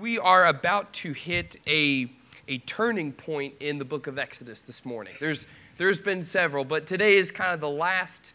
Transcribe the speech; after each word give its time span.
we 0.00 0.18
are 0.18 0.46
about 0.46 0.92
to 0.94 1.12
hit 1.12 1.56
a, 1.66 2.10
a 2.48 2.58
turning 2.58 3.12
point 3.12 3.54
in 3.60 3.78
the 3.78 3.84
book 3.84 4.06
of 4.06 4.18
Exodus 4.18 4.62
this 4.62 4.84
morning. 4.84 5.12
There's, 5.20 5.46
there's 5.76 5.98
been 5.98 6.24
several, 6.24 6.64
but 6.64 6.86
today 6.86 7.18
is 7.18 7.30
kind 7.30 7.52
of 7.52 7.60
the 7.60 7.68
last 7.68 8.32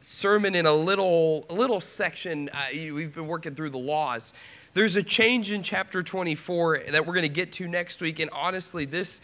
sermon 0.00 0.54
in 0.54 0.64
a 0.64 0.72
little, 0.72 1.44
a 1.50 1.54
little 1.54 1.80
section. 1.80 2.50
Uh, 2.52 2.66
we've 2.72 3.12
been 3.12 3.26
working 3.26 3.56
through 3.56 3.70
the 3.70 3.78
laws. 3.78 4.32
There's 4.74 4.94
a 4.94 5.02
change 5.02 5.50
in 5.50 5.64
chapter 5.64 6.02
24 6.02 6.82
that 6.90 7.04
we're 7.04 7.14
going 7.14 7.22
to 7.22 7.28
get 7.28 7.52
to 7.54 7.66
next 7.66 8.00
week. 8.00 8.20
And 8.20 8.30
honestly, 8.30 8.84
this, 8.84 9.20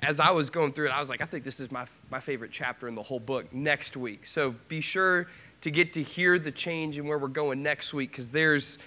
as 0.00 0.18
I 0.18 0.30
was 0.30 0.48
going 0.48 0.72
through 0.72 0.86
it, 0.86 0.92
I 0.92 1.00
was 1.00 1.10
like, 1.10 1.20
I 1.20 1.26
think 1.26 1.44
this 1.44 1.60
is 1.60 1.70
my, 1.70 1.86
my 2.10 2.20
favorite 2.20 2.52
chapter 2.52 2.88
in 2.88 2.94
the 2.94 3.02
whole 3.02 3.20
book 3.20 3.52
next 3.52 3.98
week. 3.98 4.26
So 4.26 4.54
be 4.68 4.80
sure 4.80 5.28
to 5.60 5.70
get 5.70 5.92
to 5.92 6.02
hear 6.02 6.38
the 6.38 6.52
change 6.52 6.96
and 6.96 7.06
where 7.06 7.18
we're 7.18 7.28
going 7.28 7.62
next 7.62 7.92
week 7.92 8.12
because 8.12 8.30
there's 8.30 8.78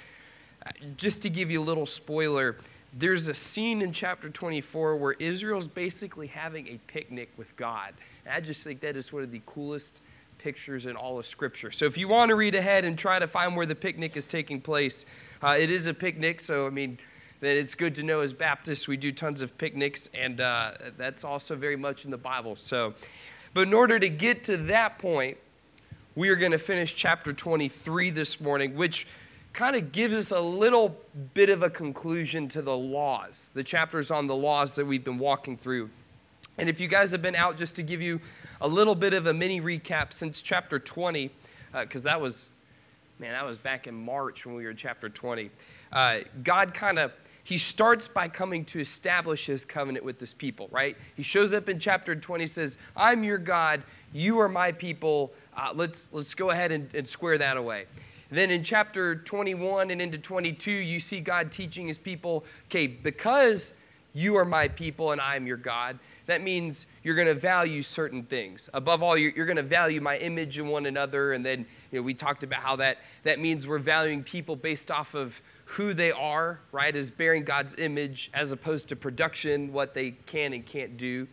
just 0.97 1.21
to 1.23 1.29
give 1.29 1.49
you 1.51 1.61
a 1.61 1.63
little 1.63 1.85
spoiler, 1.85 2.57
there's 2.93 3.27
a 3.27 3.33
scene 3.33 3.81
in 3.81 3.93
chapter 3.93 4.29
24 4.29 4.97
where 4.97 5.13
Israel's 5.13 5.67
basically 5.67 6.27
having 6.27 6.67
a 6.67 6.79
picnic 6.87 7.31
with 7.37 7.55
God. 7.55 7.93
And 8.25 8.33
I 8.33 8.41
just 8.41 8.63
think 8.63 8.81
that 8.81 8.95
is 8.95 9.13
one 9.13 9.23
of 9.23 9.31
the 9.31 9.41
coolest 9.45 10.01
pictures 10.37 10.85
in 10.85 10.95
all 10.95 11.19
of 11.19 11.25
Scripture. 11.25 11.71
So 11.71 11.85
if 11.85 11.97
you 11.97 12.07
want 12.07 12.29
to 12.29 12.35
read 12.35 12.55
ahead 12.55 12.83
and 12.83 12.97
try 12.97 13.19
to 13.19 13.27
find 13.27 13.55
where 13.55 13.65
the 13.65 13.75
picnic 13.75 14.17
is 14.17 14.25
taking 14.27 14.59
place, 14.59 15.05
uh, 15.41 15.55
it 15.57 15.69
is 15.69 15.87
a 15.87 15.93
picnic. 15.93 16.41
So, 16.41 16.67
I 16.67 16.69
mean, 16.69 16.97
then 17.39 17.57
it's 17.57 17.75
good 17.75 17.95
to 17.95 18.03
know 18.03 18.19
as 18.21 18.33
Baptists 18.33 18.87
we 18.87 18.97
do 18.97 19.11
tons 19.11 19.41
of 19.41 19.57
picnics, 19.57 20.09
and 20.13 20.41
uh, 20.41 20.73
that's 20.97 21.23
also 21.23 21.55
very 21.55 21.75
much 21.75 22.05
in 22.05 22.11
the 22.11 22.17
Bible. 22.17 22.55
So, 22.59 22.93
but 23.53 23.67
in 23.67 23.73
order 23.73 23.99
to 23.99 24.09
get 24.09 24.43
to 24.45 24.57
that 24.57 24.99
point, 24.99 25.37
we 26.15 26.29
are 26.29 26.35
going 26.35 26.51
to 26.51 26.59
finish 26.59 26.93
chapter 26.93 27.33
23 27.33 28.09
this 28.09 28.41
morning, 28.41 28.75
which 28.75 29.07
kind 29.53 29.75
of 29.75 29.91
gives 29.91 30.13
us 30.13 30.31
a 30.31 30.39
little 30.39 30.97
bit 31.33 31.49
of 31.49 31.63
a 31.63 31.69
conclusion 31.69 32.47
to 32.49 32.61
the 32.61 32.75
laws, 32.75 33.51
the 33.53 33.63
chapters 33.63 34.11
on 34.11 34.27
the 34.27 34.35
laws 34.35 34.75
that 34.75 34.85
we've 34.85 35.03
been 35.03 35.19
walking 35.19 35.57
through. 35.57 35.89
And 36.57 36.69
if 36.69 36.79
you 36.79 36.87
guys 36.87 37.11
have 37.11 37.21
been 37.21 37.35
out, 37.35 37.57
just 37.57 37.75
to 37.77 37.83
give 37.83 38.01
you 38.01 38.21
a 38.59 38.67
little 38.67 38.95
bit 38.95 39.13
of 39.13 39.25
a 39.25 39.33
mini 39.33 39.59
recap 39.59 40.13
since 40.13 40.41
chapter 40.41 40.79
20, 40.79 41.31
because 41.73 42.05
uh, 42.05 42.09
that 42.09 42.21
was, 42.21 42.49
man, 43.19 43.33
that 43.33 43.45
was 43.45 43.57
back 43.57 43.87
in 43.87 43.95
March 43.95 44.45
when 44.45 44.55
we 44.55 44.63
were 44.63 44.71
in 44.71 44.77
chapter 44.77 45.09
20. 45.09 45.49
Uh, 45.91 46.19
God 46.43 46.73
kind 46.73 46.99
of 46.99 47.11
he 47.43 47.57
starts 47.57 48.07
by 48.07 48.27
coming 48.27 48.65
to 48.65 48.79
establish 48.79 49.47
his 49.47 49.65
covenant 49.65 50.05
with 50.05 50.19
this 50.19 50.33
people, 50.33 50.69
right? 50.71 50.95
He 51.15 51.23
shows 51.23 51.53
up 51.53 51.69
in 51.69 51.79
chapter 51.79 52.15
20, 52.15 52.45
says, 52.47 52.77
I'm 52.95 53.23
your 53.23 53.39
God, 53.39 53.83
you 54.13 54.39
are 54.39 54.49
my 54.49 54.71
people. 54.71 55.33
Uh, 55.57 55.71
let's, 55.73 56.13
let's 56.13 56.35
go 56.35 56.51
ahead 56.51 56.71
and, 56.71 56.93
and 56.93 57.07
square 57.07 57.37
that 57.39 57.57
away. 57.57 57.85
Then 58.31 58.49
in 58.49 58.63
chapter 58.63 59.15
21 59.15 59.91
and 59.91 60.01
into 60.01 60.17
22, 60.17 60.71
you 60.71 60.99
see 61.01 61.19
God 61.19 61.51
teaching 61.51 61.87
his 61.87 61.97
people, 61.97 62.45
okay, 62.67 62.87
because 62.87 63.73
you 64.13 64.37
are 64.37 64.45
my 64.45 64.69
people 64.69 65.11
and 65.11 65.19
I 65.19 65.35
am 65.35 65.45
your 65.45 65.57
God, 65.57 65.99
that 66.27 66.41
means 66.41 66.87
you're 67.03 67.15
going 67.15 67.27
to 67.27 67.35
value 67.35 67.83
certain 67.83 68.23
things. 68.23 68.69
Above 68.73 69.03
all, 69.03 69.17
you're, 69.17 69.31
you're 69.31 69.45
going 69.45 69.57
to 69.57 69.63
value 69.63 69.99
my 69.99 70.17
image 70.17 70.57
in 70.57 70.67
one 70.67 70.85
another. 70.85 71.33
And 71.33 71.45
then, 71.45 71.65
you 71.91 71.99
know, 71.99 72.03
we 72.03 72.13
talked 72.13 72.43
about 72.43 72.61
how 72.61 72.77
that, 72.77 72.99
that 73.23 73.39
means 73.39 73.67
we're 73.67 73.79
valuing 73.79 74.23
people 74.23 74.55
based 74.55 74.91
off 74.91 75.13
of 75.13 75.41
who 75.65 75.93
they 75.93 76.11
are, 76.11 76.61
right, 76.71 76.95
as 76.95 77.09
bearing 77.09 77.43
God's 77.43 77.75
image, 77.75 78.31
as 78.33 78.53
opposed 78.53 78.87
to 78.89 78.95
production, 78.95 79.73
what 79.73 79.93
they 79.93 80.11
can 80.11 80.53
and 80.53 80.65
can't 80.65 80.95
do. 80.95 81.27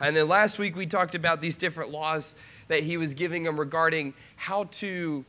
And 0.00 0.16
then 0.16 0.28
last 0.28 0.58
week, 0.58 0.76
we 0.76 0.86
talked 0.86 1.14
about 1.14 1.40
these 1.40 1.56
different 1.56 1.90
laws 1.90 2.34
that 2.68 2.82
he 2.82 2.96
was 2.96 3.14
giving 3.14 3.44
them 3.44 3.58
regarding 3.58 4.14
how 4.36 4.64
to 4.64 5.24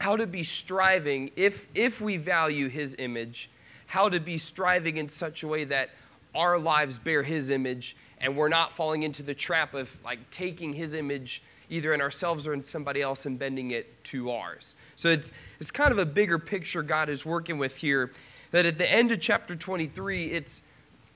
how 0.00 0.16
to 0.16 0.26
be 0.26 0.42
striving, 0.42 1.30
if, 1.36 1.68
if 1.74 2.00
we 2.00 2.16
value 2.16 2.68
his 2.68 2.96
image, 2.98 3.50
how 3.86 4.08
to 4.08 4.18
be 4.18 4.38
striving 4.38 4.96
in 4.96 5.08
such 5.08 5.42
a 5.42 5.48
way 5.48 5.64
that 5.64 5.90
our 6.34 6.58
lives 6.58 6.96
bear 6.96 7.22
his 7.22 7.50
image 7.50 7.96
and 8.18 8.36
we're 8.36 8.48
not 8.48 8.72
falling 8.72 9.02
into 9.02 9.22
the 9.22 9.34
trap 9.34 9.74
of 9.74 9.96
like 10.04 10.30
taking 10.30 10.72
his 10.72 10.94
image 10.94 11.42
either 11.68 11.92
in 11.92 12.00
ourselves 12.00 12.46
or 12.46 12.54
in 12.54 12.62
somebody 12.62 13.00
else 13.02 13.26
and 13.26 13.38
bending 13.38 13.70
it 13.70 14.02
to 14.04 14.30
ours. 14.30 14.74
So 14.96 15.10
it's, 15.10 15.32
it's 15.58 15.70
kind 15.70 15.92
of 15.92 15.98
a 15.98 16.06
bigger 16.06 16.38
picture 16.38 16.82
God 16.82 17.08
is 17.08 17.24
working 17.24 17.58
with 17.58 17.76
here 17.76 18.10
that 18.50 18.66
at 18.66 18.78
the 18.78 18.90
end 18.90 19.12
of 19.12 19.20
chapter 19.20 19.54
23, 19.54 20.32
it's, 20.32 20.62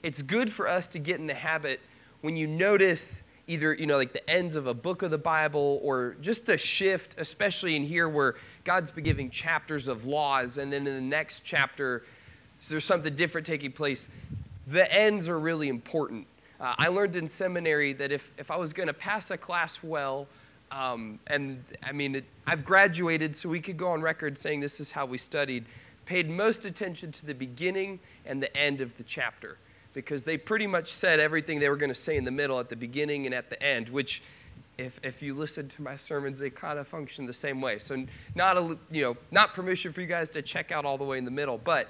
it's 0.03 0.23
good 0.23 0.53
for 0.53 0.69
us 0.69 0.89
to 0.89 0.99
get 0.99 1.19
in 1.19 1.27
the 1.27 1.35
habit 1.35 1.81
when 2.21 2.37
you 2.37 2.47
notice 2.47 3.23
either, 3.47 3.75
you 3.75 3.87
know, 3.87 3.97
like 3.97 4.13
the 4.13 4.29
ends 4.29 4.57
of 4.57 4.67
a 4.67 4.75
book 4.75 5.03
of 5.03 5.11
the 5.11 5.19
Bible 5.19 5.81
or 5.83 6.17
just 6.21 6.49
a 6.49 6.57
shift, 6.57 7.15
especially 7.19 7.77
in 7.77 7.85
here 7.85 8.09
where 8.09 8.37
God's 8.65 8.91
been 8.91 9.05
giving 9.05 9.31
chapters 9.31 9.89
of 9.89 10.07
laws, 10.07 10.59
and 10.59 10.73
then 10.73 10.87
in 10.87 10.95
the 10.95 11.01
next 11.01 11.45
chapter, 11.45 12.05
so 12.59 12.75
there's 12.75 12.85
something 12.85 13.15
different 13.15 13.47
taking 13.47 13.73
place. 13.73 14.09
The 14.67 14.91
ends 14.93 15.29
are 15.29 15.39
really 15.39 15.69
important. 15.69 16.27
Uh, 16.59 16.75
I 16.79 16.89
learned 16.89 17.17
in 17.17 17.29
seminary 17.29 17.93
that 17.95 18.13
if, 18.13 18.33
if 18.39 18.51
I 18.51 18.57
was 18.57 18.73
going 18.73 18.87
to 18.87 18.95
pass 18.95 19.31
a 19.31 19.37
class 19.37 19.81
well, 19.83 20.27
um, 20.71 21.19
and 21.27 21.63
I 21.83 21.93
mean, 21.93 22.17
it, 22.17 22.25
I've 22.47 22.65
graduated, 22.65 23.37
so 23.37 23.49
we 23.49 23.61
could 23.61 23.77
go 23.77 23.89
on 23.89 24.01
record 24.01 24.39
saying 24.39 24.61
this 24.61 24.81
is 24.81 24.93
how 24.93 25.05
we 25.05 25.19
studied, 25.19 25.67
paid 26.07 26.31
most 26.31 26.65
attention 26.65 27.13
to 27.13 27.27
the 27.27 27.35
beginning 27.35 28.01
and 28.25 28.43
the 28.43 28.55
end 28.57 28.81
of 28.81 28.97
the 28.97 29.03
chapter 29.03 29.59
because 29.95 30.25
they 30.25 30.37
pretty 30.37 30.67
much 30.67 30.93
said 30.93 31.21
everything 31.21 31.61
they 31.61 31.69
were 31.69 31.77
going 31.77 31.93
to 31.93 31.95
say 31.95 32.17
in 32.17 32.25
the 32.25 32.31
middle, 32.31 32.61
at 32.61 32.69
the 32.69 32.77
beginning, 32.77 33.25
and 33.25 33.35
at 33.35 33.49
the 33.49 33.63
end, 33.63 33.89
which 33.89 34.23
if, 34.77 34.99
if 35.03 35.23
you 35.23 35.35
listen 35.35 35.69
to 35.69 35.83
my 35.83 35.97
sermons, 35.97 36.41
they 36.41 36.51
kind 36.51 36.79
of 36.79 36.89
function 36.89 37.27
the 37.27 37.33
same 37.33 37.61
way. 37.61 37.79
So 37.79 38.05
not 38.35 38.59
a, 38.59 38.77
you 38.91 39.03
know 39.03 39.17
not 39.31 39.55
permission 39.55 39.93
for 39.93 40.01
you 40.01 40.07
guys 40.07 40.31
to 40.31 40.43
check 40.43 40.73
out 40.73 40.85
all 40.85 40.99
the 40.99 41.05
way 41.05 41.17
in 41.17 41.25
the 41.25 41.31
middle, 41.31 41.59
but 41.59 41.89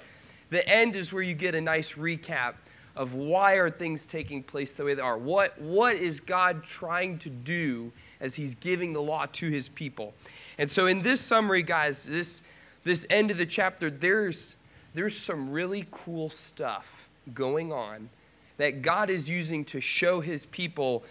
the 0.49 0.67
end 0.67 0.95
is 0.95 1.11
where 1.11 1.23
you 1.23 1.33
get 1.33 1.55
a 1.55 1.61
nice 1.61 1.93
recap 1.93 2.53
of 2.95 3.13
why 3.13 3.55
are 3.55 3.69
things 3.69 4.05
taking 4.05 4.41
place 4.41 4.73
the 4.73 4.85
way 4.85 4.93
they 4.93 5.01
are. 5.01 5.17
What 5.17 5.59
what 5.59 5.95
is 5.95 6.19
God 6.19 6.63
trying 6.63 7.17
to 7.19 7.29
do 7.29 7.91
as 8.21 8.35
He's 8.35 8.55
giving 8.55 8.93
the 8.93 9.01
law 9.01 9.25
to 9.33 9.49
His 9.49 9.67
people? 9.67 10.13
And 10.57 10.69
so 10.69 10.85
in 10.85 11.01
this 11.01 11.21
summary, 11.21 11.63
guys, 11.63 12.05
this 12.05 12.43
this 12.83 13.05
end 13.09 13.31
of 13.31 13.37
the 13.37 13.47
chapter, 13.47 13.89
there's 13.89 14.55
there's 14.93 15.17
some 15.17 15.49
really 15.49 15.87
cool 15.91 16.29
stuff 16.29 17.09
going 17.33 17.71
on 17.71 18.09
that 18.57 18.81
God 18.81 19.09
is 19.09 19.29
using 19.29 19.65
to 19.65 19.81
show 19.81 20.21
His 20.21 20.45
people 20.45 21.03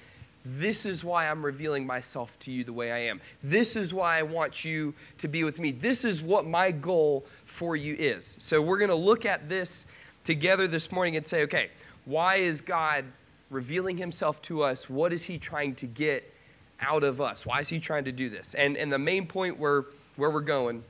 this 0.44 0.84
is 0.84 1.02
why 1.02 1.26
I'm 1.26 1.44
revealing 1.44 1.86
myself 1.86 2.38
to 2.40 2.52
you 2.52 2.64
the 2.64 2.72
way 2.72 2.92
I 2.92 2.98
am. 2.98 3.22
This 3.42 3.76
is 3.76 3.94
why 3.94 4.18
I 4.18 4.22
want 4.22 4.62
you 4.62 4.92
to 5.18 5.26
be 5.26 5.42
with 5.42 5.58
me. 5.58 5.72
This 5.72 6.04
is 6.04 6.20
what 6.20 6.46
my 6.46 6.70
goal 6.70 7.24
for 7.46 7.76
you 7.76 7.94
is. 7.94 8.36
So 8.40 8.60
we're 8.60 8.76
going 8.76 8.90
to 8.90 8.94
look 8.94 9.24
at 9.24 9.48
this 9.48 9.86
together 10.22 10.68
this 10.68 10.92
morning 10.92 11.16
and 11.16 11.26
say, 11.26 11.42
okay, 11.44 11.70
why 12.04 12.36
is 12.36 12.60
God 12.60 13.06
revealing 13.48 13.96
himself 13.96 14.42
to 14.42 14.62
us? 14.62 14.90
What 14.90 15.14
is 15.14 15.24
he 15.24 15.38
trying 15.38 15.76
to 15.76 15.86
get 15.86 16.30
out 16.78 17.04
of 17.04 17.22
us? 17.22 17.46
Why 17.46 17.60
is 17.60 17.70
he 17.70 17.80
trying 17.80 18.04
to 18.04 18.12
do 18.12 18.28
this? 18.28 18.52
And, 18.52 18.76
and 18.76 18.92
the 18.92 18.98
main 18.98 19.26
point 19.26 19.58
where, 19.58 19.86
where 20.16 20.28
we're 20.28 20.42
going, 20.42 20.84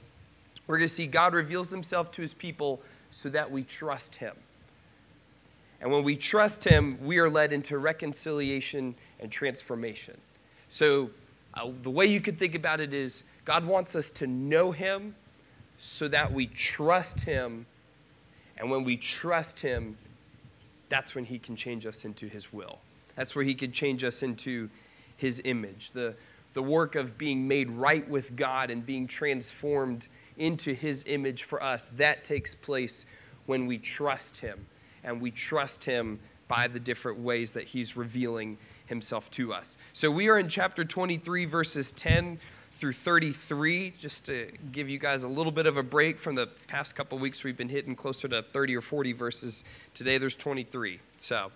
we're 0.67 0.79
going 0.79 0.89
to 0.89 0.95
see 0.95 1.07
God 1.07 1.33
reveals 1.33 1.71
himself 1.71 2.11
to 2.13 2.23
his 2.23 2.35
people 2.35 2.81
so 3.13 3.29
that 3.29 3.53
we 3.53 3.63
trust 3.63 4.17
him. 4.17 4.35
And 5.81 5.91
when 5.93 6.05
we 6.05 6.17
trust 6.17 6.65
him, 6.65 6.99
we 7.03 7.19
are 7.19 7.29
led 7.29 7.53
into 7.53 7.79
reconciliation 7.79 8.95
and 9.21 9.31
transformation. 9.31 10.17
So, 10.69 11.11
uh, 11.55 11.71
the 11.83 11.91
way 11.91 12.07
you 12.07 12.21
could 12.21 12.39
think 12.39 12.55
about 12.55 12.81
it 12.81 12.93
is 12.93 13.23
God 13.45 13.65
wants 13.65 13.95
us 13.95 14.11
to 14.13 14.27
know 14.27 14.73
Him 14.73 15.15
so 15.79 16.09
that 16.09 16.33
we 16.33 16.47
trust 16.47 17.23
Him. 17.23 17.67
And 18.57 18.71
when 18.71 18.85
we 18.85 18.97
trust 18.97 19.61
Him, 19.61 19.97
that's 20.89 21.15
when 21.15 21.27
He 21.27 21.39
can 21.39 21.57
change 21.57 21.87
us 21.87 22.05
into 22.05 22.27
His 22.27 22.53
will. 22.53 22.79
That's 23.17 23.37
where 23.37 23.45
He 23.45 23.55
can 23.55 23.73
change 23.73 24.03
us 24.03 24.23
into 24.23 24.69
His 25.17 25.41
image. 25.45 25.93
The, 25.93 26.15
the 26.55 26.63
work 26.63 26.97
of 26.97 27.17
being 27.17 27.47
made 27.47 27.71
right 27.71 28.09
with 28.09 28.35
God 28.35 28.71
and 28.71 28.85
being 28.85 29.07
transformed 29.07 30.09
into 30.37 30.75
His 30.75 31.05
image 31.07 31.45
for 31.45 31.63
us, 31.63 31.91
that 31.91 32.25
takes 32.25 32.55
place 32.55 33.07
when 33.47 33.67
we 33.67 33.79
trust 33.79 34.39
Him. 34.39 34.67
And 35.05 35.21
we 35.21 35.31
trust 35.31 35.85
Him 35.85 36.19
by 36.49 36.67
the 36.67 36.81
different 36.81 37.19
ways 37.21 37.53
that 37.53 37.65
He's 37.65 37.97
revealing 37.97 38.59
himself 38.87 39.31
to 39.33 39.53
us. 39.53 39.77
So 39.93 40.11
we 40.11 40.29
are 40.29 40.39
in 40.39 40.49
chapter 40.49 40.85
23, 40.85 41.45
verses 41.45 41.93
10 41.93 42.39
through 42.79 42.93
33, 42.93 43.95
just 43.99 44.27
to 44.27 44.51
give 44.73 44.89
you 44.89 44.99
guys 44.99 45.23
a 45.23 45.29
little 45.29 45.53
bit 45.53 45.67
of 45.67 45.77
a 45.77 45.83
break 45.83 46.19
from 46.19 46.35
the 46.35 46.49
past 46.67 46.95
couple 46.95 47.19
weeks. 47.19 47.45
We've 47.45 47.57
been 47.57 47.69
hitting 47.69 47.95
closer 47.95 48.29
to 48.29 48.43
30 48.43 48.77
or 48.77 48.81
40 48.81 49.13
verses. 49.13 49.65
Today 49.95 50.19
there's 50.19 50.37
23. 50.37 51.01
So, 51.17 51.53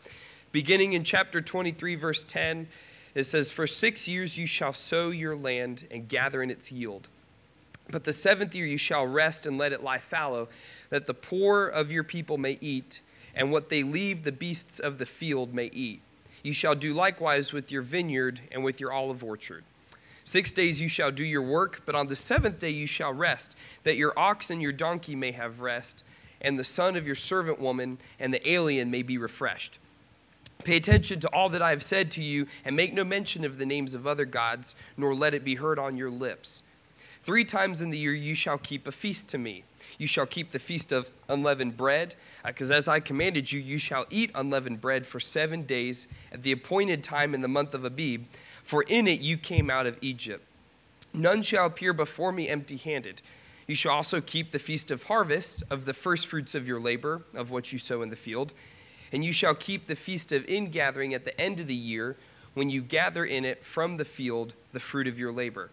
beginning 0.52 0.92
in 0.92 1.04
chapter 1.04 1.40
23, 1.40 1.96
verse 1.96 2.24
10, 2.24 2.68
it 3.14 3.24
says, 3.24 3.50
For 3.50 3.66
six 3.66 4.06
years 4.06 4.38
you 4.38 4.46
shall 4.46 4.72
sow 4.72 5.10
your 5.10 5.36
land 5.36 5.86
and 5.90 6.08
gather 6.08 6.42
in 6.42 6.50
its 6.50 6.70
yield. 6.70 7.08
But 7.90 8.04
the 8.04 8.12
seventh 8.12 8.54
year 8.54 8.66
you 8.66 8.78
shall 8.78 9.06
rest 9.06 9.46
and 9.46 9.58
let 9.58 9.72
it 9.72 9.82
lie 9.82 9.98
fallow, 9.98 10.48
that 10.90 11.06
the 11.06 11.14
poor 11.14 11.66
of 11.66 11.90
your 11.90 12.04
people 12.04 12.38
may 12.38 12.58
eat, 12.60 13.00
and 13.38 13.52
what 13.52 13.70
they 13.70 13.84
leave 13.84 14.24
the 14.24 14.32
beasts 14.32 14.80
of 14.80 14.98
the 14.98 15.06
field 15.06 15.54
may 15.54 15.66
eat. 15.66 16.02
You 16.42 16.52
shall 16.52 16.74
do 16.74 16.92
likewise 16.92 17.52
with 17.52 17.70
your 17.70 17.82
vineyard 17.82 18.40
and 18.50 18.64
with 18.64 18.80
your 18.80 18.92
olive 18.92 19.22
orchard. 19.22 19.64
Six 20.24 20.52
days 20.52 20.80
you 20.80 20.88
shall 20.88 21.12
do 21.12 21.24
your 21.24 21.42
work, 21.42 21.82
but 21.86 21.94
on 21.94 22.08
the 22.08 22.16
seventh 22.16 22.58
day 22.58 22.70
you 22.70 22.86
shall 22.86 23.12
rest, 23.12 23.56
that 23.84 23.96
your 23.96 24.12
ox 24.18 24.50
and 24.50 24.60
your 24.60 24.72
donkey 24.72 25.14
may 25.14 25.32
have 25.32 25.60
rest, 25.60 26.02
and 26.40 26.58
the 26.58 26.64
son 26.64 26.96
of 26.96 27.06
your 27.06 27.16
servant 27.16 27.60
woman 27.60 27.98
and 28.18 28.34
the 28.34 28.46
alien 28.48 28.90
may 28.90 29.02
be 29.02 29.16
refreshed. 29.16 29.78
Pay 30.64 30.76
attention 30.76 31.20
to 31.20 31.28
all 31.28 31.48
that 31.48 31.62
I 31.62 31.70
have 31.70 31.82
said 31.82 32.10
to 32.12 32.22
you, 32.22 32.46
and 32.64 32.76
make 32.76 32.92
no 32.92 33.04
mention 33.04 33.44
of 33.44 33.58
the 33.58 33.66
names 33.66 33.94
of 33.94 34.06
other 34.06 34.24
gods, 34.24 34.74
nor 34.96 35.14
let 35.14 35.32
it 35.32 35.44
be 35.44 35.54
heard 35.54 35.78
on 35.78 35.96
your 35.96 36.10
lips. 36.10 36.62
Three 37.22 37.44
times 37.44 37.80
in 37.80 37.90
the 37.90 37.98
year 37.98 38.14
you 38.14 38.34
shall 38.34 38.58
keep 38.58 38.86
a 38.86 38.92
feast 38.92 39.28
to 39.30 39.38
me. 39.38 39.62
You 39.98 40.06
shall 40.06 40.26
keep 40.26 40.52
the 40.52 40.58
feast 40.60 40.92
of 40.92 41.10
unleavened 41.28 41.76
bread, 41.76 42.14
because 42.46 42.70
uh, 42.70 42.74
as 42.74 42.88
I 42.88 43.00
commanded 43.00 43.52
you, 43.52 43.60
you 43.60 43.78
shall 43.78 44.06
eat 44.10 44.30
unleavened 44.34 44.80
bread 44.80 45.06
for 45.06 45.18
seven 45.18 45.64
days 45.64 46.06
at 46.32 46.42
the 46.42 46.52
appointed 46.52 47.02
time 47.02 47.34
in 47.34 47.40
the 47.40 47.48
month 47.48 47.74
of 47.74 47.84
Abib, 47.84 48.24
for 48.62 48.82
in 48.84 49.08
it 49.08 49.20
you 49.20 49.36
came 49.36 49.68
out 49.68 49.86
of 49.86 49.98
Egypt. 50.00 50.44
None 51.12 51.42
shall 51.42 51.66
appear 51.66 51.92
before 51.92 52.32
me 52.32 52.48
empty 52.48 52.76
handed. 52.76 53.22
You 53.66 53.74
shall 53.74 53.92
also 53.92 54.20
keep 54.20 54.52
the 54.52 54.58
feast 54.58 54.90
of 54.90 55.04
harvest, 55.04 55.62
of 55.68 55.84
the 55.84 55.92
firstfruits 55.92 56.54
of 56.54 56.66
your 56.66 56.80
labor, 56.80 57.22
of 57.34 57.50
what 57.50 57.72
you 57.72 57.78
sow 57.78 58.00
in 58.02 58.10
the 58.10 58.16
field. 58.16 58.52
And 59.12 59.24
you 59.24 59.32
shall 59.32 59.54
keep 59.54 59.86
the 59.86 59.96
feast 59.96 60.32
of 60.32 60.48
ingathering 60.48 61.12
at 61.12 61.24
the 61.24 61.38
end 61.40 61.60
of 61.60 61.66
the 61.66 61.74
year, 61.74 62.16
when 62.54 62.70
you 62.70 62.82
gather 62.82 63.24
in 63.24 63.44
it 63.44 63.64
from 63.64 63.96
the 63.96 64.04
field 64.04 64.52
the 64.72 64.80
fruit 64.80 65.06
of 65.06 65.18
your 65.18 65.32
labor. 65.32 65.70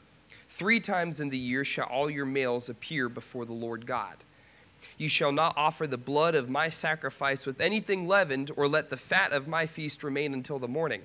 Three 0.49 0.79
times 0.79 1.19
in 1.19 1.29
the 1.29 1.37
year 1.37 1.65
shall 1.65 1.87
all 1.87 2.09
your 2.09 2.25
males 2.25 2.69
appear 2.69 3.09
before 3.09 3.45
the 3.45 3.53
Lord 3.53 3.85
God. 3.85 4.17
You 4.97 5.09
shall 5.09 5.31
not 5.31 5.57
offer 5.57 5.87
the 5.87 5.97
blood 5.97 6.35
of 6.35 6.49
my 6.49 6.69
sacrifice 6.69 7.45
with 7.45 7.59
anything 7.59 8.07
leavened, 8.07 8.51
or 8.55 8.67
let 8.67 8.89
the 8.89 8.97
fat 8.97 9.33
of 9.33 9.47
my 9.47 9.65
feast 9.65 10.03
remain 10.03 10.33
until 10.33 10.59
the 10.59 10.67
morning. 10.67 11.01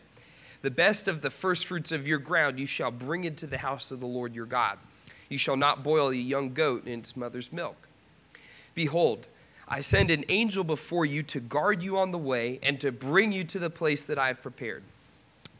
The 0.62 0.70
best 0.70 1.08
of 1.08 1.22
the 1.22 1.30
firstfruits 1.30 1.90
of 1.90 2.06
your 2.06 2.18
ground 2.18 2.60
you 2.60 2.66
shall 2.66 2.90
bring 2.90 3.24
into 3.24 3.46
the 3.46 3.58
house 3.58 3.90
of 3.90 4.00
the 4.00 4.06
Lord 4.06 4.34
your 4.34 4.46
God. 4.46 4.78
You 5.28 5.38
shall 5.38 5.56
not 5.56 5.82
boil 5.82 6.10
a 6.10 6.14
young 6.14 6.52
goat 6.52 6.86
in 6.86 7.00
its 7.00 7.16
mother's 7.16 7.52
milk. 7.52 7.88
Behold, 8.74 9.26
I 9.66 9.80
send 9.80 10.10
an 10.10 10.24
angel 10.28 10.64
before 10.64 11.06
you 11.06 11.22
to 11.24 11.40
guard 11.40 11.82
you 11.82 11.96
on 11.96 12.10
the 12.10 12.18
way 12.18 12.58
and 12.62 12.80
to 12.80 12.92
bring 12.92 13.32
you 13.32 13.44
to 13.44 13.58
the 13.58 13.70
place 13.70 14.04
that 14.04 14.18
I 14.18 14.26
have 14.26 14.42
prepared. 14.42 14.82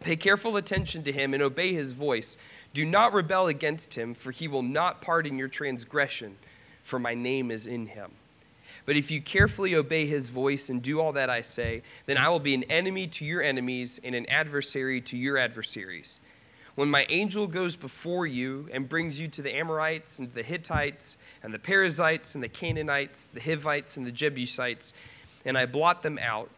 Pay 0.01 0.17
careful 0.17 0.57
attention 0.57 1.03
to 1.05 1.13
him 1.13 1.33
and 1.33 1.43
obey 1.43 1.73
his 1.75 1.93
voice. 1.93 2.37
Do 2.73 2.85
not 2.85 3.13
rebel 3.13 3.47
against 3.49 3.95
him, 3.95 4.15
for 4.15 4.31
he 4.31 4.47
will 4.47 4.63
not 4.63 5.01
pardon 5.01 5.39
your 5.39 5.49
transgression, 5.49 6.37
for 6.83 6.99
my 6.99 7.15
name 7.15 7.51
is 7.51 7.67
in 7.67 7.87
him. 7.87 8.13
But 8.87 8.97
if 8.97 9.11
you 9.11 9.21
carefully 9.21 9.75
obey 9.75 10.07
his 10.07 10.31
voice 10.31 10.69
and 10.69 10.83
do 10.83 11.01
all 11.01 11.13
that 11.13 11.31
I 11.31 11.43
say, 11.43 11.83
then 12.07 12.17
I 12.17 12.29
will 12.29 12.41
be 12.41 12.55
an 12.55 12.65
enemy 12.65 13.07
to 13.09 13.25
your 13.25 13.43
enemies 13.43 14.01
and 14.03 14.15
an 14.15 14.27
adversary 14.29 15.01
to 15.03 15.17
your 15.17 15.37
adversaries. 15.37 16.21
When 16.77 16.89
my 16.89 17.05
angel 17.09 17.47
goes 17.47 17.77
before 17.77 18.27
you 18.27 18.69
and 18.73 18.89
brings 18.89 19.21
you 19.21 19.29
to 19.29 19.43
the 19.43 19.55
Amorites 19.55 20.19
and 20.19 20.33
the 20.33 20.43
Hittites 20.43 21.19
and 21.43 21.53
the 21.53 21.59
Perizzites 21.59 22.35
and 22.35 22.43
the 22.43 22.49
Canaanites, 22.49 23.27
the 23.27 23.41
Hivites 23.41 23.97
and 23.97 24.07
the 24.07 24.13
Jebusites, 24.13 24.93
and 25.45 25.59
I 25.59 25.67
blot 25.67 26.03
them 26.03 26.19
out, 26.23 26.49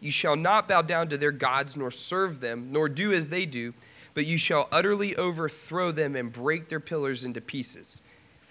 you 0.00 0.10
shall 0.10 0.36
not 0.36 0.68
bow 0.68 0.82
down 0.82 1.08
to 1.08 1.18
their 1.18 1.32
gods 1.32 1.76
nor 1.76 1.90
serve 1.90 2.40
them, 2.40 2.68
nor 2.70 2.88
do 2.88 3.12
as 3.12 3.28
they 3.28 3.46
do, 3.46 3.72
but 4.14 4.26
you 4.26 4.38
shall 4.38 4.68
utterly 4.70 5.16
overthrow 5.16 5.92
them 5.92 6.16
and 6.16 6.32
break 6.32 6.68
their 6.68 6.80
pillars 6.80 7.24
into 7.24 7.40
pieces. 7.40 8.02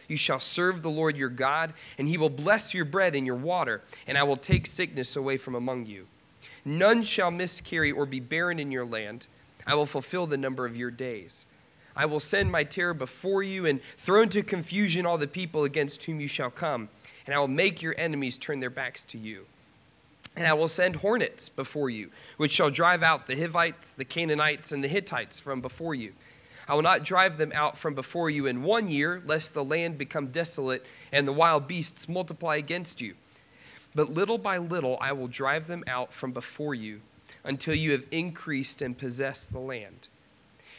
You 0.07 0.17
shall 0.17 0.39
serve 0.39 0.81
the 0.81 0.89
Lord 0.89 1.17
your 1.17 1.29
God, 1.29 1.73
and 1.97 2.07
he 2.07 2.17
will 2.17 2.29
bless 2.29 2.73
your 2.73 2.85
bread 2.85 3.15
and 3.15 3.25
your 3.25 3.35
water, 3.35 3.81
and 4.05 4.17
I 4.17 4.23
will 4.23 4.37
take 4.37 4.67
sickness 4.67 5.15
away 5.15 5.37
from 5.37 5.55
among 5.55 5.85
you. 5.85 6.07
None 6.65 7.03
shall 7.03 7.31
miscarry 7.31 7.91
or 7.91 8.05
be 8.05 8.19
barren 8.19 8.59
in 8.59 8.71
your 8.71 8.85
land 8.85 9.27
I 9.65 9.75
will 9.75 9.85
fulfill 9.85 10.27
the 10.27 10.37
number 10.37 10.65
of 10.65 10.75
your 10.75 10.91
days. 10.91 11.45
I 11.95 12.05
will 12.05 12.19
send 12.19 12.51
my 12.51 12.63
terror 12.63 12.93
before 12.93 13.43
you 13.43 13.65
and 13.65 13.81
throw 13.97 14.21
into 14.21 14.43
confusion 14.43 15.05
all 15.05 15.17
the 15.17 15.27
people 15.27 15.63
against 15.63 16.03
whom 16.03 16.19
you 16.19 16.27
shall 16.27 16.49
come, 16.49 16.89
and 17.25 17.35
I 17.35 17.39
will 17.39 17.47
make 17.47 17.81
your 17.81 17.95
enemies 17.97 18.37
turn 18.37 18.59
their 18.59 18.69
backs 18.69 19.03
to 19.05 19.17
you. 19.17 19.45
And 20.35 20.47
I 20.47 20.53
will 20.53 20.67
send 20.67 20.97
hornets 20.97 21.49
before 21.49 21.89
you, 21.89 22.09
which 22.37 22.51
shall 22.51 22.69
drive 22.69 23.03
out 23.03 23.27
the 23.27 23.35
Hivites, 23.35 23.93
the 23.93 24.05
Canaanites, 24.05 24.71
and 24.71 24.83
the 24.83 24.87
Hittites 24.87 25.39
from 25.39 25.61
before 25.61 25.93
you. 25.93 26.13
I 26.67 26.73
will 26.73 26.81
not 26.81 27.03
drive 27.03 27.37
them 27.37 27.51
out 27.53 27.77
from 27.77 27.95
before 27.95 28.29
you 28.29 28.45
in 28.45 28.63
one 28.63 28.87
year, 28.87 29.21
lest 29.25 29.53
the 29.53 29.63
land 29.63 29.97
become 29.97 30.27
desolate 30.27 30.85
and 31.11 31.27
the 31.27 31.33
wild 31.33 31.67
beasts 31.67 32.07
multiply 32.07 32.55
against 32.55 33.01
you. 33.01 33.15
But 33.93 34.13
little 34.13 34.37
by 34.37 34.57
little 34.57 34.97
I 35.01 35.11
will 35.11 35.27
drive 35.27 35.67
them 35.67 35.83
out 35.85 36.13
from 36.13 36.31
before 36.31 36.73
you 36.73 37.01
until 37.43 37.75
you 37.75 37.91
have 37.91 38.05
increased 38.11 38.81
and 38.81 38.97
possessed 38.97 39.51
the 39.51 39.59
land. 39.59 40.07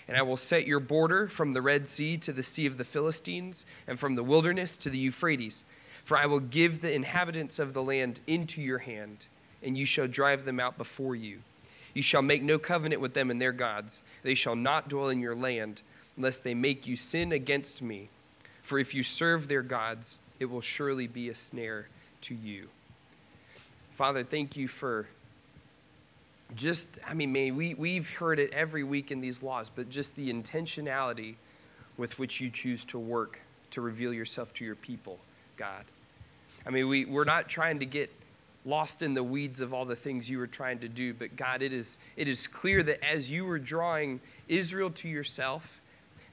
And 0.08 0.16
I 0.16 0.22
will 0.22 0.37
set 0.37 0.66
your 0.66 0.81
border 0.81 1.28
from 1.28 1.52
the 1.52 1.62
Red 1.62 1.87
Sea 1.88 2.16
to 2.19 2.32
the 2.32 2.43
Sea 2.43 2.66
of 2.66 2.78
the 2.78 2.84
Philistines, 2.84 3.66
and 3.87 3.98
from 3.98 4.14
the 4.14 4.25
wilderness 4.25 4.76
to 4.78 4.90
the 4.90 4.98
Euphrates. 4.98 5.64
For 6.05 6.16
I 6.16 6.26
will 6.26 6.40
give 6.40 6.81
the 6.81 6.93
inhabitants 6.93 7.58
of 7.58 7.75
the 7.75 7.82
land 7.82 8.20
into 8.26 8.60
your 8.60 8.78
hand, 8.78 9.26
and 9.62 9.76
you 9.76 9.87
shall 9.87 10.06
drive 10.06 10.44
them 10.44 10.61
out 10.61 10.79
before 10.79 11.14
you. 11.14 11.41
You 11.94 12.03
shall 12.03 12.23
make 12.23 12.43
no 12.43 12.59
covenant 12.59 13.00
with 13.00 13.14
them 13.14 13.31
and 13.31 13.41
their 13.41 13.53
gods. 13.53 14.03
They 14.23 14.35
shall 14.35 14.56
not 14.56 14.88
dwell 14.88 15.09
in 15.09 15.20
your 15.20 15.35
land, 15.37 15.82
lest 16.17 16.44
they 16.44 16.55
make 16.55 16.87
you 16.87 16.97
sin 16.97 17.32
against 17.32 17.82
me. 17.82 18.09
For 18.62 18.79
if 18.79 18.94
you 18.94 19.03
serve 19.03 19.49
their 19.49 19.62
gods, 19.62 20.19
it 20.41 20.47
will 20.47 20.61
surely 20.61 21.06
be 21.06 21.29
a 21.29 21.35
snare 21.35 21.88
to 22.23 22.35
you. 22.35 22.69
Father, 23.93 24.25
thank 24.25 24.56
you 24.56 24.69
for 24.69 25.06
just, 26.55 26.99
I 27.06 27.15
mean, 27.15 27.32
we, 27.56 27.75
we've 27.75 28.11
heard 28.11 28.38
it 28.38 28.53
every 28.53 28.85
week 28.85 29.11
in 29.11 29.20
these 29.20 29.43
laws, 29.43 29.70
but 29.75 29.91
just 29.91 30.17
the 30.17 30.32
intentionality 30.32 31.35
with 31.97 32.19
which 32.19 32.41
you 32.41 32.50
choose 32.50 32.85
to 32.87 32.99
work 32.99 33.41
to 33.70 33.81
reveal 33.81 34.12
yourself 34.12 34.53
to 34.55 34.65
your 34.65 34.75
people, 34.75 35.19
God. 35.56 35.85
I 36.67 36.70
mean, 36.70 36.88
we, 36.88 37.05
we're 37.05 37.25
not 37.25 37.49
trying 37.49 37.81
to 37.81 37.87
get 37.87 38.11
lost 38.64 39.03
in 39.03 39.14
the 39.14 39.23
weeds 39.23 39.61
of 39.61 39.75
all 39.75 39.85
the 39.85 39.97
things 39.97 40.31
you 40.31 40.38
were 40.38 40.47
trying 40.47 40.79
to 40.81 40.88
do, 40.88 41.12
but 41.12 41.37
God, 41.37 41.62
it 41.62 41.73
is, 41.73 41.99
it 42.17 42.29
is 42.29 42.47
clear 42.47 42.82
that 42.85 43.05
as 43.05 43.31
you 43.31 43.44
were 43.44 43.59
drawing 43.59 44.20
Israel 44.49 44.91
to 44.91 45.09
yourself, 45.09 45.81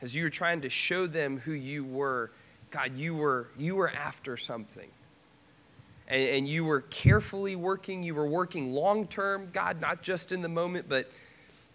as 0.01 0.15
you 0.15 0.23
were 0.23 0.29
trying 0.29 0.61
to 0.61 0.69
show 0.69 1.07
them 1.07 1.39
who 1.39 1.51
you 1.51 1.83
were, 1.83 2.31
God, 2.71 2.95
you 2.95 3.15
were, 3.15 3.47
you 3.57 3.75
were 3.75 3.89
after 3.89 4.37
something 4.37 4.89
and, 6.07 6.21
and 6.21 6.47
you 6.47 6.65
were 6.65 6.81
carefully 6.81 7.55
working, 7.55 8.03
you 8.03 8.15
were 8.15 8.27
working 8.27 8.73
long 8.73 9.07
term, 9.07 9.49
God, 9.53 9.81
not 9.81 10.01
just 10.01 10.31
in 10.31 10.41
the 10.41 10.49
moment, 10.49 10.89
but 10.89 11.09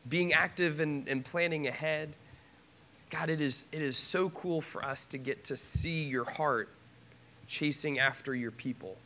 being 0.09 0.33
active 0.33 0.81
and, 0.81 1.09
and 1.09 1.25
planning 1.25 1.67
ahead. 1.67 2.15
God, 3.11 3.31
it 3.31 3.41
is, 3.41 3.67
it 3.73 3.81
is 3.81 3.97
so 3.97 4.29
cool 4.31 4.61
for 4.61 4.85
us 4.85 5.07
to 5.07 5.19
get 5.19 5.45
to 5.45 5.57
see 5.57 6.05
your 6.05 6.25
heart 6.25 6.69
chasing 7.47 7.99
after 7.99 8.35
your 8.35 8.51
people. 8.51 8.97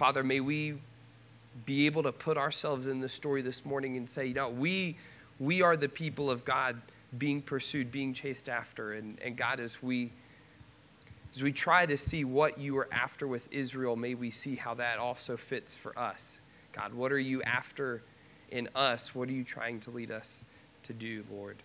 Father, 0.00 0.24
may 0.24 0.40
we 0.40 0.78
be 1.66 1.84
able 1.84 2.04
to 2.04 2.10
put 2.10 2.38
ourselves 2.38 2.86
in 2.86 3.00
the 3.00 3.08
story 3.08 3.42
this 3.42 3.66
morning 3.66 3.98
and 3.98 4.08
say, 4.08 4.24
you 4.24 4.32
know, 4.32 4.48
we, 4.48 4.96
we 5.38 5.60
are 5.60 5.76
the 5.76 5.90
people 5.90 6.30
of 6.30 6.42
God 6.42 6.80
being 7.18 7.42
pursued, 7.42 7.92
being 7.92 8.14
chased 8.14 8.48
after. 8.48 8.94
And, 8.94 9.18
and 9.22 9.36
God, 9.36 9.60
as 9.60 9.82
we 9.82 10.10
as 11.34 11.42
we 11.42 11.52
try 11.52 11.84
to 11.84 11.98
see 11.98 12.24
what 12.24 12.58
you 12.58 12.78
are 12.78 12.88
after 12.90 13.28
with 13.28 13.46
Israel, 13.52 13.94
may 13.94 14.14
we 14.14 14.30
see 14.30 14.56
how 14.56 14.72
that 14.72 14.96
also 14.96 15.36
fits 15.36 15.74
for 15.74 15.96
us. 15.98 16.40
God, 16.72 16.94
what 16.94 17.12
are 17.12 17.18
you 17.18 17.42
after 17.42 18.02
in 18.50 18.70
us? 18.74 19.14
What 19.14 19.28
are 19.28 19.32
you 19.32 19.44
trying 19.44 19.80
to 19.80 19.90
lead 19.90 20.10
us 20.10 20.42
to 20.84 20.94
do, 20.94 21.26
Lord? 21.30 21.58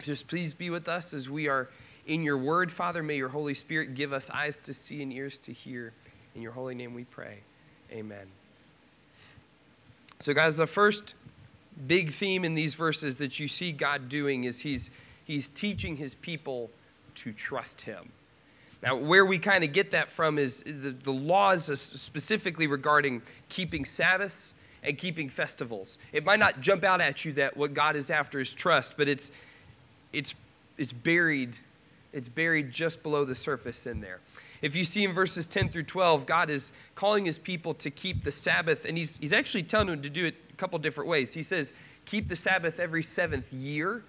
Just 0.00 0.26
please 0.26 0.54
be 0.54 0.70
with 0.70 0.88
us 0.88 1.12
as 1.12 1.28
we 1.28 1.48
are 1.48 1.68
in 2.06 2.22
your 2.22 2.38
word, 2.38 2.72
Father. 2.72 3.02
May 3.02 3.18
your 3.18 3.28
Holy 3.28 3.52
Spirit 3.52 3.94
give 3.94 4.10
us 4.10 4.30
eyes 4.30 4.56
to 4.60 4.72
see 4.72 5.02
and 5.02 5.12
ears 5.12 5.36
to 5.40 5.52
hear. 5.52 5.92
In 6.34 6.40
your 6.40 6.52
holy 6.52 6.74
name 6.74 6.94
we 6.94 7.04
pray. 7.04 7.40
Amen. 7.92 8.26
So, 10.20 10.32
guys, 10.34 10.56
the 10.56 10.66
first 10.66 11.14
big 11.86 12.12
theme 12.12 12.44
in 12.44 12.54
these 12.54 12.74
verses 12.74 13.18
that 13.18 13.38
you 13.38 13.48
see 13.48 13.72
God 13.72 14.08
doing 14.08 14.44
is 14.44 14.60
he's, 14.60 14.90
he's 15.24 15.48
teaching 15.48 15.96
his 15.96 16.14
people 16.14 16.70
to 17.16 17.32
trust 17.32 17.82
him. 17.82 18.10
Now, 18.82 18.96
where 18.96 19.24
we 19.24 19.38
kind 19.38 19.62
of 19.62 19.72
get 19.72 19.90
that 19.92 20.10
from 20.10 20.38
is 20.38 20.62
the, 20.62 20.96
the 21.02 21.12
laws 21.12 21.64
specifically 21.80 22.66
regarding 22.66 23.22
keeping 23.48 23.84
Sabbaths 23.84 24.54
and 24.82 24.98
keeping 24.98 25.28
festivals. 25.28 25.98
It 26.12 26.24
might 26.24 26.38
not 26.38 26.60
jump 26.60 26.82
out 26.82 27.00
at 27.00 27.24
you 27.24 27.32
that 27.34 27.56
what 27.56 27.74
God 27.74 27.94
is 27.94 28.10
after 28.10 28.40
is 28.40 28.52
trust, 28.54 28.94
but 28.96 29.06
it's, 29.06 29.30
it's, 30.12 30.34
it's 30.78 30.92
buried 30.92 31.56
it's 32.12 32.28
buried 32.28 32.70
just 32.70 33.02
below 33.02 33.24
the 33.24 33.34
surface 33.34 33.86
in 33.86 34.00
there. 34.00 34.20
If 34.62 34.76
you 34.76 34.84
see 34.84 35.02
in 35.02 35.12
verses 35.12 35.46
10 35.48 35.70
through 35.70 35.82
12, 35.82 36.24
God 36.24 36.48
is 36.48 36.70
calling 36.94 37.24
his 37.24 37.36
people 37.36 37.74
to 37.74 37.90
keep 37.90 38.22
the 38.22 38.30
Sabbath, 38.30 38.84
and 38.84 38.96
he's, 38.96 39.18
he's 39.18 39.32
actually 39.32 39.64
telling 39.64 39.88
them 39.88 40.02
to 40.02 40.08
do 40.08 40.24
it 40.24 40.36
a 40.50 40.56
couple 40.56 40.78
different 40.78 41.10
ways. 41.10 41.34
He 41.34 41.42
says, 41.42 41.74
keep 42.04 42.28
the 42.28 42.36
Sabbath 42.36 42.78
every 42.78 43.02
seventh 43.02 43.52
year. 43.52 44.04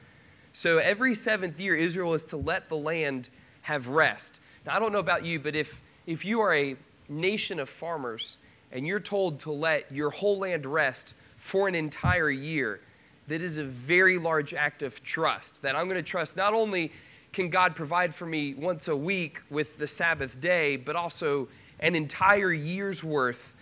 So 0.54 0.78
every 0.78 1.16
seventh 1.16 1.60
year, 1.60 1.76
Israel 1.76 2.14
is 2.14 2.24
to 2.26 2.38
let 2.38 2.70
the 2.70 2.78
land 2.78 3.30
have 3.64 3.88
rest. 3.88 4.40
Now, 4.66 4.76
I 4.76 4.80
don't 4.80 4.92
know 4.92 5.00
about 5.00 5.26
you, 5.26 5.40
but 5.40 5.56
if, 5.56 5.82
if 6.06 6.24
you 6.24 6.40
are 6.42 6.54
a 6.54 6.76
nation 7.10 7.60
of 7.60 7.68
farmers 7.68 8.38
and 8.72 8.86
you're 8.86 9.00
told 9.00 9.40
to 9.42 9.52
let 9.52 9.92
your 9.92 10.12
whole 10.12 10.38
land 10.38 10.68
rest 10.68 11.16
for 11.36 11.68
an 11.68 11.74
entire 11.74 12.30
year, 12.30 12.80
that 13.28 13.42
is 13.42 13.58
a 13.58 13.64
very 13.64 14.20
large 14.20 14.54
act 14.54 14.84
of 14.84 15.02
trust. 15.04 15.64
That 15.64 15.76
I'm 15.76 15.86
going 15.86 15.96
to 15.96 16.04
trust 16.04 16.38
not 16.38 16.54
only 16.54 16.92
can 17.34 17.50
God 17.50 17.76
provide 17.76 18.16
for 18.16 18.26
me 18.26 18.54
once 18.54 18.88
a 18.88 18.96
week 18.96 19.42
with 19.50 19.78
the 19.80 19.88
Sabbath 19.88 20.40
day, 20.40 20.78
but 20.78 20.96
also 20.96 21.50
an 21.80 21.96
entire 21.96 22.54
year's 22.54 23.04
worth 23.04 23.54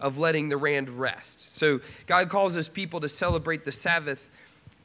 of 0.00 0.18
letting 0.18 0.48
the 0.48 0.56
land 0.56 0.88
rest. 0.88 1.56
So 1.56 1.80
God 2.06 2.28
calls 2.28 2.54
his 2.54 2.68
people 2.68 3.00
to 3.00 3.08
celebrate 3.08 3.64
the 3.64 3.72
Sabbath 3.72 4.28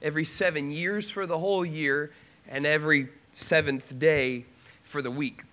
every 0.01 0.25
seven 0.25 0.71
years 0.71 1.09
for 1.09 1.25
the 1.25 1.39
whole 1.39 1.65
year 1.65 2.11
and 2.47 2.65
every 2.65 3.09
seventh 3.31 3.97
day 3.97 4.45
for 4.83 5.01
the 5.01 5.11
week. 5.11 5.43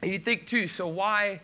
And 0.00 0.12
you 0.12 0.18
think 0.18 0.46
too, 0.46 0.68
so 0.68 0.86
why, 0.86 1.40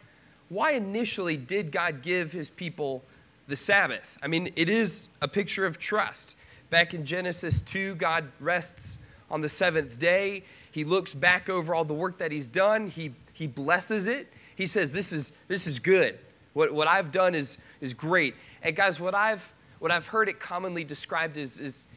why 0.49 0.73
initially 0.73 1.37
did 1.37 1.73
God 1.73 2.03
give 2.03 2.33
his 2.33 2.49
people 2.49 3.03
the 3.49 3.57
Sabbath? 3.57 4.17
I 4.23 4.29
mean, 4.29 4.53
it 4.55 4.69
is 4.69 5.09
a 5.21 5.27
picture 5.27 5.67
of 5.67 5.79
trust. 5.79 6.37
Back 6.71 6.95
in 6.95 7.05
Genesis 7.05 7.61
2, 7.61 7.97
God 7.97 8.31
rests 8.39 8.99
on 9.31 9.41
the 9.41 9.49
seventh 9.49 9.99
day. 9.99 10.45
He 10.79 10.85
looks 10.85 11.13
back 11.13 11.49
over 11.49 11.75
all 11.75 11.85
the 11.85 11.93
work 11.93 12.19
that 12.19 12.31
he's 12.31 12.47
done. 12.47 12.87
He, 12.87 13.11
he 13.33 13.49
blesses 13.49 14.07
it. 14.07 14.33
He 14.55 14.65
says, 14.65 14.93
This 14.93 15.13
is, 15.13 15.33
this 15.49 15.67
is 15.67 15.81
good. 15.81 16.17
What, 16.53 16.73
what 16.73 16.87
I've 16.87 17.11
done 17.11 17.35
is, 17.35 17.59
is 17.81 17.95
great. 17.95 18.37
And 18.63 18.77
guys, 18.77 19.01
what 19.01 19.13
I've, 19.13 19.43
what 19.81 19.91
I've 19.91 20.07
heard 20.07 20.29
it 20.29 20.39
commonly 20.39 20.85
described 20.85 21.37
is, 21.37 21.59
is 21.59 21.89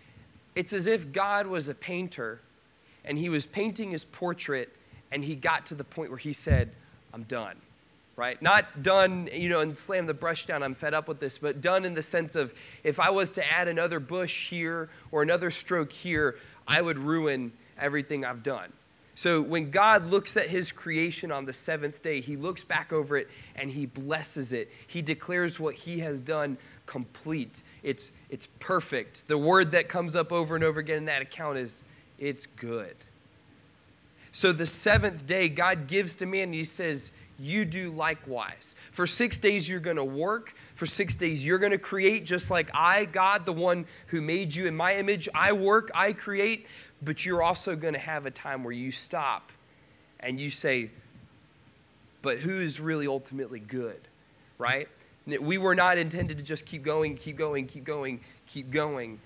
it's 0.55 0.73
as 0.73 0.87
if 0.87 1.11
God 1.11 1.45
was 1.45 1.69
a 1.69 1.75
painter 1.75 2.41
and 3.05 3.19
he 3.19 3.29
was 3.29 3.45
painting 3.45 3.91
his 3.91 4.03
portrait 4.03 4.75
and 5.11 5.23
he 5.23 5.35
got 5.35 5.67
to 5.67 5.75
the 5.75 5.83
point 5.83 6.09
where 6.09 6.17
he 6.17 6.33
said, 6.33 6.71
I'm 7.13 7.21
done. 7.21 7.57
Right? 8.15 8.41
Not 8.41 8.81
done, 8.81 9.29
you 9.31 9.47
know, 9.47 9.59
and 9.59 9.77
slam 9.77 10.07
the 10.07 10.15
brush 10.15 10.47
down, 10.47 10.63
I'm 10.63 10.73
fed 10.73 10.95
up 10.95 11.07
with 11.07 11.19
this, 11.19 11.37
but 11.37 11.61
done 11.61 11.85
in 11.85 11.93
the 11.93 12.01
sense 12.01 12.35
of 12.35 12.51
if 12.83 12.99
I 12.99 13.11
was 13.11 13.29
to 13.31 13.51
add 13.51 13.67
another 13.67 13.99
bush 13.99 14.49
here 14.49 14.89
or 15.11 15.21
another 15.21 15.51
stroke 15.51 15.91
here, 15.91 16.39
I 16.67 16.81
would 16.81 16.97
ruin 16.97 17.51
everything 17.81 18.23
I've 18.23 18.43
done. 18.43 18.71
So 19.15 19.41
when 19.41 19.71
God 19.71 20.07
looks 20.07 20.37
at 20.37 20.49
his 20.49 20.71
creation 20.71 21.31
on 21.31 21.45
the 21.45 21.53
seventh 21.53 22.01
day, 22.01 22.21
he 22.21 22.37
looks 22.37 22.63
back 22.63 22.93
over 22.93 23.17
it 23.17 23.29
and 23.55 23.71
he 23.71 23.85
blesses 23.85 24.53
it. 24.53 24.71
He 24.87 25.01
declares 25.01 25.59
what 25.59 25.75
he 25.75 25.99
has 25.99 26.19
done 26.19 26.57
complete. 26.85 27.61
It's, 27.83 28.13
it's 28.29 28.47
perfect. 28.59 29.27
The 29.27 29.37
word 29.37 29.71
that 29.71 29.89
comes 29.89 30.15
up 30.15 30.31
over 30.31 30.55
and 30.55 30.63
over 30.63 30.79
again 30.79 30.97
in 30.97 31.05
that 31.05 31.21
account 31.21 31.57
is 31.57 31.83
it's 32.19 32.45
good. 32.45 32.95
So 34.31 34.51
the 34.51 34.65
seventh 34.65 35.27
day, 35.27 35.49
God 35.49 35.87
gives 35.87 36.15
to 36.15 36.25
man, 36.25 36.43
and 36.43 36.53
he 36.53 36.63
says, 36.63 37.11
You 37.37 37.65
do 37.65 37.91
likewise. 37.91 38.75
For 38.91 39.05
six 39.05 39.37
days, 39.37 39.67
you're 39.67 39.79
going 39.79 39.97
to 39.97 40.05
work. 40.05 40.53
For 40.73 40.85
six 40.85 41.15
days, 41.15 41.45
you're 41.45 41.59
going 41.59 41.73
to 41.73 41.77
create, 41.77 42.25
just 42.25 42.49
like 42.49 42.69
I, 42.73 43.05
God, 43.05 43.45
the 43.45 43.53
one 43.53 43.85
who 44.07 44.21
made 44.21 44.55
you 44.55 44.67
in 44.67 44.75
my 44.75 44.95
image. 44.95 45.27
I 45.35 45.51
work, 45.51 45.91
I 45.93 46.13
create, 46.13 46.65
but 47.01 47.25
you're 47.25 47.41
also 47.41 47.75
going 47.75 47.93
to 47.93 47.99
have 47.99 48.25
a 48.25 48.31
time 48.31 48.63
where 48.63 48.73
you 48.73 48.91
stop 48.91 49.51
and 50.19 50.39
you 50.39 50.49
say, 50.49 50.91
But 52.21 52.39
who 52.39 52.61
is 52.61 52.79
really 52.79 53.07
ultimately 53.07 53.59
good, 53.59 53.99
right? 54.57 54.87
We 55.25 55.57
were 55.57 55.75
not 55.75 55.97
intended 55.97 56.37
to 56.37 56.43
just 56.43 56.65
keep 56.65 56.83
going, 56.83 57.15
keep 57.15 57.37
going, 57.37 57.67
keep 57.67 57.83
going, 57.83 58.21
keep 58.47 58.71
going. 58.71 59.19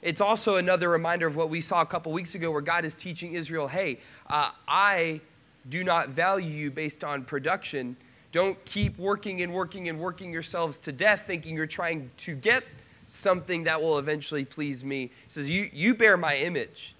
It's 0.00 0.20
also 0.20 0.56
another 0.56 0.88
reminder 0.88 1.26
of 1.26 1.34
what 1.34 1.48
we 1.48 1.60
saw 1.60 1.80
a 1.80 1.86
couple 1.86 2.12
weeks 2.12 2.34
ago 2.34 2.50
where 2.50 2.60
God 2.60 2.84
is 2.84 2.94
teaching 2.94 3.34
Israel 3.34 3.68
hey, 3.68 4.00
uh, 4.28 4.50
I 4.68 5.20
do 5.68 5.82
not 5.82 6.10
value 6.10 6.50
you 6.50 6.70
based 6.70 7.02
on 7.02 7.24
production. 7.24 7.96
Don't 8.32 8.62
keep 8.64 8.98
working 8.98 9.42
and 9.42 9.54
working 9.54 9.88
and 9.88 9.98
working 9.98 10.32
yourselves 10.32 10.78
to 10.80 10.92
death 10.92 11.22
thinking 11.26 11.56
you're 11.56 11.66
trying 11.66 12.10
to 12.18 12.34
get 12.34 12.64
something 13.06 13.64
that 13.64 13.80
will 13.80 13.98
eventually 13.98 14.44
please 14.44 14.84
me. 14.84 15.02
He 15.02 15.10
says, 15.28 15.48
You, 15.48 15.70
you 15.72 15.94
bear 15.94 16.16
my 16.16 16.36
image. 16.36 16.94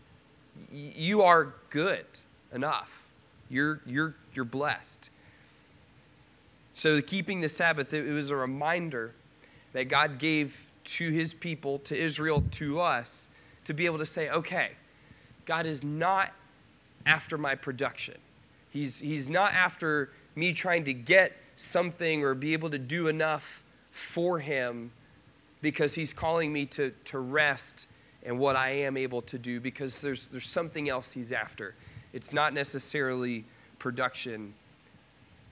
You 0.73 1.23
are 1.23 1.55
good 1.71 2.07
enough. 2.53 3.05
You're, 3.49 3.81
you're, 3.87 4.15
you're 4.33 4.45
blessed. 4.45 5.11
So, 6.73 7.01
keeping 7.01 7.41
the 7.41 7.49
Sabbath, 7.49 7.93
it 7.93 8.11
was 8.11 8.31
a 8.31 8.37
reminder 8.37 9.15
that 9.73 9.85
God 9.85 10.19
gave 10.19 10.73
to 10.85 11.11
his 11.11 11.33
people, 11.33 11.79
to 11.81 11.97
Israel, 11.97 12.43
to 12.53 12.81
us, 12.81 13.29
to 13.65 13.73
be 13.73 13.87
able 13.87 13.99
to 13.99 14.07
say, 14.07 14.29
okay, 14.29 14.73
God 15.47 15.67
is 15.67 15.85
not 15.85 16.33
after 17.07 17.39
my 17.39 17.55
production. 17.55 18.17
He's, 18.71 18.99
he's 18.99 19.31
not 19.31 19.53
after 19.53 20.11
me 20.35 20.53
trying 20.53 20.85
to 20.85 20.93
get 20.93 21.33
something 21.57 22.25
or 22.25 22.35
be 22.35 22.53
able 22.53 22.71
to 22.71 22.79
do 22.79 23.09
enough 23.09 23.63
for 23.91 24.41
him 24.41 24.91
because 25.63 25.95
he's 25.95 26.13
calling 26.13 26.53
me 26.53 26.67
to, 26.67 26.93
to 27.05 27.19
rest 27.19 27.87
in 28.25 28.39
what 28.39 28.57
I 28.57 28.71
am 28.71 28.97
able 28.97 29.23
to 29.23 29.39
do 29.39 29.61
because 29.61 30.01
there's, 30.01 30.29
there's 30.29 30.49
something 30.49 30.89
else 30.89 31.13
he's 31.13 31.33
after. 31.33 31.75
It's 32.13 32.33
not 32.33 32.55
necessarily 32.55 33.45
production, 33.79 34.55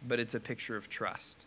but 0.07 0.19
it's 0.19 0.35
a 0.35 0.41
picture 0.41 0.77
of 0.77 0.89
trust. 0.89 1.45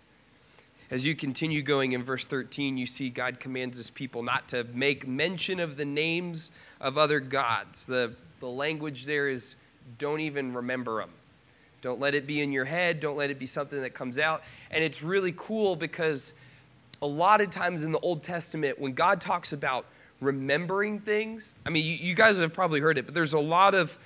As 0.91 1.03
you 1.03 1.15
continue 1.15 1.63
going 1.63 1.94
in 1.94 2.03
verse 2.03 2.25
13, 2.25 2.77
you 2.77 2.86
see 2.86 3.10
God 3.10 3.39
commands 3.39 3.77
his 3.77 3.89
people 3.89 4.22
not 4.22 4.48
to 4.50 4.63
make 4.65 5.08
mention 5.08 5.60
of 5.60 5.77
the 5.77 5.86
names 5.86 6.51
of 6.79 6.98
other 6.98 7.20
gods. 7.20 7.86
The, 7.86 8.13
the 8.39 8.48
language 8.48 9.05
there 9.05 9.27
is 9.27 9.55
don't 9.98 10.20
even 10.20 10.53
remember 10.53 11.00
them. 11.00 11.10
Don't 11.82 12.00
let 12.00 12.13
it 12.13 12.27
be 12.27 12.41
in 12.41 12.51
your 12.51 12.65
head. 12.65 13.00
Don't 13.00 13.17
let 13.17 13.32
it 13.32 13.39
be 13.39 13.48
something 13.48 13.82
that 13.82 13.96
comes 13.96 14.20
out. 14.20 14.44
And 14.70 14.84
it's 14.84 15.01
really 15.01 15.34
cool 15.36 15.75
because 15.75 16.34
a 17.01 17.08
lot 17.08 17.41
of 17.41 17.50
times 17.50 17.84
in 17.84 17.91
the 17.91 18.00
Old 18.00 18.24
Testament, 18.24 18.79
when 18.79 18.94
God 18.94 19.20
talks 19.22 19.53
about 19.53 19.86
remembering 20.22 21.00
things, 21.00 21.53
I 21.65 21.69
mean, 21.69 21.86
you, 21.86 21.93
you 21.93 22.15
guys 22.15 22.38
have 22.38 22.53
probably 22.53 22.79
heard 22.79 22.98
it, 22.98 23.05
but 23.05 23.13
there's 23.13 23.34
a 23.34 23.39
lot 23.39 23.75
of 23.75 23.98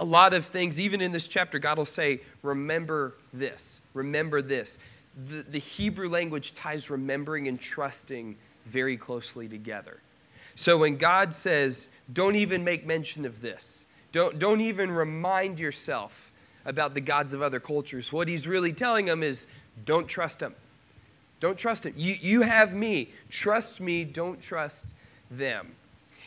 a 0.00 0.04
lot 0.04 0.32
of 0.32 0.46
things, 0.46 0.78
even 0.78 1.00
in 1.00 1.10
this 1.10 1.26
chapter, 1.26 1.58
God 1.58 1.76
will 1.76 1.84
say, 1.84 2.20
Remember 2.42 3.14
this, 3.32 3.80
remember 3.94 4.40
this 4.40 4.78
the, 5.26 5.42
the 5.42 5.58
Hebrew 5.58 6.08
language 6.08 6.54
ties 6.54 6.90
remembering 6.90 7.48
and 7.48 7.60
trusting 7.60 8.36
very 8.66 8.96
closely 8.96 9.48
together. 9.48 10.00
So 10.54 10.78
when 10.78 10.96
God 10.96 11.34
says, 11.34 11.88
don't 12.12 12.36
even 12.36 12.64
make 12.64 12.86
mention 12.86 13.24
of 13.24 13.40
this, 13.40 13.84
don't, 14.12 14.38
don't 14.38 14.60
even 14.60 14.90
remind 14.90 15.60
yourself 15.60 16.30
about 16.64 16.94
the 16.94 17.00
gods 17.00 17.34
of 17.34 17.42
other 17.42 17.60
cultures, 17.60 18.12
what 18.12 18.28
he's 18.28 18.46
really 18.46 18.72
telling 18.72 19.06
them 19.06 19.22
is, 19.22 19.46
don't 19.84 20.06
trust 20.06 20.40
them. 20.40 20.54
Don't 21.40 21.58
trust 21.58 21.84
them. 21.84 21.94
You, 21.96 22.14
you 22.20 22.42
have 22.42 22.74
me. 22.74 23.10
Trust 23.30 23.80
me. 23.80 24.04
Don't 24.04 24.40
trust 24.40 24.94
them. 25.30 25.76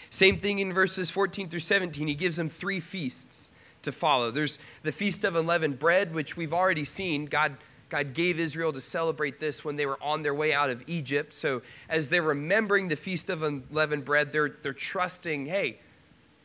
Same 0.10 0.38
thing 0.38 0.60
in 0.60 0.74
verses 0.74 1.10
14 1.10 1.50
through 1.50 1.60
17. 1.60 2.08
He 2.08 2.16
gives 2.16 2.38
them 2.38 2.50
three 2.50 2.80
feasts 2.80 3.52
to 3.82 3.92
follow. 3.92 4.32
There's 4.32 4.60
the 4.84 4.92
Feast 4.92 5.24
of 5.24 5.36
Unleavened 5.36 5.80
Bread, 5.80 6.14
which 6.14 6.38
we've 6.38 6.54
already 6.54 6.86
seen. 6.86 7.26
God 7.26 7.58
God 7.92 8.14
gave 8.14 8.40
Israel 8.40 8.72
to 8.72 8.80
celebrate 8.80 9.42
this 9.42 9.66
when 9.66 9.76
they 9.76 9.86
were 9.86 10.02
on 10.02 10.24
their 10.24 10.34
way 10.34 10.54
out 10.54 10.70
of 10.70 10.82
Egypt. 10.88 11.34
So 11.34 11.62
as 11.90 12.08
they're 12.08 12.22
remembering 12.22 12.88
the 12.88 12.96
Feast 12.96 13.30
of 13.30 13.44
Unleavened 13.44 14.06
Bread, 14.06 14.32
they're, 14.32 14.56
they're 14.64 14.72
trusting, 14.72 15.48
hey, 15.48 15.78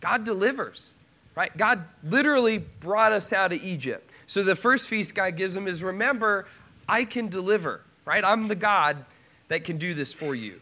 God 0.01 0.25
delivers, 0.25 0.95
right? 1.37 1.57
God 1.57 1.85
literally 2.03 2.59
brought 2.59 3.13
us 3.13 3.33
out 3.33 3.53
of 3.53 3.63
Egypt. 3.63 4.11
So 4.27 4.43
the 4.43 4.57
first 4.57 4.89
feast 4.89 5.15
God 5.15 5.37
gives 5.37 5.55
them 5.55 5.69
is 5.69 5.85
remember, 5.85 6.49
I 6.89 7.05
can 7.05 7.29
deliver, 7.29 7.83
right? 8.07 8.25
I'm 8.25 8.49
the 8.49 8.55
God 8.55 9.05
that 9.49 9.65
can 9.65 9.77
do 9.77 9.93
this 9.93 10.15
for 10.15 10.35
you. 10.35 10.61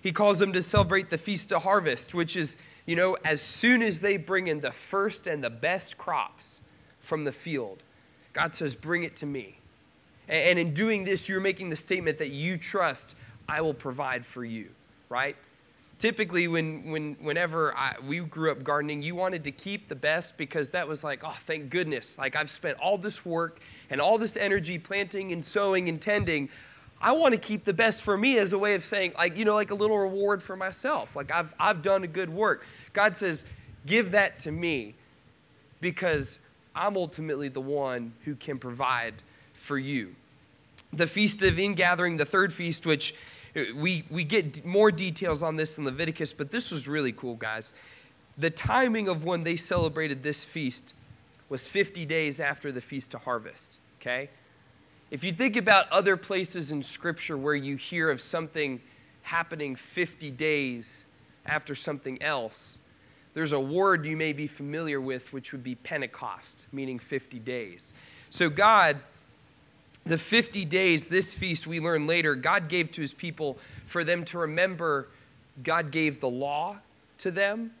He 0.00 0.12
calls 0.12 0.38
them 0.38 0.52
to 0.54 0.62
celebrate 0.62 1.10
the 1.10 1.18
Feast 1.18 1.52
of 1.52 1.64
Harvest, 1.64 2.14
which 2.14 2.36
is, 2.36 2.56
you 2.86 2.96
know, 2.96 3.16
as 3.24 3.42
soon 3.42 3.82
as 3.82 4.00
they 4.00 4.16
bring 4.16 4.46
in 4.46 4.60
the 4.60 4.72
first 4.72 5.26
and 5.26 5.44
the 5.44 5.50
best 5.50 5.98
crops 5.98 6.62
from 6.98 7.24
the 7.24 7.32
field, 7.32 7.82
God 8.32 8.54
says, 8.54 8.74
bring 8.74 9.02
it 9.02 9.16
to 9.16 9.26
me. 9.26 9.58
And 10.28 10.58
in 10.58 10.72
doing 10.72 11.04
this, 11.04 11.28
you're 11.28 11.40
making 11.40 11.70
the 11.70 11.76
statement 11.76 12.18
that 12.18 12.30
you 12.30 12.56
trust 12.56 13.14
I 13.48 13.60
will 13.62 13.74
provide 13.74 14.26
for 14.26 14.44
you, 14.44 14.68
right? 15.08 15.36
Typically, 15.98 16.46
when, 16.46 16.90
when, 16.90 17.14
whenever 17.14 17.76
I, 17.76 17.96
we 18.06 18.20
grew 18.20 18.52
up 18.52 18.62
gardening, 18.62 19.02
you 19.02 19.16
wanted 19.16 19.42
to 19.44 19.50
keep 19.50 19.88
the 19.88 19.96
best 19.96 20.36
because 20.36 20.70
that 20.70 20.86
was 20.86 21.02
like, 21.02 21.24
oh, 21.24 21.34
thank 21.46 21.70
goodness. 21.70 22.16
Like, 22.18 22.36
I've 22.36 22.50
spent 22.50 22.78
all 22.78 22.98
this 22.98 23.24
work 23.24 23.58
and 23.90 24.00
all 24.00 24.16
this 24.16 24.36
energy 24.36 24.78
planting 24.78 25.32
and 25.32 25.44
sowing 25.44 25.88
and 25.88 26.00
tending. 26.00 26.50
I 27.00 27.12
want 27.12 27.32
to 27.32 27.38
keep 27.38 27.64
the 27.64 27.72
best 27.72 28.02
for 28.02 28.16
me 28.16 28.38
as 28.38 28.52
a 28.52 28.58
way 28.58 28.74
of 28.74 28.84
saying, 28.84 29.14
like, 29.16 29.36
you 29.36 29.44
know, 29.44 29.54
like 29.54 29.70
a 29.70 29.74
little 29.74 29.98
reward 29.98 30.42
for 30.42 30.56
myself. 30.56 31.14
Like, 31.14 31.30
I've, 31.30 31.54
I've 31.58 31.80
done 31.80 32.02
a 32.02 32.08
good 32.08 32.30
work. 32.30 32.66
God 32.92 33.16
says, 33.16 33.44
give 33.86 34.10
that 34.10 34.40
to 34.40 34.50
me 34.50 34.94
because 35.80 36.40
I'm 36.74 36.96
ultimately 36.96 37.48
the 37.48 37.60
one 37.60 38.14
who 38.24 38.34
can 38.34 38.58
provide 38.58 39.14
for 39.52 39.78
you. 39.78 40.14
The 40.92 41.06
Feast 41.06 41.42
of 41.42 41.58
Ingathering, 41.58 42.16
the 42.16 42.24
third 42.24 42.52
feast, 42.52 42.86
which 42.86 43.14
uh, 43.54 43.62
we, 43.76 44.04
we 44.10 44.24
get 44.24 44.64
more 44.64 44.90
details 44.90 45.42
on 45.42 45.56
this 45.56 45.78
in 45.78 45.84
Leviticus, 45.84 46.32
but 46.32 46.50
this 46.50 46.70
was 46.70 46.88
really 46.88 47.12
cool, 47.12 47.34
guys. 47.36 47.74
The 48.36 48.50
timing 48.50 49.08
of 49.08 49.24
when 49.24 49.42
they 49.42 49.56
celebrated 49.56 50.22
this 50.22 50.44
feast 50.44 50.94
was 51.48 51.66
50 51.66 52.04
days 52.06 52.40
after 52.40 52.72
the 52.72 52.80
Feast 52.80 53.14
of 53.14 53.22
Harvest, 53.22 53.78
okay? 54.00 54.30
If 55.10 55.24
you 55.24 55.32
think 55.32 55.56
about 55.56 55.90
other 55.90 56.16
places 56.16 56.70
in 56.70 56.82
Scripture 56.82 57.36
where 57.36 57.54
you 57.54 57.76
hear 57.76 58.10
of 58.10 58.20
something 58.20 58.80
happening 59.22 59.74
50 59.74 60.30
days 60.30 61.04
after 61.46 61.74
something 61.74 62.22
else, 62.22 62.80
there's 63.34 63.52
a 63.52 63.60
word 63.60 64.04
you 64.04 64.16
may 64.16 64.32
be 64.32 64.46
familiar 64.46 65.00
with, 65.00 65.32
which 65.32 65.52
would 65.52 65.64
be 65.64 65.74
Pentecost, 65.74 66.66
meaning 66.72 66.98
50 66.98 67.38
days. 67.38 67.94
So 68.30 68.50
God 68.50 69.02
the 70.08 70.18
50 70.18 70.64
days, 70.64 71.08
this 71.08 71.34
feast 71.34 71.66
we 71.66 71.80
learn 71.80 72.06
later, 72.06 72.34
God 72.34 72.68
gave 72.68 72.90
to 72.92 73.00
his 73.00 73.12
people 73.12 73.58
for 73.86 74.04
them 74.04 74.24
to 74.26 74.38
remember 74.38 75.08
God 75.62 75.90
gave 75.90 76.20
the 76.20 76.28
law 76.30 76.78
to 77.18 77.30
them. 77.30 77.72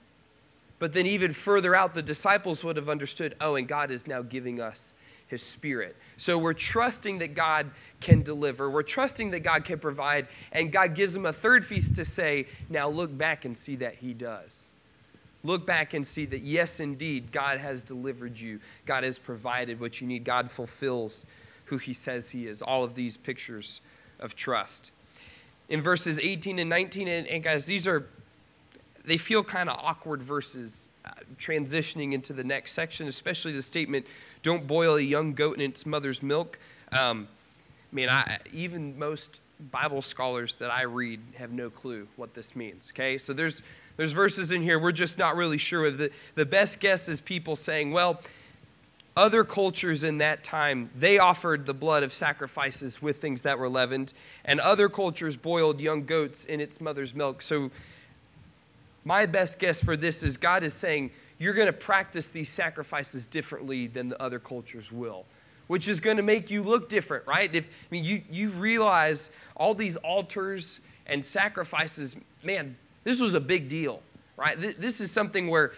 But 0.78 0.92
then, 0.92 1.06
even 1.06 1.32
further 1.32 1.74
out, 1.74 1.94
the 1.94 2.02
disciples 2.02 2.62
would 2.62 2.76
have 2.76 2.88
understood 2.88 3.34
oh, 3.40 3.56
and 3.56 3.66
God 3.66 3.90
is 3.90 4.06
now 4.06 4.22
giving 4.22 4.60
us 4.60 4.94
his 5.26 5.42
spirit. 5.42 5.96
So 6.18 6.36
we're 6.36 6.52
trusting 6.52 7.18
that 7.18 7.34
God 7.34 7.70
can 8.00 8.22
deliver. 8.22 8.68
We're 8.68 8.82
trusting 8.82 9.30
that 9.30 9.40
God 9.40 9.64
can 9.64 9.78
provide. 9.78 10.26
And 10.52 10.70
God 10.70 10.94
gives 10.94 11.14
them 11.14 11.24
a 11.24 11.32
third 11.32 11.64
feast 11.64 11.94
to 11.94 12.04
say, 12.04 12.48
now 12.68 12.88
look 12.88 13.16
back 13.16 13.44
and 13.44 13.56
see 13.56 13.76
that 13.76 13.94
he 13.94 14.12
does. 14.14 14.66
Look 15.44 15.64
back 15.64 15.94
and 15.94 16.04
see 16.04 16.26
that, 16.26 16.42
yes, 16.42 16.80
indeed, 16.80 17.30
God 17.30 17.58
has 17.58 17.82
delivered 17.82 18.38
you. 18.38 18.58
God 18.84 19.04
has 19.04 19.18
provided 19.18 19.80
what 19.80 20.00
you 20.00 20.08
need. 20.08 20.24
God 20.24 20.50
fulfills 20.50 21.24
who 21.66 21.78
he 21.78 21.92
says 21.92 22.30
he 22.30 22.48
is. 22.48 22.60
All 22.62 22.82
of 22.82 22.96
these 22.96 23.16
pictures 23.16 23.80
of 24.18 24.34
trust. 24.34 24.90
In 25.68 25.80
verses 25.80 26.18
18 26.18 26.58
and 26.58 26.68
19, 26.68 27.06
and, 27.06 27.28
and 27.28 27.44
guys, 27.44 27.66
these 27.66 27.86
are, 27.86 28.08
they 29.04 29.16
feel 29.16 29.44
kind 29.44 29.68
of 29.68 29.78
awkward 29.80 30.20
verses 30.20 30.88
transitioning 31.38 32.12
into 32.12 32.32
the 32.32 32.44
next 32.44 32.72
section, 32.72 33.08
especially 33.08 33.52
the 33.52 33.62
statement, 33.62 34.06
don't 34.42 34.66
boil 34.66 34.96
a 34.96 35.00
young 35.00 35.34
goat 35.34 35.56
in 35.56 35.60
its 35.62 35.84
mother's 35.86 36.22
milk. 36.22 36.58
Um, 36.92 37.28
I 37.92 37.94
mean, 37.94 38.08
I, 38.08 38.38
even 38.52 38.98
most 38.98 39.40
Bible 39.70 40.02
scholars 40.02 40.56
that 40.56 40.70
I 40.70 40.82
read 40.82 41.20
have 41.36 41.50
no 41.50 41.70
clue 41.70 42.08
what 42.16 42.34
this 42.34 42.54
means. 42.54 42.90
Okay, 42.92 43.18
so 43.18 43.32
there's 43.32 43.62
there's 43.96 44.12
verses 44.12 44.52
in 44.52 44.62
here 44.62 44.78
we're 44.78 44.92
just 44.92 45.18
not 45.18 45.36
really 45.36 45.58
sure 45.58 45.86
of. 45.86 45.98
The, 45.98 46.10
the 46.36 46.46
best 46.46 46.80
guess 46.80 47.08
is 47.08 47.20
people 47.20 47.56
saying, 47.56 47.90
well, 47.90 48.20
other 49.16 49.42
cultures 49.42 50.04
in 50.04 50.18
that 50.18 50.44
time, 50.44 50.90
they 50.94 51.18
offered 51.18 51.66
the 51.66 51.74
blood 51.74 52.04
of 52.04 52.12
sacrifices 52.12 53.02
with 53.02 53.20
things 53.20 53.42
that 53.42 53.58
were 53.58 53.68
leavened, 53.68 54.12
and 54.44 54.60
other 54.60 54.88
cultures 54.88 55.36
boiled 55.36 55.80
young 55.80 56.04
goats 56.04 56.44
in 56.44 56.60
its 56.60 56.80
mother's 56.80 57.14
milk. 57.16 57.42
So, 57.42 57.72
my 59.08 59.24
best 59.24 59.58
guess 59.58 59.80
for 59.82 59.96
this 59.96 60.22
is 60.22 60.36
God 60.36 60.62
is 60.62 60.74
saying, 60.74 61.10
you're 61.38 61.54
going 61.54 61.66
to 61.66 61.72
practice 61.72 62.28
these 62.28 62.50
sacrifices 62.50 63.24
differently 63.24 63.86
than 63.86 64.10
the 64.10 64.22
other 64.22 64.38
cultures 64.38 64.92
will, 64.92 65.24
which 65.66 65.88
is 65.88 65.98
going 65.98 66.18
to 66.18 66.22
make 66.22 66.50
you 66.50 66.62
look 66.62 66.90
different, 66.90 67.26
right? 67.26 67.52
If 67.54 67.68
I 67.68 67.70
mean 67.90 68.04
you 68.04 68.20
you 68.30 68.50
realize 68.50 69.30
all 69.56 69.72
these 69.74 69.96
altars 69.96 70.80
and 71.06 71.24
sacrifices, 71.24 72.16
man, 72.44 72.76
this 73.04 73.18
was 73.18 73.32
a 73.32 73.40
big 73.40 73.70
deal, 73.70 74.02
right? 74.36 74.60
This 74.78 75.00
is 75.00 75.10
something 75.10 75.48
where 75.48 75.72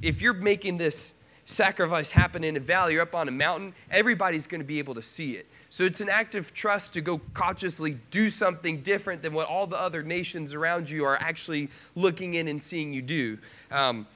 if 0.00 0.22
you're 0.22 0.32
making 0.32 0.76
this 0.76 1.14
sacrifice 1.44 2.12
happen 2.12 2.44
in 2.44 2.56
a 2.56 2.60
valley 2.60 2.94
or 2.94 3.00
up 3.00 3.16
on 3.16 3.26
a 3.26 3.32
mountain, 3.32 3.74
everybody's 3.90 4.46
going 4.46 4.60
to 4.60 4.66
be 4.66 4.78
able 4.78 4.94
to 4.94 5.02
see 5.02 5.32
it. 5.32 5.46
So 5.68 5.84
it's 5.84 6.00
an 6.00 6.08
act 6.08 6.34
of 6.34 6.54
trust 6.54 6.94
to 6.94 7.00
go 7.00 7.20
consciously 7.34 7.98
do 8.10 8.30
something 8.30 8.82
different 8.82 9.22
than 9.22 9.32
what 9.32 9.48
all 9.48 9.66
the 9.66 9.80
other 9.80 10.02
nations 10.02 10.54
around 10.54 10.88
you 10.88 11.04
are 11.04 11.16
actually 11.16 11.70
looking 11.94 12.34
in 12.34 12.48
and 12.48 12.62
seeing 12.62 12.92
you 12.92 13.02
do. 13.02 13.38
Um, 13.70 14.06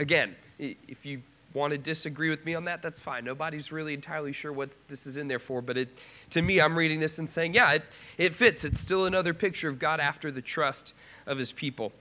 Again, 0.00 0.34
if 0.58 1.04
you 1.04 1.20
want 1.52 1.72
to 1.72 1.78
disagree 1.78 2.30
with 2.30 2.46
me 2.46 2.54
on 2.54 2.64
that, 2.64 2.80
that's 2.80 3.00
fine. 3.00 3.22
Nobody's 3.22 3.70
really 3.70 3.92
entirely 3.92 4.32
sure 4.32 4.50
what 4.50 4.78
this 4.88 5.06
is 5.06 5.18
in 5.18 5.28
there 5.28 5.38
for, 5.38 5.60
but 5.60 5.76
it, 5.76 5.88
to 6.30 6.40
me, 6.40 6.58
I'm 6.58 6.74
reading 6.74 7.00
this 7.00 7.18
and 7.18 7.28
saying, 7.28 7.52
yeah, 7.52 7.72
it, 7.72 7.82
it 8.16 8.34
fits. 8.34 8.64
It's 8.64 8.80
still 8.80 9.04
another 9.04 9.34
picture 9.34 9.68
of 9.68 9.78
God 9.78 10.00
after 10.00 10.30
the 10.30 10.40
trust 10.40 10.94
of 11.26 11.36
his 11.36 11.52
people. 11.52 11.92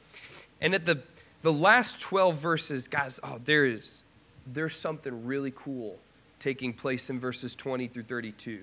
And 0.62 0.74
at 0.74 0.86
the, 0.86 1.02
the 1.42 1.52
last 1.52 2.00
12 2.00 2.38
verses, 2.38 2.88
guys, 2.88 3.20
oh, 3.22 3.42
there 3.44 3.66
is, 3.66 4.04
there's 4.48 4.78
something 4.78 5.26
really 5.26 5.52
cool 5.54 5.98
taking 6.40 6.74
place 6.74 7.10
in 7.10 7.20
verses 7.20 7.56
20 7.56 7.88
through 7.88 8.04
32. 8.04 8.62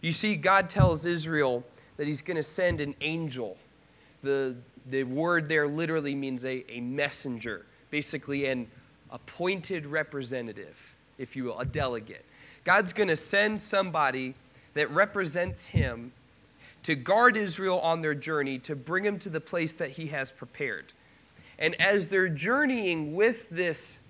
You 0.00 0.12
see, 0.12 0.36
God 0.36 0.68
tells 0.68 1.04
Israel 1.04 1.64
that 1.96 2.06
he's 2.06 2.22
going 2.22 2.36
to 2.36 2.42
send 2.42 2.80
an 2.80 2.94
angel. 3.00 3.56
The, 4.22 4.56
the 4.88 5.04
word 5.04 5.48
there 5.48 5.68
literally 5.68 6.14
means 6.14 6.44
a, 6.44 6.64
a 6.70 6.80
messenger 6.80 7.66
basically 7.92 8.46
an 8.46 8.66
appointed 9.10 9.86
representative, 9.86 10.94
if 11.18 11.36
you 11.36 11.44
will, 11.44 11.60
a 11.60 11.64
delegate. 11.64 12.24
God's 12.64 12.94
going 12.94 13.10
to 13.10 13.16
send 13.16 13.60
somebody 13.60 14.34
that 14.72 14.90
represents 14.90 15.66
him 15.66 16.12
to 16.84 16.94
guard 16.94 17.36
Israel 17.36 17.78
on 17.80 18.00
their 18.00 18.14
journey, 18.14 18.58
to 18.60 18.74
bring 18.74 19.04
them 19.04 19.18
to 19.18 19.28
the 19.28 19.42
place 19.42 19.74
that 19.74 19.90
he 19.90 20.06
has 20.06 20.32
prepared. 20.32 20.94
And 21.58 21.80
as 21.80 22.08
they're 22.08 22.30
journeying 22.30 23.14
with 23.14 23.50
this, 23.50 24.00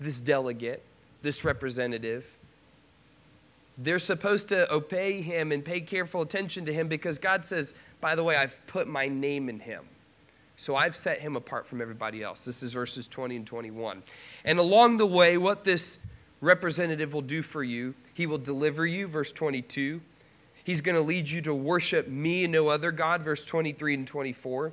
this 0.00 0.20
delegate, 0.20 0.82
this 1.22 1.44
representative, 1.44 2.38
they're 3.78 3.98
supposed 3.98 4.48
to 4.48 4.72
obey 4.72 5.22
him 5.22 5.50
and 5.50 5.64
pay 5.64 5.80
careful 5.80 6.22
attention 6.22 6.64
to 6.66 6.72
him 6.72 6.88
because 6.88 7.18
God 7.18 7.44
says, 7.44 7.74
by 8.00 8.14
the 8.14 8.22
way, 8.22 8.36
I've 8.36 8.64
put 8.66 8.86
my 8.86 9.08
name 9.08 9.48
in 9.48 9.60
him. 9.60 9.84
So 10.56 10.76
I've 10.76 10.94
set 10.94 11.20
him 11.20 11.34
apart 11.34 11.66
from 11.66 11.80
everybody 11.80 12.22
else. 12.22 12.44
This 12.44 12.62
is 12.62 12.72
verses 12.72 13.08
20 13.08 13.36
and 13.36 13.46
21. 13.46 14.02
And 14.44 14.58
along 14.58 14.98
the 14.98 15.06
way, 15.06 15.38
what 15.38 15.64
this 15.64 15.98
representative 16.40 17.12
will 17.12 17.22
do 17.22 17.42
for 17.42 17.64
you, 17.64 17.94
he 18.12 18.26
will 18.26 18.38
deliver 18.38 18.86
you, 18.86 19.06
verse 19.06 19.32
22. 19.32 20.02
He's 20.62 20.80
going 20.80 20.94
to 20.94 21.00
lead 21.00 21.28
you 21.28 21.40
to 21.42 21.54
worship 21.54 22.06
me 22.06 22.44
and 22.44 22.52
no 22.52 22.68
other 22.68 22.92
God, 22.92 23.22
verse 23.22 23.44
23 23.44 23.94
and 23.94 24.06
24. 24.06 24.72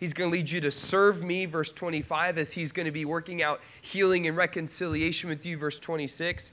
He's 0.00 0.14
going 0.14 0.30
to 0.30 0.36
lead 0.36 0.50
you 0.50 0.62
to 0.62 0.70
serve 0.70 1.22
me, 1.22 1.44
verse 1.44 1.70
25, 1.70 2.38
as 2.38 2.52
he's 2.52 2.72
going 2.72 2.86
to 2.86 2.90
be 2.90 3.04
working 3.04 3.42
out 3.42 3.60
healing 3.82 4.26
and 4.26 4.34
reconciliation 4.34 5.28
with 5.28 5.44
you, 5.44 5.58
verse 5.58 5.78
26. 5.78 6.50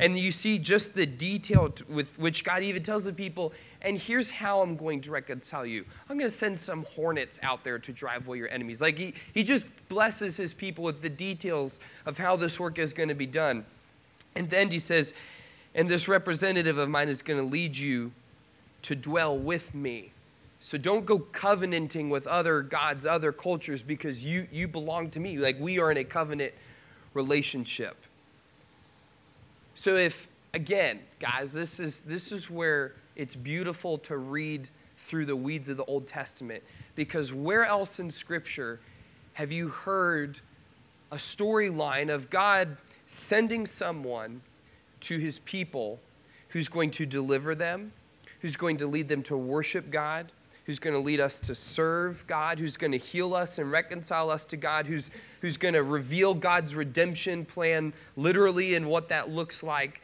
And 0.00 0.18
you 0.18 0.32
see 0.32 0.58
just 0.58 0.94
the 0.94 1.06
detail 1.06 1.72
with 1.88 2.18
which 2.18 2.44
God 2.44 2.64
even 2.64 2.82
tells 2.82 3.04
the 3.04 3.12
people, 3.12 3.52
and 3.82 3.98
here's 3.98 4.30
how 4.30 4.62
I'm 4.62 4.76
going 4.76 5.00
to 5.02 5.12
reconcile 5.12 5.64
you. 5.64 5.84
I'm 6.10 6.18
going 6.18 6.30
to 6.30 6.36
send 6.36 6.58
some 6.58 6.86
hornets 6.96 7.38
out 7.42 7.62
there 7.62 7.78
to 7.78 7.92
drive 7.92 8.26
away 8.26 8.38
your 8.38 8.48
enemies. 8.48 8.80
Like 8.80 8.98
he, 8.98 9.14
he 9.32 9.44
just 9.44 9.68
blesses 9.88 10.36
his 10.36 10.52
people 10.52 10.82
with 10.82 11.00
the 11.00 11.08
details 11.08 11.78
of 12.04 12.18
how 12.18 12.34
this 12.34 12.58
work 12.58 12.78
is 12.78 12.92
going 12.92 13.08
to 13.08 13.14
be 13.14 13.26
done. 13.26 13.64
And 14.34 14.50
then 14.50 14.70
he 14.70 14.78
says, 14.80 15.14
and 15.74 15.88
this 15.88 16.08
representative 16.08 16.78
of 16.78 16.88
mine 16.88 17.08
is 17.08 17.22
going 17.22 17.38
to 17.38 17.46
lead 17.46 17.76
you 17.76 18.10
to 18.82 18.96
dwell 18.96 19.36
with 19.38 19.72
me. 19.74 20.10
So 20.60 20.76
don't 20.76 21.06
go 21.06 21.20
covenanting 21.20 22.10
with 22.10 22.26
other 22.26 22.62
gods, 22.62 23.06
other 23.06 23.32
cultures, 23.32 23.82
because 23.82 24.24
you, 24.24 24.48
you 24.50 24.66
belong 24.66 25.10
to 25.10 25.20
me. 25.20 25.38
Like 25.38 25.58
we 25.60 25.78
are 25.78 25.90
in 25.90 25.96
a 25.96 26.04
covenant 26.04 26.52
relationship. 27.14 27.96
So 29.74 29.96
if 29.96 30.26
again, 30.52 31.00
guys, 31.20 31.52
this 31.52 31.78
is 31.78 32.00
this 32.00 32.32
is 32.32 32.50
where 32.50 32.94
it's 33.14 33.36
beautiful 33.36 33.98
to 33.98 34.16
read 34.16 34.68
through 34.96 35.26
the 35.26 35.36
weeds 35.36 35.68
of 35.68 35.76
the 35.76 35.84
Old 35.84 36.06
Testament 36.06 36.62
because 36.94 37.32
where 37.32 37.64
else 37.64 38.00
in 38.00 38.10
scripture 38.10 38.80
have 39.34 39.52
you 39.52 39.68
heard 39.68 40.40
a 41.12 41.16
storyline 41.16 42.12
of 42.12 42.28
God 42.28 42.76
sending 43.06 43.66
someone 43.66 44.42
to 45.00 45.18
his 45.18 45.38
people 45.38 46.00
who's 46.48 46.68
going 46.68 46.90
to 46.90 47.06
deliver 47.06 47.54
them, 47.54 47.92
who's 48.40 48.56
going 48.56 48.78
to 48.78 48.86
lead 48.86 49.08
them 49.08 49.22
to 49.22 49.36
worship 49.36 49.90
God, 49.90 50.32
who's 50.68 50.78
going 50.78 50.92
to 50.92 51.00
lead 51.00 51.18
us 51.18 51.40
to 51.40 51.54
serve 51.54 52.26
God, 52.26 52.58
who's 52.58 52.76
going 52.76 52.92
to 52.92 52.98
heal 52.98 53.34
us 53.34 53.56
and 53.58 53.72
reconcile 53.72 54.28
us 54.28 54.44
to 54.44 54.54
God, 54.54 54.86
who's, 54.86 55.10
who's 55.40 55.56
going 55.56 55.72
to 55.72 55.82
reveal 55.82 56.34
God's 56.34 56.74
redemption 56.74 57.46
plan 57.46 57.94
literally 58.16 58.74
and 58.74 58.86
what 58.86 59.08
that 59.08 59.30
looks 59.30 59.62
like, 59.62 60.02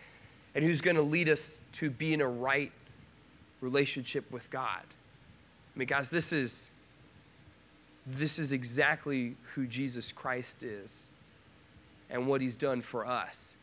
and 0.55 0.65
who's 0.65 0.81
going 0.81 0.97
to 0.97 1.03
lead 1.03 1.29
us 1.29 1.61
to 1.73 1.91
be 1.91 2.15
in 2.15 2.23
a 2.23 2.27
right 2.27 2.73
relationship 3.61 4.33
with 4.33 4.49
God. 4.49 4.81
I 4.81 5.79
mean, 5.79 5.87
guys, 5.87 6.09
this 6.09 6.33
is 6.33 6.71
this 8.07 8.39
is 8.39 8.51
exactly 8.51 9.37
who 9.55 9.67
Jesus 9.67 10.13
Christ 10.13 10.63
is 10.63 11.11
and 12.09 12.27
what 12.27 12.41
he's 12.41 12.57
done 12.57 12.81
for 12.81 13.07
us. 13.07 13.55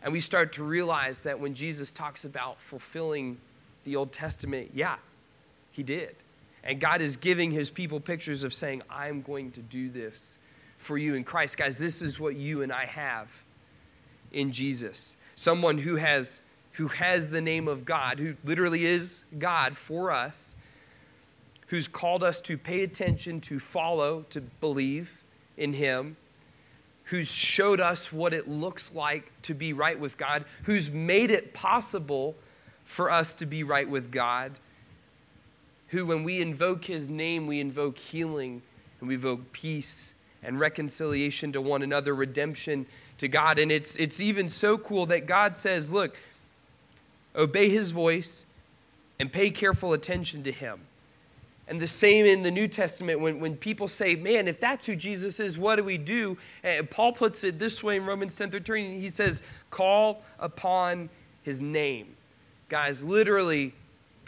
And 0.00 0.12
we 0.12 0.20
start 0.20 0.52
to 0.52 0.62
realize 0.62 1.24
that 1.24 1.40
when 1.40 1.54
Jesus 1.54 1.90
talks 1.90 2.24
about 2.24 2.60
fulfilling 2.60 3.38
the 3.84 3.96
Old 3.96 4.12
Testament, 4.12 4.70
yeah, 4.74 4.96
he 5.70 5.82
did. 5.82 6.16
And 6.62 6.80
God 6.80 7.00
is 7.00 7.16
giving 7.16 7.50
his 7.50 7.70
people 7.70 8.00
pictures 8.00 8.42
of 8.42 8.52
saying, 8.52 8.82
I'm 8.90 9.22
going 9.22 9.50
to 9.52 9.60
do 9.60 9.88
this 9.88 10.38
for 10.78 10.98
you 10.98 11.14
in 11.14 11.24
Christ. 11.24 11.56
Guys, 11.56 11.78
this 11.78 12.02
is 12.02 12.20
what 12.20 12.36
you 12.36 12.62
and 12.62 12.72
I 12.72 12.86
have 12.86 13.44
in 14.32 14.52
Jesus. 14.52 15.16
Someone 15.34 15.78
who 15.78 15.96
has 15.96 16.42
who 16.74 16.86
has 16.86 17.30
the 17.30 17.40
name 17.40 17.66
of 17.66 17.84
God, 17.84 18.20
who 18.20 18.36
literally 18.44 18.86
is 18.86 19.24
God 19.38 19.76
for 19.76 20.12
us, 20.12 20.54
who's 21.66 21.88
called 21.88 22.22
us 22.22 22.40
to 22.42 22.56
pay 22.56 22.82
attention, 22.82 23.40
to 23.42 23.58
follow, 23.58 24.24
to 24.30 24.40
believe 24.40 25.24
in 25.56 25.72
him, 25.72 26.16
who's 27.04 27.28
showed 27.28 27.80
us 27.80 28.12
what 28.12 28.32
it 28.32 28.46
looks 28.46 28.92
like 28.94 29.32
to 29.42 29.52
be 29.52 29.72
right 29.72 29.98
with 29.98 30.16
God, 30.16 30.44
who's 30.62 30.92
made 30.92 31.30
it 31.30 31.52
possible 31.52 32.36
for 32.84 33.10
us 33.10 33.34
to 33.34 33.46
be 33.46 33.64
right 33.64 33.88
with 33.88 34.12
God 34.12 34.52
who, 35.90 36.06
when 36.06 36.24
we 36.24 36.40
invoke 36.40 36.84
his 36.84 37.08
name, 37.08 37.46
we 37.46 37.60
invoke 37.60 37.98
healing 37.98 38.62
and 39.00 39.08
we 39.08 39.14
invoke 39.14 39.52
peace 39.52 40.14
and 40.42 40.58
reconciliation 40.58 41.52
to 41.52 41.60
one 41.60 41.82
another, 41.82 42.14
redemption 42.14 42.86
to 43.18 43.28
God. 43.28 43.58
And 43.58 43.70
it's, 43.70 43.96
it's 43.96 44.20
even 44.20 44.48
so 44.48 44.78
cool 44.78 45.06
that 45.06 45.26
God 45.26 45.56
says, 45.56 45.92
look, 45.92 46.16
obey 47.36 47.68
his 47.70 47.90
voice, 47.90 48.46
and 49.18 49.32
pay 49.32 49.50
careful 49.50 49.92
attention 49.92 50.42
to 50.44 50.52
him. 50.52 50.80
And 51.68 51.80
the 51.80 51.86
same 51.86 52.26
in 52.26 52.42
the 52.42 52.50
New 52.50 52.66
Testament 52.66 53.20
when, 53.20 53.38
when 53.38 53.56
people 53.56 53.86
say, 53.86 54.16
man, 54.16 54.48
if 54.48 54.58
that's 54.58 54.86
who 54.86 54.96
Jesus 54.96 55.38
is, 55.38 55.56
what 55.56 55.76
do 55.76 55.84
we 55.84 55.98
do? 55.98 56.36
And 56.64 56.90
Paul 56.90 57.12
puts 57.12 57.44
it 57.44 57.58
this 57.58 57.82
way 57.82 57.96
in 57.96 58.06
Romans 58.06 58.34
10 58.34 58.50
13. 58.50 59.00
He 59.00 59.08
says, 59.08 59.42
call 59.70 60.22
upon 60.38 61.10
his 61.42 61.60
name. 61.60 62.16
Guys, 62.68 63.04
literally, 63.04 63.74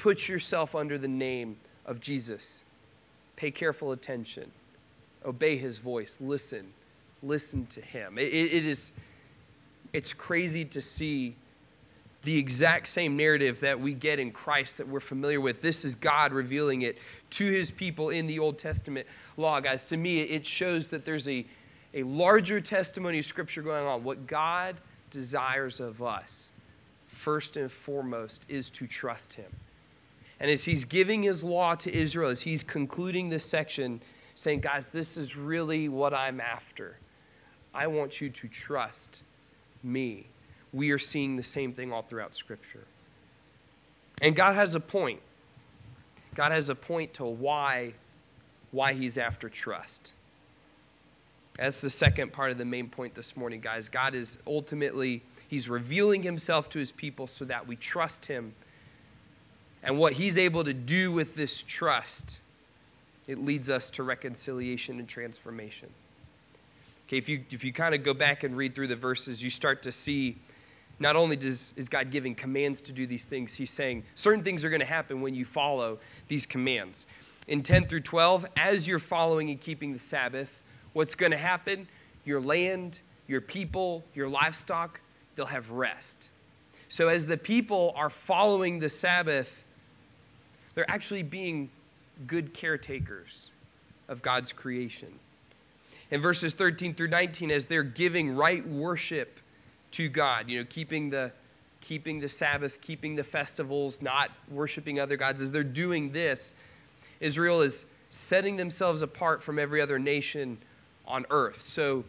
put 0.03 0.29
yourself 0.29 0.75
under 0.75 0.99
the 0.99 1.07
name 1.07 1.57
of 1.87 2.01
Jesus. 2.01 2.65
Pay 3.37 3.53
careful 3.53 3.93
attention. 3.93 4.51
Obey 5.25 5.57
his 5.57 5.79
voice. 5.79 6.21
Listen. 6.21 6.73
Listen 7.23 7.67
to 7.67 7.81
him. 7.81 8.19
it, 8.19 8.25
it 8.25 8.67
is, 8.67 8.93
it's 9.93 10.13
crazy 10.13 10.65
to 10.65 10.83
see 10.83 11.37
the 12.25 12.37
exact 12.37 12.89
same 12.89 13.17
narrative 13.17 13.61
that 13.61 13.79
we 13.79 13.95
get 13.95 14.19
in 14.19 14.33
Christ 14.33 14.79
that 14.79 14.89
we're 14.89 14.99
familiar 14.99 15.41
with. 15.41 15.63
This 15.63 15.85
is 15.85 15.95
God 15.95 16.33
revealing 16.33 16.83
it 16.83 16.99
to 17.31 17.49
his 17.53 17.71
people 17.71 18.11
in 18.11 18.27
the 18.27 18.41
Old 18.41 18.59
Testament 18.59 19.07
law, 19.37 19.61
guys. 19.61 19.85
To 19.85 19.97
me, 19.97 20.21
it 20.23 20.45
shows 20.45 20.91
that 20.91 21.05
there's 21.05 21.29
a, 21.29 21.47
a 21.95 22.03
larger 22.03 22.61
testimony 22.61 23.21
of 23.21 23.25
Scripture 23.25 23.63
going 23.63 23.87
on. 23.87 24.03
What 24.03 24.27
God 24.27 24.79
desires 25.13 25.79
of 25.79 26.03
us, 26.03 26.51
first 27.07 27.57
and 27.57 27.71
foremost, 27.71 28.45
is 28.49 28.69
to 28.71 28.89
trust 28.89 29.35
him. 29.35 29.53
And 30.43 30.51
as 30.51 30.65
he's 30.65 30.85
giving 30.85 31.23
his 31.23 31.45
law 31.45 31.77
to 31.77 31.95
Israel, 31.95 32.29
as 32.29 32.43
he's 32.43 32.65
concluding 32.65 33.29
this 33.29 33.45
section, 33.45 34.03
saying, 34.35 34.61
guys, 34.61 34.91
this 34.91 35.17
is 35.17 35.37
really 35.37 35.89
what 35.89 36.13
I'm 36.13 36.41
after. 36.41 36.99
I 37.73 37.87
want 37.87 38.21
you 38.21 38.29
to 38.29 38.49
trust 38.49 39.23
me 39.85 40.27
we 40.73 40.91
are 40.91 40.99
seeing 40.99 41.37
the 41.37 41.45
same 41.45 41.73
thing 41.73 41.93
all 41.93 42.03
throughout 42.03 42.35
Scripture. 42.35 42.87
And 44.21 44.35
God 44.35 44.55
has 44.55 44.75
a 44.75 44.81
point. 44.81 45.21
God 46.35 46.51
has 46.51 46.69
a 46.69 46.75
point 46.75 47.15
to 47.15 47.25
why, 47.25 47.95
why 48.73 48.95
He's 48.95 49.19
after 49.19 49.49
trust. 49.49 50.13
That's 51.57 51.83
the 51.83 51.91
second 51.91 52.33
part 52.33 52.51
of 52.51 52.59
the 52.59 52.65
main 52.65 52.89
point 52.89 53.15
this 53.15 53.37
morning, 53.37 53.61
guys. 53.61 53.89
God 53.89 54.15
is 54.15 54.39
ultimately, 54.47 55.23
He's 55.47 55.69
revealing 55.69 56.23
Himself 56.23 56.69
to 56.71 56.79
His 56.79 56.91
people 56.91 57.27
so 57.27 57.45
that 57.45 57.69
we 57.69 57.77
trust 57.77 58.27
Him. 58.27 58.55
And 59.83 59.99
what 59.99 60.15
He's 60.15 60.39
able 60.39 60.65
to 60.65 60.75
do 60.75 61.11
with 61.11 61.35
this 61.35 61.63
trust, 61.63 62.39
it 63.27 63.45
leads 63.45 63.69
us 63.69 63.91
to 63.91 64.03
reconciliation 64.03 64.99
and 64.99 65.09
transformation. 65.09 65.91
Okay, 67.09 67.19
if 67.19 67.29
you, 67.29 67.45
if 67.51 67.65
you 67.65 67.73
kind 67.73 67.95
of 67.95 68.03
go 68.03 68.15
back 68.15 68.45
and 68.45 68.57
read 68.57 68.75
through 68.75 68.89
the 68.89 68.97
verses, 68.97 69.43
you 69.43 69.51
start 69.51 69.83
to 69.83 69.93
see 69.93 70.37
not 70.99 71.17
only 71.17 71.37
does, 71.37 71.75
is 71.77 71.89
God 71.89 72.11
giving 72.11 72.35
commands 72.35 72.81
to 72.83 72.93
do 72.93 73.07
these 73.07 73.25
things, 73.25 73.55
He's 73.55 73.71
saying 73.71 74.05
certain 74.15 74.45
things 74.45 74.65
are 74.65 74.71
going 74.71 74.81
to 74.81 74.87
happen 74.87 75.21
when 75.21 75.35
you 75.35 75.45
follow 75.45 75.99
these 76.29 76.47
commands. 76.47 77.07
In 77.49 77.63
10 77.63 77.89
through 77.89 78.01
12, 78.01 78.47
as 78.57 78.87
you're 78.87 79.01
following 79.01 79.51
and 79.51 79.61
keeping 79.61 79.93
the 79.93 79.99
Sabbath, 79.99 80.61
what's 80.93 81.17
going 81.17 81.33
to 81.33 81.39
happen? 81.39 81.89
Your 82.25 82.41
land, 82.41 83.01
your 83.27 83.41
people, 83.41 84.05
your 84.15 84.29
livestock, 84.29 85.01
they'll 85.35 85.47
have 85.47 85.71
rest. 85.71 86.29
So, 86.89 87.09
as 87.09 87.27
the 87.27 87.37
people 87.37 87.93
are 87.97 88.11
following 88.11 88.79
the 88.79 88.89
Sabbath, 88.89 89.65
they're 90.75 90.91
actually 90.91 91.23
being 91.23 91.71
good 92.27 92.55
caretakers 92.55 93.51
of 94.09 94.23
God's 94.23 94.53
creation. 94.53 95.19
In 96.11 96.21
verses 96.21 96.55
13 96.55 96.95
through 96.95 97.09
19, 97.09 97.51
as 97.51 97.67
they're 97.67 97.83
giving 97.83 98.35
right 98.37 98.67
worship 98.67 99.41
to 99.93 100.09
God, 100.09 100.49
you 100.49 100.59
know, 100.59 100.67
keeping 100.69 101.11
the 101.11 101.33
keeping 101.81 102.21
the 102.21 102.29
Sabbath, 102.29 102.81
keeping 102.81 103.17
the 103.17 103.25
festivals, 103.25 104.01
not 104.01 104.31
worshiping 104.49 105.01
other 105.01 105.17
gods. 105.17 105.43
As 105.43 105.51
they're 105.51 105.65
doing 105.65 106.13
this, 106.13 106.55
Israel 107.21 107.61
is 107.61 107.87
setting 108.09 108.57
themselves 108.57 109.03
apart 109.03 109.43
from 109.43 109.59
every 109.59 109.81
other 109.81 109.99
nation 109.99 110.59
on 111.07 111.27
earth. 111.31 111.63
So, 111.63 112.05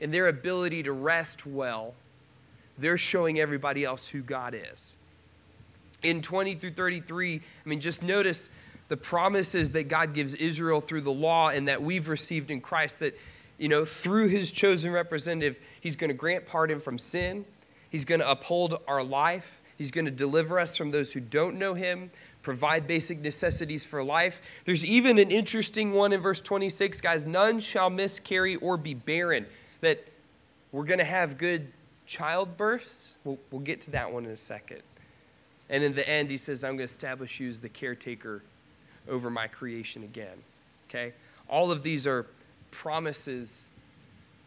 in 0.00 0.10
their 0.10 0.28
ability 0.28 0.82
to 0.84 0.92
rest 0.92 1.46
well, 1.46 1.94
they're 2.78 2.98
showing 2.98 3.38
everybody 3.38 3.84
else 3.84 4.08
who 4.08 4.22
God 4.22 4.54
is. 4.54 4.96
In 6.02 6.22
20 6.22 6.56
through 6.56 6.72
33, 6.72 7.36
I 7.36 7.68
mean, 7.68 7.80
just 7.80 8.02
notice 8.02 8.50
the 8.88 8.96
promises 8.96 9.72
that 9.72 9.88
God 9.88 10.14
gives 10.14 10.34
Israel 10.34 10.80
through 10.80 11.02
the 11.02 11.12
law 11.12 11.48
and 11.48 11.68
that 11.68 11.82
we've 11.82 12.08
received 12.08 12.50
in 12.50 12.60
Christ 12.60 13.00
that 13.00 13.18
you 13.58 13.68
know, 13.68 13.84
through 13.84 14.26
his 14.26 14.50
chosen 14.50 14.90
representative, 14.90 15.60
he's 15.80 15.94
going 15.94 16.08
to 16.08 16.14
grant 16.14 16.46
pardon 16.46 16.80
from 16.80 16.98
sin. 16.98 17.44
He's 17.88 18.04
going 18.04 18.20
to 18.20 18.28
uphold 18.28 18.74
our 18.88 19.04
life. 19.04 19.62
He's 19.78 19.90
going 19.90 20.04
to 20.04 20.10
deliver 20.10 20.58
us 20.58 20.76
from 20.76 20.90
those 20.90 21.12
who 21.12 21.20
don't 21.20 21.58
know 21.58 21.74
him, 21.74 22.10
provide 22.42 22.86
basic 22.86 23.20
necessities 23.20 23.84
for 23.84 24.02
life. 24.02 24.42
There's 24.64 24.84
even 24.84 25.18
an 25.18 25.30
interesting 25.30 25.92
one 25.92 26.12
in 26.12 26.20
verse 26.20 26.40
26, 26.40 27.00
guys. 27.00 27.24
None 27.24 27.60
shall 27.60 27.88
miscarry 27.88 28.56
or 28.56 28.76
be 28.76 28.94
barren. 28.94 29.46
That 29.80 30.08
we're 30.72 30.84
going 30.84 30.98
to 30.98 31.04
have 31.04 31.38
good 31.38 31.72
childbirths. 32.08 33.14
We'll, 33.24 33.38
we'll 33.50 33.60
get 33.60 33.80
to 33.82 33.92
that 33.92 34.12
one 34.12 34.24
in 34.24 34.30
a 34.32 34.36
second. 34.36 34.82
And 35.72 35.82
in 35.82 35.94
the 35.94 36.06
end, 36.06 36.30
he 36.30 36.36
says, 36.36 36.62
I'm 36.62 36.72
going 36.76 36.78
to 36.80 36.84
establish 36.84 37.40
you 37.40 37.48
as 37.48 37.60
the 37.60 37.70
caretaker 37.70 38.42
over 39.08 39.30
my 39.30 39.46
creation 39.48 40.04
again. 40.04 40.44
Okay? 40.88 41.14
All 41.48 41.70
of 41.70 41.82
these 41.82 42.06
are 42.06 42.26
promises 42.70 43.68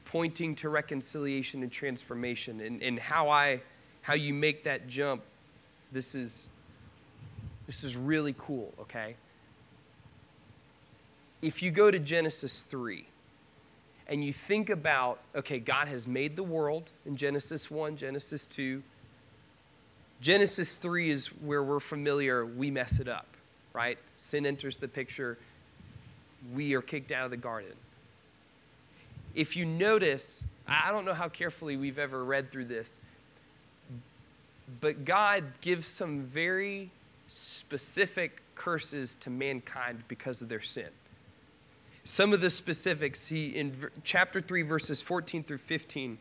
pointing 0.05 0.55
to 0.55 0.69
reconciliation 0.69 1.63
and 1.63 1.71
transformation 1.71 2.61
and, 2.61 2.81
and 2.81 2.99
how 2.99 3.29
I 3.29 3.61
how 4.01 4.13
you 4.13 4.33
make 4.33 4.63
that 4.63 4.87
jump 4.87 5.23
this 5.91 6.13
is 6.13 6.47
this 7.65 7.83
is 7.83 7.95
really 7.97 8.35
cool 8.37 8.73
okay 8.79 9.15
if 11.41 11.61
you 11.61 11.71
go 11.71 11.89
to 11.91 11.99
Genesis 11.99 12.63
3 12.63 13.05
and 14.07 14.23
you 14.23 14.31
think 14.31 14.69
about 14.69 15.19
okay 15.35 15.59
God 15.59 15.87
has 15.87 16.07
made 16.07 16.35
the 16.35 16.43
world 16.43 16.91
in 17.05 17.17
Genesis 17.17 17.69
1 17.69 17.97
Genesis 17.97 18.45
2 18.45 18.83
Genesis 20.21 20.75
3 20.75 21.11
is 21.11 21.27
where 21.27 21.63
we're 21.63 21.79
familiar 21.79 22.45
we 22.45 22.71
mess 22.71 22.99
it 22.99 23.07
up 23.07 23.27
right 23.73 23.97
sin 24.17 24.45
enters 24.45 24.77
the 24.77 24.87
picture 24.87 25.37
we 26.53 26.73
are 26.73 26.81
kicked 26.81 27.11
out 27.11 27.25
of 27.25 27.31
the 27.31 27.37
garden 27.37 27.73
if 29.35 29.57
you 29.57 29.65
notice, 29.65 30.43
I 30.65 30.91
don't 30.91 31.03
know 31.03 31.13
how 31.13 31.27
carefully 31.27 31.75
we've 31.75 31.99
ever 31.99 32.23
read 32.23 32.51
through 32.51 32.65
this, 32.65 32.99
but 34.79 35.03
God 35.03 35.43
gives 35.59 35.85
some 35.85 36.21
very 36.21 36.89
specific 37.27 38.41
curses 38.55 39.15
to 39.19 39.29
mankind 39.29 40.03
because 40.07 40.41
of 40.41 40.47
their 40.47 40.61
sin. 40.61 40.87
Some 42.05 42.33
of 42.33 42.39
the 42.39 42.49
specifics, 42.49 43.27
he 43.27 43.47
in 43.47 43.75
chapter 44.03 44.39
3 44.39 44.61
verses 44.61 45.01
14 45.01 45.43
through 45.43 45.57
15, 45.57 46.17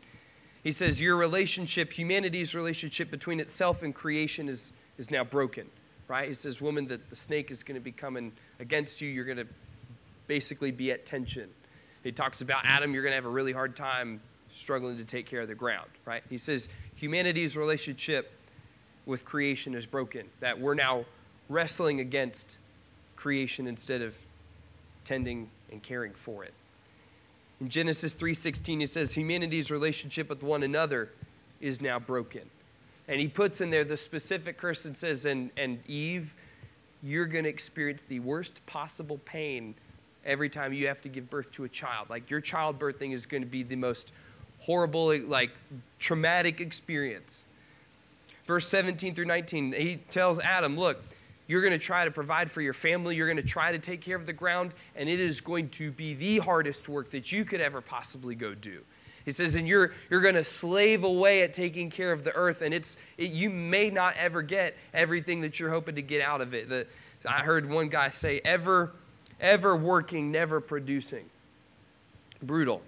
he 0.65 0.71
says 0.71 0.99
your 0.99 1.15
relationship, 1.15 1.93
humanity's 1.93 2.55
relationship 2.55 3.11
between 3.11 3.39
itself 3.39 3.83
and 3.83 3.93
creation 3.93 4.49
is 4.49 4.73
is 4.97 5.11
now 5.11 5.23
broken, 5.23 5.67
right? 6.07 6.27
He 6.27 6.33
says 6.33 6.59
woman 6.59 6.87
that 6.87 7.09
the 7.11 7.15
snake 7.15 7.51
is 7.51 7.61
going 7.61 7.75
to 7.75 7.83
be 7.83 7.91
coming 7.91 8.31
against 8.59 8.99
you, 8.99 9.07
you're 9.09 9.25
going 9.25 9.37
to 9.37 9.47
basically 10.25 10.71
be 10.71 10.91
at 10.91 11.05
tension. 11.05 11.49
He 12.03 12.11
talks 12.11 12.41
about 12.41 12.61
Adam, 12.63 12.93
you're 12.93 13.03
going 13.03 13.11
to 13.11 13.17
have 13.17 13.25
a 13.25 13.29
really 13.29 13.51
hard 13.51 13.75
time 13.75 14.21
struggling 14.51 14.97
to 14.97 15.03
take 15.03 15.27
care 15.27 15.41
of 15.41 15.47
the 15.47 15.55
ground, 15.55 15.89
right? 16.03 16.23
He 16.29 16.39
says 16.39 16.67
humanity's 16.95 17.55
relationship 17.55 18.31
with 19.05 19.23
creation 19.23 19.75
is 19.75 19.85
broken, 19.85 20.25
that 20.39 20.59
we're 20.59 20.73
now 20.73 21.05
wrestling 21.47 21.99
against 21.99 22.57
creation 23.15 23.67
instead 23.67 24.01
of 24.01 24.15
tending 25.03 25.51
and 25.71 25.83
caring 25.83 26.13
for 26.13 26.43
it. 26.43 26.53
In 27.61 27.69
Genesis 27.69 28.13
3:16 28.13 28.79
he 28.79 28.85
says 28.85 29.15
humanity's 29.15 29.71
relationship 29.71 30.29
with 30.29 30.43
one 30.43 30.63
another 30.63 31.11
is 31.61 31.81
now 31.81 31.99
broken. 31.99 32.49
And 33.07 33.19
he 33.21 33.27
puts 33.27 33.61
in 33.61 33.69
there 33.69 33.83
the 33.83 33.97
specific 33.97 34.57
curse 34.57 34.85
and 34.85 34.97
says 34.97 35.25
and 35.25 35.51
and 35.55 35.87
Eve 35.87 36.35
you're 37.03 37.27
going 37.27 37.43
to 37.43 37.49
experience 37.49 38.03
the 38.03 38.19
worst 38.19 38.65
possible 38.65 39.19
pain 39.25 39.75
every 40.25 40.49
time 40.49 40.73
you 40.73 40.87
have 40.87 41.01
to 41.01 41.09
give 41.09 41.29
birth 41.29 41.51
to 41.51 41.63
a 41.63 41.69
child. 41.69 42.09
Like 42.09 42.31
your 42.31 42.41
childbirth 42.41 42.97
thing 42.97 43.11
is 43.11 43.27
going 43.27 43.43
to 43.43 43.49
be 43.49 43.61
the 43.61 43.75
most 43.75 44.11
horrible, 44.61 45.15
like 45.19 45.51
traumatic 45.99 46.59
experience. 46.59 47.45
Verse 48.45 48.67
17 48.67 49.13
through 49.13 49.25
19, 49.25 49.73
he 49.73 49.97
tells 50.09 50.39
Adam, 50.39 50.77
Look, 50.77 51.03
you're 51.47 51.61
going 51.61 51.73
to 51.73 51.79
try 51.79 52.05
to 52.05 52.11
provide 52.11 52.49
for 52.49 52.61
your 52.61 52.73
family. 52.73 53.15
You're 53.15 53.27
going 53.27 53.37
to 53.37 53.43
try 53.43 53.71
to 53.71 53.79
take 53.79 54.01
care 54.01 54.15
of 54.15 54.25
the 54.25 54.33
ground, 54.33 54.73
and 54.95 55.07
it 55.07 55.19
is 55.19 55.41
going 55.41 55.69
to 55.69 55.91
be 55.91 56.13
the 56.13 56.39
hardest 56.39 56.89
work 56.89 57.11
that 57.11 57.31
you 57.31 57.45
could 57.45 57.61
ever 57.61 57.81
possibly 57.81 58.35
go 58.35 58.53
do. 58.53 58.81
He 59.25 59.31
says, 59.31 59.55
and 59.55 59.67
you're, 59.67 59.91
you're 60.09 60.21
going 60.21 60.35
to 60.35 60.43
slave 60.43 61.03
away 61.03 61.41
at 61.41 61.53
taking 61.53 61.89
care 61.89 62.11
of 62.11 62.23
the 62.23 62.33
earth, 62.35 62.61
and 62.61 62.73
it's, 62.73 62.97
it, 63.17 63.31
you 63.31 63.49
may 63.49 63.89
not 63.89 64.15
ever 64.17 64.41
get 64.41 64.75
everything 64.93 65.41
that 65.41 65.59
you're 65.59 65.71
hoping 65.71 65.95
to 65.95 66.01
get 66.01 66.21
out 66.21 66.41
of 66.41 66.53
it. 66.53 66.69
The, 66.69 66.85
I 67.27 67.39
heard 67.39 67.69
one 67.69 67.89
guy 67.89 68.09
say, 68.09 68.39
ever 68.45 68.91
ever 69.39 69.75
working, 69.75 70.31
never 70.31 70.61
producing. 70.61 71.25
Brutal. 72.41 72.81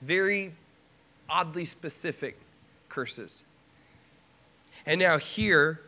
Very 0.00 0.52
oddly 1.28 1.64
specific 1.64 2.38
curses. 2.88 3.44
And 4.86 5.00
now 5.00 5.18
here 5.18 5.80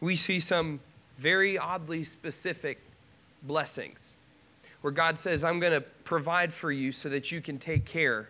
we 0.00 0.14
see 0.14 0.38
some 0.38 0.80
very 1.18 1.58
oddly 1.58 2.04
specific 2.04 2.78
blessings 3.42 4.16
where 4.80 4.92
God 4.92 5.18
says, 5.18 5.42
I'm 5.42 5.58
going 5.58 5.72
to 5.72 5.80
provide 5.80 6.52
for 6.52 6.70
you 6.70 6.92
so 6.92 7.08
that 7.08 7.32
you 7.32 7.40
can 7.40 7.58
take 7.58 7.84
care 7.84 8.28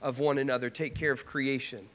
of 0.00 0.20
one 0.20 0.38
another, 0.38 0.70
take 0.70 0.94
care 0.94 1.10
of 1.10 1.26
creation. 1.26 1.88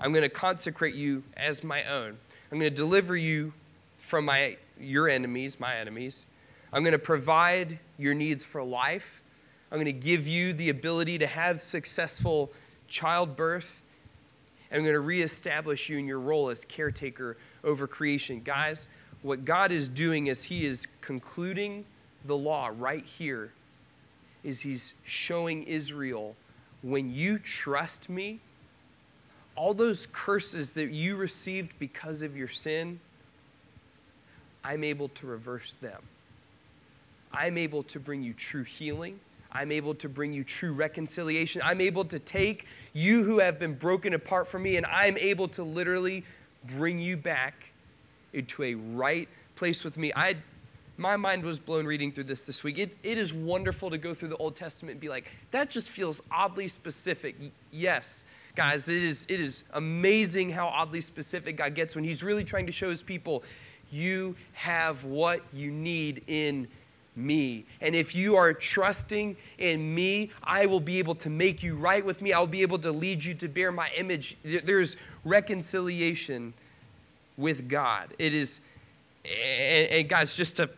I'm 0.00 0.12
going 0.12 0.22
to 0.22 0.28
consecrate 0.28 0.94
you 0.94 1.22
as 1.36 1.62
my 1.62 1.84
own. 1.84 2.16
I'm 2.50 2.58
going 2.58 2.70
to 2.70 2.76
deliver 2.76 3.16
you 3.16 3.52
from 3.98 4.24
my, 4.24 4.56
your 4.80 5.08
enemies, 5.08 5.60
my 5.60 5.76
enemies. 5.76 6.26
I'm 6.72 6.82
going 6.82 6.92
to 6.92 6.98
provide 6.98 7.78
your 7.98 8.14
needs 8.14 8.42
for 8.42 8.62
life. 8.62 9.22
I'm 9.70 9.76
going 9.76 9.86
to 9.86 9.92
give 9.92 10.26
you 10.26 10.52
the 10.52 10.68
ability 10.68 11.18
to 11.18 11.26
have 11.26 11.60
successful 11.60 12.50
childbirth. 12.88 13.80
I'm 14.72 14.82
going 14.82 14.94
to 14.94 15.00
reestablish 15.00 15.88
you 15.88 15.98
in 15.98 16.06
your 16.06 16.20
role 16.20 16.50
as 16.50 16.64
caretaker 16.64 17.36
over 17.62 17.86
creation. 17.86 18.40
Guys, 18.44 18.88
what 19.22 19.44
God 19.44 19.72
is 19.72 19.88
doing 19.88 20.26
is 20.26 20.44
He 20.44 20.64
is 20.64 20.88
concluding 21.00 21.84
the 22.24 22.36
law 22.36 22.70
right 22.76 23.04
here, 23.04 23.52
is 24.42 24.60
He's 24.60 24.94
showing 25.04 25.62
Israel 25.64 26.36
when 26.82 27.12
you 27.12 27.38
trust 27.38 28.08
me, 28.08 28.40
all 29.56 29.74
those 29.74 30.06
curses 30.12 30.72
that 30.72 30.90
you 30.90 31.16
received 31.16 31.78
because 31.78 32.22
of 32.22 32.36
your 32.36 32.48
sin, 32.48 33.00
I'm 34.62 34.84
able 34.84 35.08
to 35.08 35.26
reverse 35.26 35.74
them. 35.74 36.02
I'm 37.32 37.58
able 37.58 37.82
to 37.84 37.98
bring 37.98 38.22
you 38.22 38.34
true 38.34 38.62
healing. 38.62 39.18
I'm 39.56 39.72
able 39.72 39.94
to 39.96 40.08
bring 40.08 40.34
you 40.34 40.44
true 40.44 40.72
reconciliation. 40.72 41.62
I'm 41.64 41.80
able 41.80 42.04
to 42.04 42.18
take 42.18 42.66
you 42.92 43.24
who 43.24 43.38
have 43.38 43.58
been 43.58 43.74
broken 43.74 44.12
apart 44.12 44.48
from 44.48 44.62
me, 44.64 44.76
and 44.76 44.84
I'm 44.84 45.16
able 45.16 45.48
to 45.48 45.62
literally 45.62 46.24
bring 46.64 46.98
you 46.98 47.16
back 47.16 47.72
into 48.34 48.62
a 48.62 48.74
right 48.74 49.30
place 49.54 49.82
with 49.82 49.96
me. 49.96 50.12
I, 50.14 50.36
my 50.98 51.16
mind 51.16 51.42
was 51.42 51.58
blown 51.58 51.86
reading 51.86 52.12
through 52.12 52.24
this 52.24 52.42
this 52.42 52.62
week. 52.62 52.76
It, 52.76 52.98
it 53.02 53.16
is 53.16 53.32
wonderful 53.32 53.88
to 53.88 53.96
go 53.96 54.12
through 54.12 54.28
the 54.28 54.36
Old 54.36 54.56
Testament 54.56 54.92
and 54.92 55.00
be 55.00 55.08
like, 55.08 55.24
that 55.52 55.70
just 55.70 55.88
feels 55.88 56.20
oddly 56.30 56.68
specific. 56.68 57.36
yes, 57.72 58.24
guys, 58.56 58.90
it 58.90 59.02
is, 59.02 59.26
it 59.30 59.40
is 59.40 59.64
amazing 59.72 60.50
how 60.50 60.66
oddly 60.66 61.00
specific 61.00 61.56
God 61.56 61.74
gets 61.74 61.94
when 61.94 62.04
He's 62.04 62.22
really 62.22 62.44
trying 62.44 62.66
to 62.66 62.72
show 62.72 62.90
His 62.90 63.02
people, 63.02 63.42
you 63.90 64.36
have 64.52 65.04
what 65.04 65.40
you 65.54 65.70
need 65.70 66.24
in 66.26 66.68
me. 67.16 67.64
And 67.80 67.94
if 67.94 68.14
you 68.14 68.36
are 68.36 68.52
trusting 68.52 69.36
in 69.58 69.94
me, 69.94 70.30
I 70.42 70.66
will 70.66 70.80
be 70.80 70.98
able 70.98 71.14
to 71.16 71.30
make 71.30 71.62
you 71.62 71.74
right 71.74 72.04
with 72.04 72.20
me. 72.20 72.32
I'll 72.32 72.46
be 72.46 72.62
able 72.62 72.78
to 72.80 72.92
lead 72.92 73.24
you 73.24 73.34
to 73.34 73.48
bear 73.48 73.72
my 73.72 73.90
image. 73.96 74.36
There's 74.44 74.96
reconciliation 75.24 76.54
with 77.36 77.68
God. 77.68 78.14
It 78.18 78.34
is, 78.34 78.60
and, 79.24 79.88
and 79.88 80.08
guys, 80.08 80.34
just 80.34 80.56
to 80.56 80.70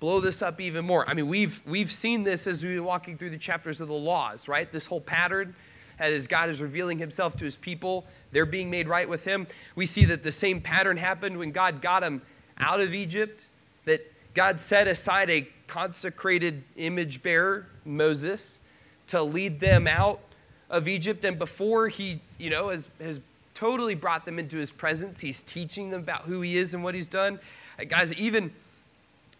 blow 0.00 0.20
this 0.20 0.42
up 0.42 0.60
even 0.60 0.84
more. 0.84 1.08
I 1.08 1.14
mean, 1.14 1.28
we've 1.28 1.62
we've 1.66 1.92
seen 1.92 2.24
this 2.24 2.46
as 2.46 2.64
we've 2.64 2.74
been 2.74 2.84
walking 2.84 3.16
through 3.16 3.30
the 3.30 3.38
chapters 3.38 3.80
of 3.80 3.88
the 3.88 3.94
laws, 3.94 4.48
right? 4.48 4.70
This 4.70 4.86
whole 4.86 5.00
pattern 5.00 5.54
as 5.98 6.26
God 6.26 6.48
is 6.48 6.60
revealing 6.60 6.98
himself 6.98 7.36
to 7.36 7.44
his 7.44 7.56
people, 7.56 8.04
they're 8.32 8.46
being 8.46 8.70
made 8.70 8.88
right 8.88 9.08
with 9.08 9.24
him. 9.24 9.46
We 9.76 9.86
see 9.86 10.04
that 10.06 10.24
the 10.24 10.32
same 10.32 10.60
pattern 10.60 10.96
happened 10.96 11.38
when 11.38 11.52
God 11.52 11.80
got 11.80 12.00
them 12.00 12.22
out 12.58 12.80
of 12.80 12.92
Egypt, 12.94 13.48
that 13.84 14.11
God 14.34 14.60
set 14.60 14.88
aside 14.88 15.30
a 15.30 15.48
consecrated 15.66 16.64
image 16.76 17.22
bearer, 17.22 17.66
Moses, 17.84 18.60
to 19.08 19.22
lead 19.22 19.60
them 19.60 19.86
out 19.86 20.20
of 20.70 20.88
Egypt. 20.88 21.24
And 21.24 21.38
before 21.38 21.88
he, 21.88 22.20
you 22.38 22.50
know, 22.50 22.70
has, 22.70 22.88
has 23.00 23.20
totally 23.54 23.94
brought 23.94 24.24
them 24.24 24.38
into 24.38 24.56
his 24.56 24.72
presence, 24.72 25.20
he's 25.20 25.42
teaching 25.42 25.90
them 25.90 26.00
about 26.00 26.22
who 26.22 26.40
he 26.40 26.56
is 26.56 26.74
and 26.74 26.82
what 26.82 26.94
he's 26.94 27.08
done. 27.08 27.38
Guys, 27.88 28.12
even 28.14 28.52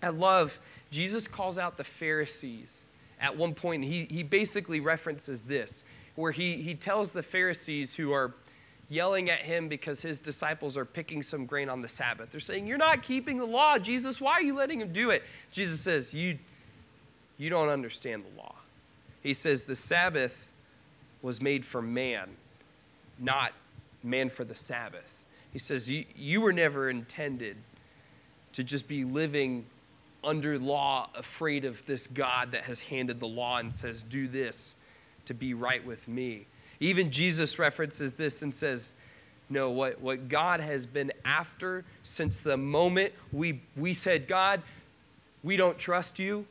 I 0.02 0.08
love, 0.08 0.58
Jesus 0.90 1.28
calls 1.28 1.58
out 1.58 1.76
the 1.76 1.84
Pharisees 1.84 2.84
at 3.20 3.36
one 3.36 3.54
point. 3.54 3.84
He, 3.84 4.04
he 4.10 4.22
basically 4.22 4.80
references 4.80 5.42
this, 5.42 5.84
where 6.16 6.32
he, 6.32 6.56
he 6.56 6.74
tells 6.74 7.12
the 7.12 7.22
Pharisees 7.22 7.94
who 7.94 8.12
are 8.12 8.34
yelling 8.92 9.30
at 9.30 9.40
him 9.40 9.68
because 9.68 10.02
his 10.02 10.20
disciples 10.20 10.76
are 10.76 10.84
picking 10.84 11.22
some 11.22 11.46
grain 11.46 11.68
on 11.70 11.80
the 11.80 11.88
Sabbath. 11.88 12.30
They're 12.30 12.40
saying, 12.40 12.66
You're 12.66 12.78
not 12.78 13.02
keeping 13.02 13.38
the 13.38 13.46
law, 13.46 13.78
Jesus. 13.78 14.20
Why 14.20 14.32
are 14.32 14.42
you 14.42 14.54
letting 14.54 14.80
him 14.80 14.92
do 14.92 15.10
it? 15.10 15.22
Jesus 15.50 15.80
says, 15.80 16.14
You, 16.14 16.38
you 17.38 17.48
don't 17.48 17.70
understand 17.70 18.24
the 18.24 18.38
law. 18.38 18.54
He 19.22 19.32
says, 19.32 19.64
The 19.64 19.76
Sabbath 19.76 20.50
was 21.22 21.40
made 21.40 21.64
for 21.64 21.80
man, 21.80 22.30
not 23.18 23.52
man 24.02 24.28
for 24.28 24.44
the 24.44 24.54
Sabbath. 24.54 25.24
He 25.52 25.58
says, 25.58 25.90
You, 25.90 26.04
you 26.14 26.42
were 26.42 26.52
never 26.52 26.90
intended 26.90 27.56
to 28.52 28.62
just 28.62 28.86
be 28.86 29.04
living 29.04 29.64
under 30.22 30.58
law, 30.58 31.08
afraid 31.14 31.64
of 31.64 31.84
this 31.86 32.06
God 32.06 32.52
that 32.52 32.64
has 32.64 32.80
handed 32.80 33.20
the 33.20 33.26
law 33.26 33.56
and 33.56 33.74
says, 33.74 34.02
Do 34.02 34.28
this 34.28 34.74
to 35.24 35.34
be 35.34 35.54
right 35.54 35.84
with 35.84 36.06
me. 36.06 36.46
Even 36.82 37.12
Jesus 37.12 37.60
references 37.60 38.14
this 38.14 38.42
and 38.42 38.52
says, 38.52 38.94
no, 39.48 39.70
what, 39.70 40.00
what 40.00 40.28
God 40.28 40.58
has 40.58 40.84
been 40.84 41.12
after 41.24 41.84
since 42.02 42.38
the 42.38 42.56
moment 42.56 43.12
we, 43.32 43.60
we 43.76 43.94
said, 43.94 44.26
God, 44.26 44.62
we 45.44 45.56
don't 45.56 45.78
trust 45.78 46.18
you, 46.18 46.44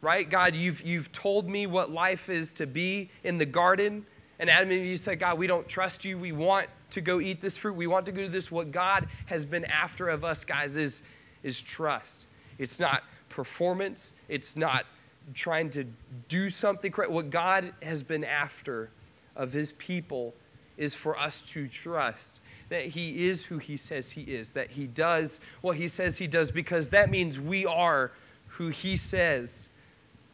right? 0.00 0.28
God, 0.28 0.56
you've, 0.56 0.80
you've 0.80 1.12
told 1.12 1.46
me 1.46 1.66
what 1.66 1.90
life 1.90 2.30
is 2.30 2.52
to 2.52 2.66
be 2.66 3.10
in 3.22 3.36
the 3.36 3.44
garden. 3.44 4.06
And 4.38 4.48
Adam 4.48 4.70
and 4.70 4.80
Eve 4.80 5.00
said, 5.00 5.18
God, 5.18 5.36
we 5.36 5.46
don't 5.46 5.68
trust 5.68 6.06
you. 6.06 6.16
We 6.16 6.32
want 6.32 6.68
to 6.92 7.02
go 7.02 7.20
eat 7.20 7.42
this 7.42 7.58
fruit. 7.58 7.74
We 7.74 7.86
want 7.86 8.06
to 8.06 8.12
go 8.12 8.22
do 8.22 8.28
this. 8.28 8.50
What 8.50 8.72
God 8.72 9.08
has 9.26 9.44
been 9.44 9.66
after 9.66 10.08
of 10.08 10.24
us, 10.24 10.46
guys, 10.46 10.78
is, 10.78 11.02
is 11.42 11.60
trust. 11.60 12.24
It's 12.58 12.80
not 12.80 13.02
performance, 13.28 14.14
it's 14.26 14.56
not 14.56 14.86
trying 15.34 15.68
to 15.70 15.84
do 16.28 16.48
something 16.48 16.90
correct. 16.90 17.12
What 17.12 17.28
God 17.28 17.74
has 17.82 18.02
been 18.02 18.24
after 18.24 18.88
of 19.36 19.52
his 19.52 19.72
people 19.72 20.34
is 20.76 20.94
for 20.94 21.18
us 21.18 21.42
to 21.42 21.68
trust 21.68 22.40
that 22.68 22.86
he 22.86 23.28
is 23.28 23.44
who 23.44 23.58
he 23.58 23.76
says 23.76 24.10
he 24.12 24.22
is, 24.22 24.50
that 24.50 24.70
he 24.72 24.86
does 24.86 25.40
what 25.60 25.76
he 25.76 25.86
says 25.86 26.18
he 26.18 26.26
does, 26.26 26.50
because 26.50 26.88
that 26.88 27.10
means 27.10 27.38
we 27.38 27.66
are 27.66 28.10
who 28.48 28.68
he 28.68 28.96
says 28.96 29.68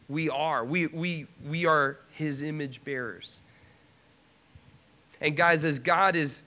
we 0.07 0.29
are. 0.29 0.63
We, 0.65 0.87
we, 0.87 1.27
we 1.45 1.65
are 1.65 1.97
his 2.11 2.41
image 2.41 2.83
bearers. 2.83 3.39
And 5.19 5.35
guys, 5.35 5.65
as 5.65 5.79
God 5.79 6.15
is, 6.15 6.43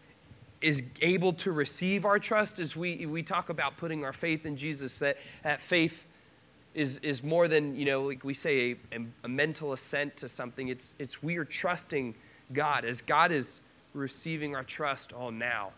is 0.60 0.82
able 1.00 1.32
to 1.34 1.52
receive 1.52 2.04
our 2.04 2.18
trust, 2.18 2.58
as 2.58 2.74
we, 2.74 3.06
we 3.06 3.22
talk 3.22 3.48
about 3.48 3.76
putting 3.76 4.04
our 4.04 4.12
faith 4.12 4.44
in 4.44 4.56
Jesus, 4.56 4.98
that, 4.98 5.16
that 5.42 5.60
faith 5.60 6.06
is, 6.74 6.98
is 6.98 7.22
more 7.22 7.46
than, 7.46 7.76
you 7.76 7.84
know, 7.84 8.02
like 8.02 8.24
we 8.24 8.34
say, 8.34 8.76
a, 8.92 8.98
a 9.22 9.28
mental 9.28 9.72
assent 9.72 10.16
to 10.18 10.28
something. 10.28 10.68
It's, 10.68 10.92
it's 10.98 11.22
we 11.22 11.36
are 11.36 11.44
trusting 11.44 12.14
God, 12.52 12.84
as 12.84 13.00
God 13.00 13.32
is 13.32 13.60
receiving 13.92 14.54
our 14.54 14.64
trust, 14.64 15.12
all 15.12 15.30
now, 15.30 15.72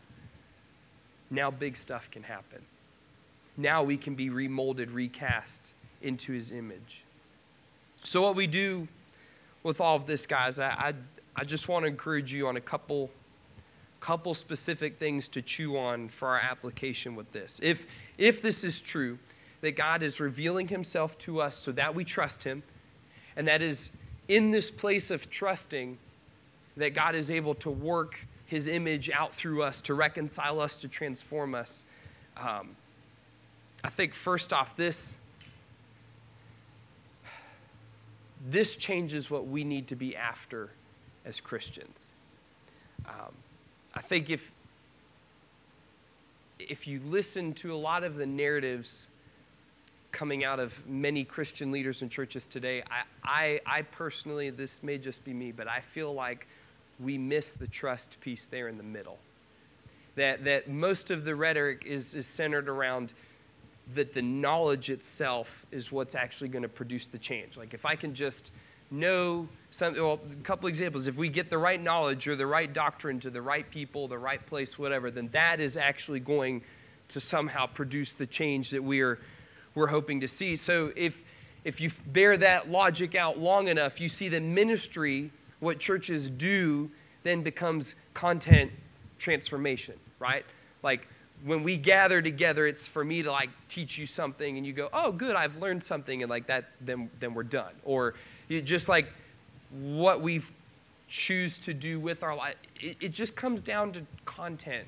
now 1.31 1.51
big 1.51 1.77
stuff 1.77 2.11
can 2.11 2.25
happen. 2.25 2.63
Now 3.57 3.83
we 3.83 3.97
can 3.97 4.15
be 4.15 4.29
remolded, 4.29 4.93
recast 4.93 5.73
into 6.03 6.33
his 6.33 6.51
image. 6.51 7.05
So, 8.03 8.23
what 8.23 8.37
we 8.37 8.47
do 8.47 8.89
with 9.63 9.81
all 9.81 9.97
of 9.97 10.07
this, 10.07 10.27
guys, 10.27 10.59
I, 10.59 10.69
I, 10.69 10.95
I 11.35 11.45
just 11.45 11.69
want 11.69 11.85
to 11.85 11.89
encourage 11.89 12.33
you 12.33 12.47
on 12.47 12.57
a 12.57 12.61
couple, 12.61 13.11
couple 14.01 14.35
specific 14.35 14.99
things 14.99 15.27
to 15.29 15.43
chew 15.43 15.77
on 15.77 16.09
for 16.09 16.29
our 16.29 16.39
application 16.39 17.17
with 17.17 17.33
this. 17.33 17.59
If, 17.63 17.87
if 18.19 18.43
this 18.43 18.63
is 18.63 18.81
true, 18.81 19.19
that 19.63 19.73
God 19.73 20.03
is 20.03 20.21
revealing 20.21 20.69
himself 20.69 21.19
to 21.19 21.41
us 21.41 21.57
so 21.57 21.73
that 21.73 21.95
we 21.95 22.05
trust 22.05 22.45
him, 22.45 22.63
and 23.35 23.49
that 23.49 23.63
is 23.63 23.91
in 24.29 24.51
this 24.51 24.71
place 24.71 25.11
of 25.11 25.31
trusting 25.31 25.99
that 26.77 26.95
God 26.95 27.15
is 27.15 27.31
able 27.31 27.55
to 27.57 27.71
work 27.71 28.27
his 28.47 28.67
image 28.67 29.11
out 29.11 29.35
through 29.35 29.63
us 29.63 29.81
to 29.83 29.95
reconcile 29.95 30.61
us, 30.61 30.77
to 30.79 30.89
transform 30.89 31.55
us. 31.55 31.85
Um, 32.37 32.77
I 33.83 33.91
think 33.91 34.15
first 34.15 34.53
off, 34.53 34.77
this 34.77 35.17
this 38.49 38.77
changes 38.77 39.29
what 39.29 39.47
we 39.47 39.65
need 39.65 39.89
to 39.89 39.97
be 39.97 40.15
after 40.15 40.71
as 41.25 41.41
Christians. 41.41 42.13
Um, 43.07 43.35
I 43.95 44.01
think 44.01 44.31
if 44.31 44.53
if 46.59 46.87
you 46.87 47.01
listen 47.05 47.53
to 47.55 47.75
a 47.75 47.77
lot 47.77 48.05
of 48.05 48.17
the 48.17 48.27
narratives 48.27 49.09
coming 50.13 50.45
out 50.45 50.59
of 50.59 50.87
many 50.87 51.25
Christian 51.25 51.71
leaders 51.71 52.01
and 52.01 52.11
churches 52.11 52.47
today, 52.47 52.83
I, 52.91 53.03
I, 53.23 53.61
I 53.67 53.83
personally, 53.83 54.49
this 54.49 54.83
may 54.83 54.97
just 54.97 55.25
be 55.25 55.35
me, 55.35 55.53
but 55.53 55.69
I 55.69 55.81
feel 55.81 56.15
like 56.15 56.47
we 56.99 57.19
miss 57.19 57.53
the 57.53 57.67
trust 57.67 58.21
piece 58.21 58.47
there 58.47 58.69
in 58.69 58.79
the 58.79 58.85
middle. 58.85 59.19
That, 60.15 60.45
that 60.45 60.69
most 60.69 61.11
of 61.11 61.25
the 61.25 61.35
rhetoric 61.35 61.85
is, 61.87 62.15
is 62.15 62.27
centered 62.27 62.69
around 62.69 63.13
that 63.95 64.15
the 64.15 64.23
knowledge 64.23 64.91
itself 64.91 65.67
is 65.71 65.93
what's 65.93 66.15
actually 66.15 66.49
going 66.49 66.63
to 66.63 66.69
produce 66.69 67.07
the 67.07 67.19
change. 67.19 67.57
Like 67.57 67.75
if 67.75 67.85
I 67.85 67.97
can 67.97 68.15
just 68.15 68.51
know 68.91 69.49
some, 69.71 69.95
well, 69.95 70.21
a 70.31 70.37
couple 70.43 70.69
examples. 70.69 71.07
If 71.07 71.17
we 71.17 71.29
get 71.29 71.51
the 71.51 71.59
right 71.59 71.81
knowledge 71.81 72.29
or 72.29 72.37
the 72.37 72.47
right 72.47 72.73
doctrine 72.73 73.21
to 73.21 73.31
the 73.31 73.43
right 73.43 73.69
people, 73.69 74.09
the 74.09 74.19
right 74.19 74.45
place, 74.47 74.79
whatever, 74.79 75.11
then 75.11 75.29
that 75.33 75.61
is 75.61 75.77
actually 75.77 76.21
going 76.21 76.63
to 77.09 77.21
somehow 77.21 77.67
produce 77.67 78.13
the 78.13 78.27
change 78.27 78.71
that 78.71 78.83
we're, 78.83 79.19
we're 79.75 79.89
hoping 79.89 80.21
to 80.21 80.29
see. 80.29 80.57
So 80.57 80.93
if, 80.97 81.23
if 81.65 81.81
you 81.81 81.91
bear 82.07 82.37
that 82.39 82.71
logic 82.71 83.15
out 83.15 83.39
long 83.39 83.69
enough, 83.69 84.01
you 84.01 84.09
see 84.09 84.29
that 84.29 84.43
ministry, 84.43 85.31
what 85.61 85.79
churches 85.79 86.31
do, 86.31 86.91
then 87.23 87.43
becomes 87.43 87.95
content 88.15 88.71
transformation, 89.19 89.95
right? 90.19 90.45
Like 90.83 91.09
when 91.45 91.63
we 91.63 91.77
gather 91.77 92.23
together, 92.23 92.67
it's 92.67 92.87
for 92.89 93.05
me 93.05 93.23
to 93.23 93.31
like 93.31 93.51
teach 93.69 93.99
you 93.99 94.07
something 94.07 94.57
and 94.57 94.67
you 94.67 94.73
go, 94.73 94.89
oh, 94.93 95.13
good, 95.13 95.37
I've 95.37 95.59
learned 95.59 95.83
something, 95.83 96.23
and 96.23 96.31
like 96.31 96.47
that, 96.47 96.71
then, 96.81 97.11
then 97.21 97.35
we're 97.35 97.43
done. 97.43 97.73
Or 97.85 98.15
just 98.49 98.89
like 98.89 99.09
what 99.71 100.21
we 100.21 100.43
choose 101.09 101.59
to 101.61 101.75
do 101.75 102.01
with 102.01 102.23
our 102.23 102.35
life, 102.35 102.57
it, 102.81 102.97
it 103.01 103.09
just 103.13 103.37
comes 103.37 103.63
down 103.63 103.93
to 103.93 104.03
content 104.25 104.87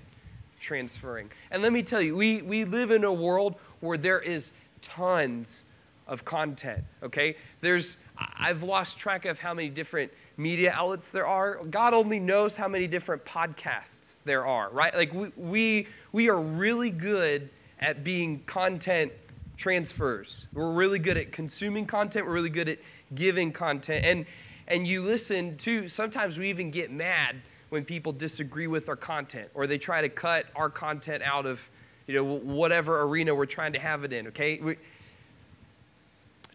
transferring. 0.60 1.30
And 1.50 1.62
let 1.62 1.72
me 1.72 1.82
tell 1.82 2.00
you, 2.00 2.16
we, 2.16 2.42
we 2.42 2.64
live 2.64 2.90
in 2.90 3.04
a 3.04 3.12
world 3.12 3.56
where 3.80 3.98
there 3.98 4.20
is 4.20 4.52
tons 4.82 5.64
of 6.06 6.24
content, 6.24 6.84
okay? 7.02 7.36
There's, 7.60 7.98
I've 8.16 8.62
lost 8.62 8.98
track 8.98 9.24
of 9.24 9.38
how 9.38 9.54
many 9.54 9.68
different 9.68 10.10
media 10.38 10.72
outlets 10.72 11.10
there 11.10 11.26
are. 11.26 11.62
God 11.64 11.92
only 11.92 12.20
knows 12.20 12.56
how 12.56 12.68
many 12.68 12.86
different 12.86 13.24
podcasts 13.24 14.18
there 14.24 14.46
are, 14.46 14.70
right? 14.70 14.94
Like 14.94 15.12
we, 15.12 15.32
we, 15.36 15.86
we 16.12 16.30
are 16.30 16.40
really 16.40 16.90
good 16.90 17.50
at 17.80 18.04
being 18.04 18.44
content 18.46 19.12
transfers. 19.56 20.46
We're 20.52 20.70
really 20.70 21.00
good 21.00 21.16
at 21.16 21.32
consuming 21.32 21.86
content. 21.86 22.24
We're 22.24 22.32
really 22.32 22.50
good 22.50 22.68
at 22.68 22.78
giving 23.14 23.52
content. 23.52 24.06
And, 24.06 24.26
and 24.68 24.86
you 24.86 25.02
listen 25.02 25.56
to, 25.58 25.88
sometimes 25.88 26.38
we 26.38 26.48
even 26.48 26.70
get 26.70 26.92
mad 26.92 27.36
when 27.68 27.84
people 27.84 28.12
disagree 28.12 28.68
with 28.68 28.88
our 28.88 28.96
content 28.96 29.50
or 29.54 29.66
they 29.66 29.76
try 29.76 30.00
to 30.00 30.08
cut 30.08 30.46
our 30.54 30.70
content 30.70 31.24
out 31.24 31.46
of, 31.46 31.68
you 32.06 32.14
know, 32.14 32.24
whatever 32.24 33.02
arena 33.02 33.34
we're 33.34 33.44
trying 33.44 33.72
to 33.72 33.80
have 33.80 34.04
it 34.04 34.12
in, 34.12 34.28
okay? 34.28 34.58
We, 34.58 34.76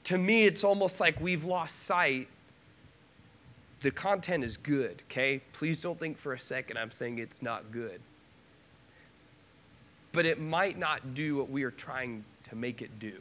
to 0.06 0.18
me, 0.18 0.46
it's 0.46 0.64
almost 0.64 1.00
like 1.02 1.20
we've 1.20 1.46
lost 1.46 1.82
sight. 1.82 2.30
The 3.84 3.92
content 3.92 4.46
is 4.46 4.56
good, 4.56 5.04
okay? 5.12 5.42
Please 5.52 5.82
don't 5.82 6.00
think 6.00 6.18
for 6.18 6.32
a 6.32 6.40
second 6.40 6.78
I'm 6.78 6.90
saying 6.90 7.20
it's 7.20 7.42
not 7.42 7.72
good. 7.72 8.00
But 10.14 10.26
it 10.26 10.40
might 10.40 10.80
not 10.80 11.14
do 11.14 11.36
what 11.36 11.50
we 11.50 11.64
are 11.64 11.72
trying 11.72 12.24
to 12.50 12.56
make 12.56 12.82
it 12.82 12.98
do. 12.98 13.18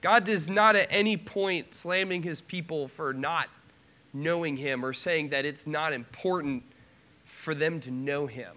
God 0.00 0.22
does 0.22 0.48
not 0.48 0.76
at 0.76 0.86
any 0.90 1.16
point 1.16 1.74
slamming 1.74 2.22
his 2.22 2.40
people 2.40 2.86
for 2.86 3.12
not 3.12 3.48
knowing 4.12 4.58
him 4.58 4.84
or 4.84 4.92
saying 4.92 5.30
that 5.30 5.44
it's 5.44 5.66
not 5.66 5.92
important 5.92 6.62
for 7.24 7.52
them 7.52 7.80
to 7.80 7.90
know 7.90 8.28
him. 8.28 8.52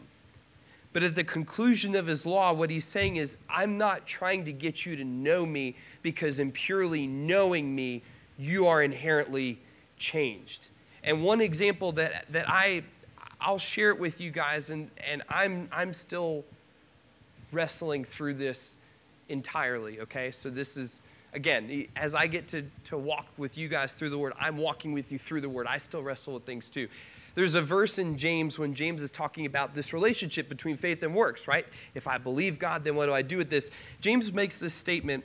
But 0.93 1.01
at 1.01 1.15
the 1.15 1.23
conclusion 1.23 1.95
of 1.95 2.05
his 2.05 2.27
law, 2.27 2.53
what 2.53 2.69
he's 2.69 2.85
saying 2.85 3.15
is, 3.15 3.37
I'm 3.49 3.77
not 3.77 4.05
trying 4.05 4.45
to 4.45 4.53
get 4.53 4.85
you 4.85 4.95
to 4.97 5.03
know 5.03 5.47
me 5.47 5.77
because 6.03 6.39
in 6.39 6.51
purely 6.51 7.07
knowing 7.07 7.73
me, 7.73 8.03
you 8.37 8.67
are 8.67 8.83
inherently 8.83 9.59
changed. 9.97 10.69
And 11.03 11.23
one 11.23 11.41
example 11.41 11.91
that, 11.93 12.25
that 12.31 12.49
I, 12.49 12.83
I'll 13.39 13.59
share 13.59 13.89
it 13.89 13.99
with 13.99 14.19
you 14.19 14.31
guys, 14.31 14.69
and, 14.69 14.89
and 15.09 15.23
I'm, 15.29 15.69
I'm 15.71 15.93
still 15.93 16.43
wrestling 17.51 18.03
through 18.03 18.35
this 18.35 18.75
entirely, 19.29 19.99
okay? 20.01 20.31
So 20.31 20.49
this 20.49 20.77
is, 20.77 21.01
again, 21.33 21.87
as 21.95 22.15
I 22.15 22.27
get 22.27 22.47
to, 22.49 22.63
to 22.85 22.97
walk 22.97 23.27
with 23.37 23.57
you 23.57 23.67
guys 23.67 23.93
through 23.93 24.09
the 24.09 24.17
Word, 24.17 24.33
I'm 24.39 24.57
walking 24.57 24.93
with 24.93 25.11
you 25.11 25.19
through 25.19 25.41
the 25.41 25.49
Word. 25.49 25.67
I 25.67 25.77
still 25.77 26.03
wrestle 26.03 26.33
with 26.33 26.45
things 26.45 26.69
too. 26.69 26.87
There's 27.35 27.53
a 27.53 27.61
verse 27.61 27.99
in 27.99 28.17
James 28.17 28.57
when 28.57 28.73
James 28.73 29.03
is 29.03 29.11
talking 29.11 29.45
about 29.45 29.75
this 29.75 29.93
relationship 29.93 30.49
between 30.49 30.75
faith 30.75 31.03
and 31.03 31.13
works, 31.13 31.47
right? 31.47 31.67
If 31.93 32.07
I 32.07 32.17
believe 32.17 32.57
God, 32.57 32.83
then 32.83 32.95
what 32.95 33.05
do 33.05 33.13
I 33.13 33.21
do 33.21 33.37
with 33.37 33.51
this? 33.51 33.69
James 34.01 34.33
makes 34.33 34.59
this 34.59 34.73
statement 34.73 35.23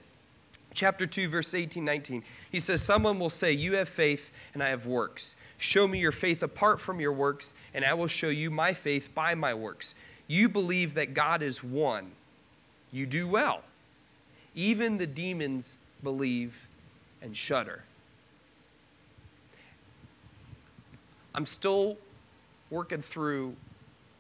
chapter 0.74 1.06
2, 1.06 1.28
verse 1.28 1.54
18, 1.54 1.84
19. 1.84 2.24
He 2.50 2.60
says, 2.60 2.82
Someone 2.82 3.18
will 3.18 3.30
say, 3.30 3.52
You 3.52 3.74
have 3.74 3.88
faith, 3.88 4.30
and 4.54 4.62
I 4.62 4.68
have 4.68 4.86
works. 4.86 5.36
Show 5.58 5.86
me 5.86 5.98
your 5.98 6.12
faith 6.12 6.42
apart 6.42 6.80
from 6.80 7.00
your 7.00 7.12
works, 7.12 7.54
and 7.72 7.84
I 7.84 7.94
will 7.94 8.06
show 8.06 8.28
you 8.28 8.50
my 8.50 8.72
faith 8.72 9.14
by 9.14 9.34
my 9.34 9.54
works. 9.54 9.94
You 10.26 10.48
believe 10.48 10.94
that 10.94 11.14
God 11.14 11.42
is 11.42 11.62
one. 11.62 12.12
You 12.90 13.06
do 13.06 13.26
well. 13.28 13.62
Even 14.54 14.98
the 14.98 15.06
demons 15.06 15.76
believe 16.02 16.66
and 17.20 17.36
shudder. 17.36 17.84
I'm 21.34 21.46
still 21.46 21.96
working 22.70 23.00
through 23.00 23.56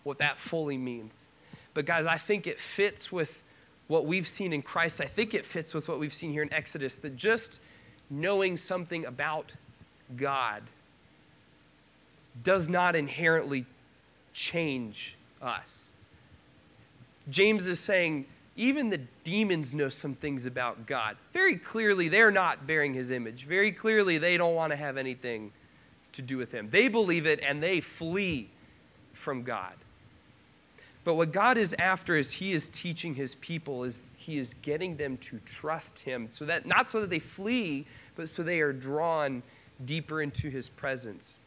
what 0.04 0.18
that 0.18 0.38
fully 0.38 0.78
means. 0.78 1.26
But, 1.74 1.86
guys, 1.86 2.06
I 2.06 2.18
think 2.18 2.46
it 2.46 2.60
fits 2.60 3.10
with 3.10 3.42
what 3.92 4.06
we've 4.06 4.26
seen 4.26 4.54
in 4.54 4.62
Christ, 4.62 5.02
I 5.02 5.04
think 5.04 5.34
it 5.34 5.44
fits 5.44 5.74
with 5.74 5.86
what 5.86 6.00
we've 6.00 6.14
seen 6.14 6.32
here 6.32 6.42
in 6.42 6.50
Exodus 6.50 6.96
that 6.96 7.14
just 7.14 7.60
knowing 8.08 8.56
something 8.56 9.04
about 9.04 9.52
God 10.16 10.62
does 12.42 12.70
not 12.70 12.96
inherently 12.96 13.66
change 14.32 15.18
us. 15.42 15.90
James 17.28 17.66
is 17.66 17.78
saying, 17.80 18.24
even 18.56 18.88
the 18.88 19.02
demons 19.24 19.74
know 19.74 19.90
some 19.90 20.14
things 20.14 20.46
about 20.46 20.86
God. 20.86 21.18
Very 21.34 21.56
clearly, 21.56 22.08
they're 22.08 22.30
not 22.30 22.66
bearing 22.66 22.94
his 22.94 23.10
image. 23.10 23.44
Very 23.44 23.72
clearly, 23.72 24.16
they 24.16 24.38
don't 24.38 24.54
want 24.54 24.70
to 24.70 24.76
have 24.76 24.96
anything 24.96 25.52
to 26.12 26.22
do 26.22 26.38
with 26.38 26.50
him. 26.50 26.70
They 26.70 26.88
believe 26.88 27.26
it 27.26 27.40
and 27.46 27.62
they 27.62 27.82
flee 27.82 28.48
from 29.12 29.42
God. 29.42 29.74
But 31.04 31.14
what 31.14 31.32
God 31.32 31.58
is 31.58 31.74
after 31.78 32.16
is 32.16 32.32
He 32.32 32.52
is 32.52 32.68
teaching 32.68 33.14
His 33.14 33.34
people, 33.36 33.84
is 33.84 34.04
He 34.16 34.38
is 34.38 34.54
getting 34.62 34.96
them 34.96 35.16
to 35.18 35.38
trust 35.40 36.00
Him. 36.00 36.28
So 36.28 36.44
that 36.44 36.66
not 36.66 36.88
so 36.88 37.00
that 37.00 37.10
they 37.10 37.18
flee, 37.18 37.86
but 38.14 38.28
so 38.28 38.42
they 38.42 38.60
are 38.60 38.72
drawn 38.72 39.42
deeper 39.84 40.22
into 40.22 40.48
His 40.48 40.68
presence. 40.68 41.38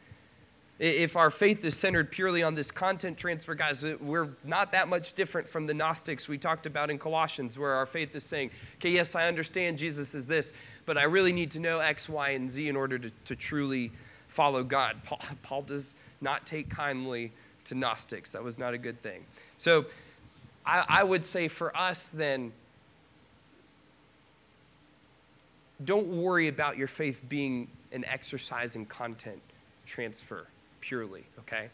If 0.78 1.16
our 1.16 1.32
faith 1.32 1.64
is 1.64 1.78
centered 1.78 2.12
purely 2.12 2.44
on 2.44 2.56
this 2.56 2.70
content 2.70 3.18
transfer, 3.18 3.56
guys, 3.56 3.82
we're 4.02 4.28
not 4.44 4.74
that 4.74 4.90
much 4.90 5.14
different 5.14 5.48
from 5.48 5.68
the 5.68 5.74
Gnostics 5.74 6.28
we 6.28 6.38
talked 6.38 6.66
about 6.66 6.90
in 6.90 6.98
Colossians, 6.98 7.58
where 7.58 7.72
our 7.72 7.86
faith 7.86 8.14
is 8.14 8.26
saying, 8.26 8.52
okay, 8.76 8.90
yes, 8.90 9.16
I 9.16 9.30
understand 9.30 9.78
Jesus 9.78 10.14
is 10.14 10.28
this, 10.28 10.52
but 10.86 10.98
I 10.98 11.04
really 11.04 11.32
need 11.32 11.52
to 11.52 11.60
know 11.60 11.80
X, 11.80 12.10
Y, 12.10 12.32
and 12.32 12.52
Z 12.52 12.68
in 12.68 12.76
order 12.76 13.00
to, 13.00 13.10
to 13.10 13.36
truly 13.38 13.94
follow 14.28 14.64
God. 14.64 14.98
Paul, 15.06 15.22
Paul 15.44 15.62
does 15.62 15.96
not 16.20 16.46
take 16.46 16.70
kindly 16.70 17.32
to 17.64 17.76
Gnostics. 17.76 18.34
That 18.34 18.44
was 18.44 18.60
not 18.60 18.74
a 18.74 18.78
good 18.78 19.02
thing. 19.02 19.24
So 19.58 19.86
I, 20.66 20.86
I 20.88 21.04
would 21.04 21.26
say 21.26 21.48
for 21.48 21.76
us, 21.76 22.08
then, 22.08 22.52
don't 25.84 26.08
worry 26.08 26.48
about 26.48 26.78
your 26.78 26.88
faith 26.88 27.22
being 27.28 27.68
an 27.92 28.06
exercise 28.06 28.76
in 28.76 28.86
content 28.86 29.42
transfer 29.86 30.48
purely, 30.82 31.26
okay? 31.40 31.70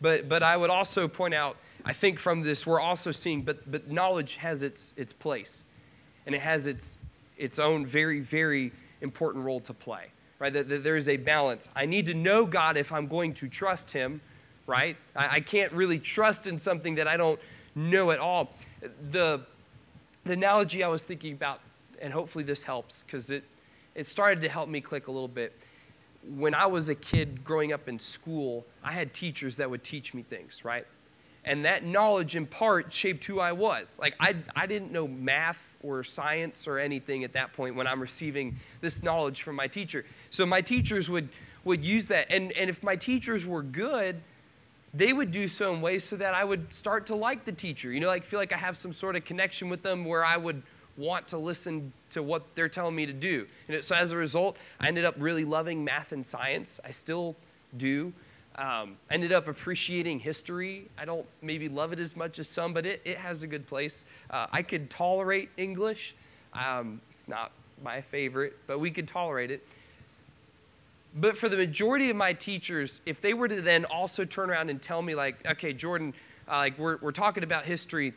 But, 0.00 0.28
but 0.28 0.42
I 0.42 0.56
would 0.56 0.70
also 0.70 1.08
point 1.08 1.34
out, 1.34 1.56
I 1.84 1.92
think 1.92 2.18
from 2.18 2.42
this, 2.42 2.66
we're 2.66 2.80
also 2.80 3.10
seeing, 3.10 3.42
but, 3.42 3.70
but 3.70 3.90
knowledge 3.90 4.36
has 4.36 4.62
its, 4.62 4.92
its 4.96 5.12
place, 5.12 5.64
and 6.26 6.34
it 6.34 6.40
has 6.40 6.66
its, 6.66 6.98
its 7.36 7.58
own 7.58 7.86
very, 7.86 8.20
very 8.20 8.72
important 9.00 9.44
role 9.44 9.60
to 9.60 9.74
play, 9.74 10.06
right? 10.38 10.52
That, 10.52 10.68
that 10.68 10.84
there 10.84 10.96
is 10.96 11.08
a 11.08 11.16
balance. 11.16 11.70
I 11.74 11.86
need 11.86 12.06
to 12.06 12.14
know 12.14 12.46
God 12.46 12.76
if 12.76 12.92
I'm 12.92 13.06
going 13.06 13.34
to 13.34 13.48
trust 13.48 13.92
Him, 13.92 14.20
right? 14.66 14.96
I, 15.14 15.36
I 15.36 15.40
can't 15.40 15.72
really 15.72 15.98
trust 15.98 16.46
in 16.46 16.58
something 16.58 16.96
that 16.96 17.08
I 17.08 17.16
don't 17.16 17.40
know 17.74 18.10
at 18.10 18.18
all. 18.18 18.52
The, 19.10 19.40
the 20.24 20.32
analogy 20.32 20.82
I 20.82 20.88
was 20.88 21.02
thinking 21.02 21.32
about, 21.32 21.60
and 22.00 22.12
hopefully 22.12 22.44
this 22.44 22.62
helps 22.62 23.02
because 23.02 23.30
it, 23.30 23.44
it 23.94 24.06
started 24.06 24.40
to 24.42 24.48
help 24.48 24.68
me 24.68 24.80
click 24.80 25.08
a 25.08 25.12
little 25.12 25.28
bit. 25.28 25.58
When 26.36 26.54
I 26.54 26.66
was 26.66 26.88
a 26.88 26.94
kid 26.94 27.44
growing 27.44 27.72
up 27.72 27.88
in 27.88 27.98
school, 27.98 28.64
I 28.82 28.92
had 28.92 29.12
teachers 29.12 29.56
that 29.56 29.70
would 29.70 29.84
teach 29.84 30.14
me 30.14 30.22
things, 30.22 30.64
right? 30.64 30.86
And 31.44 31.66
that 31.66 31.84
knowledge 31.84 32.36
in 32.36 32.46
part 32.46 32.90
shaped 32.90 33.26
who 33.26 33.38
I 33.38 33.52
was. 33.52 33.98
Like, 34.00 34.16
I, 34.18 34.34
I 34.56 34.66
didn't 34.66 34.92
know 34.92 35.06
math 35.06 35.74
or 35.82 36.02
science 36.02 36.66
or 36.66 36.78
anything 36.78 37.22
at 37.22 37.34
that 37.34 37.52
point 37.52 37.74
when 37.74 37.86
I'm 37.86 38.00
receiving 38.00 38.56
this 38.80 39.02
knowledge 39.02 39.42
from 39.42 39.56
my 39.56 39.66
teacher. 39.66 40.06
So 40.30 40.46
my 40.46 40.62
teachers 40.62 41.10
would, 41.10 41.28
would 41.64 41.84
use 41.84 42.08
that. 42.08 42.30
And, 42.30 42.50
and 42.52 42.70
if 42.70 42.82
my 42.82 42.96
teachers 42.96 43.44
were 43.44 43.62
good, 43.62 44.22
they 44.94 45.12
would 45.12 45.30
do 45.32 45.48
so 45.48 45.74
in 45.74 45.80
ways 45.80 46.04
so 46.04 46.16
that 46.16 46.34
I 46.34 46.44
would 46.44 46.72
start 46.72 47.06
to 47.06 47.16
like 47.16 47.44
the 47.44 47.52
teacher. 47.52 47.92
You 47.92 48.00
know, 48.00 48.06
like 48.06 48.24
feel 48.24 48.38
like 48.38 48.52
I 48.52 48.56
have 48.56 48.76
some 48.76 48.92
sort 48.92 49.16
of 49.16 49.24
connection 49.24 49.68
with 49.68 49.82
them 49.82 50.04
where 50.04 50.24
I 50.24 50.36
would 50.36 50.62
want 50.96 51.26
to 51.28 51.38
listen 51.38 51.92
to 52.10 52.22
what 52.22 52.42
they're 52.54 52.68
telling 52.68 52.94
me 52.94 53.04
to 53.06 53.12
do. 53.12 53.46
Know, 53.68 53.80
so 53.80 53.96
as 53.96 54.12
a 54.12 54.16
result, 54.16 54.56
I 54.78 54.88
ended 54.88 55.04
up 55.04 55.16
really 55.18 55.44
loving 55.44 55.84
math 55.84 56.12
and 56.12 56.24
science. 56.24 56.78
I 56.84 56.90
still 56.90 57.34
do. 57.76 58.12
Um, 58.56 58.98
I 59.10 59.14
ended 59.14 59.32
up 59.32 59.48
appreciating 59.48 60.20
history. 60.20 60.88
I 60.96 61.04
don't 61.04 61.26
maybe 61.42 61.68
love 61.68 61.92
it 61.92 61.98
as 61.98 62.14
much 62.14 62.38
as 62.38 62.48
some, 62.48 62.72
but 62.72 62.86
it, 62.86 63.02
it 63.04 63.18
has 63.18 63.42
a 63.42 63.48
good 63.48 63.66
place. 63.66 64.04
Uh, 64.30 64.46
I 64.52 64.62
could 64.62 64.90
tolerate 64.90 65.50
English. 65.56 66.14
Um, 66.52 67.00
it's 67.10 67.26
not 67.26 67.50
my 67.82 68.00
favorite, 68.00 68.56
but 68.68 68.78
we 68.78 68.92
could 68.92 69.08
tolerate 69.08 69.50
it. 69.50 69.66
But 71.14 71.38
for 71.38 71.48
the 71.48 71.56
majority 71.56 72.10
of 72.10 72.16
my 72.16 72.32
teachers, 72.32 73.00
if 73.06 73.20
they 73.20 73.34
were 73.34 73.48
to 73.48 73.62
then 73.62 73.84
also 73.84 74.24
turn 74.24 74.50
around 74.50 74.68
and 74.68 74.82
tell 74.82 75.00
me, 75.00 75.14
like, 75.14 75.46
okay, 75.46 75.72
Jordan, 75.72 76.12
uh, 76.48 76.56
like 76.56 76.78
we're, 76.78 76.98
we're 76.98 77.12
talking 77.12 77.44
about 77.44 77.64
history, 77.64 78.14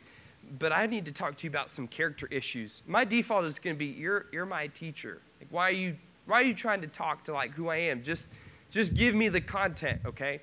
but 0.58 0.72
I 0.72 0.86
need 0.86 1.04
to 1.04 1.12
talk 1.12 1.36
to 1.36 1.44
you 1.44 1.50
about 1.50 1.70
some 1.70 1.86
character 1.86 2.26
issues. 2.30 2.82
My 2.86 3.04
default 3.04 3.44
is 3.44 3.58
going 3.58 3.76
to 3.76 3.78
be, 3.78 3.86
you're, 3.86 4.26
you're 4.32 4.46
my 4.46 4.66
teacher. 4.68 5.20
Like, 5.40 5.48
why 5.50 5.68
are 5.68 5.72
you 5.72 5.96
why 6.28 6.42
are 6.42 6.44
you 6.44 6.54
trying 6.54 6.82
to 6.82 6.86
talk 6.86 7.24
to 7.24 7.32
like 7.32 7.52
who 7.52 7.68
I 7.68 7.76
am? 7.76 8.02
Just 8.02 8.28
just 8.70 8.94
give 8.94 9.14
me 9.14 9.30
the 9.30 9.40
content, 9.40 10.02
okay? 10.04 10.40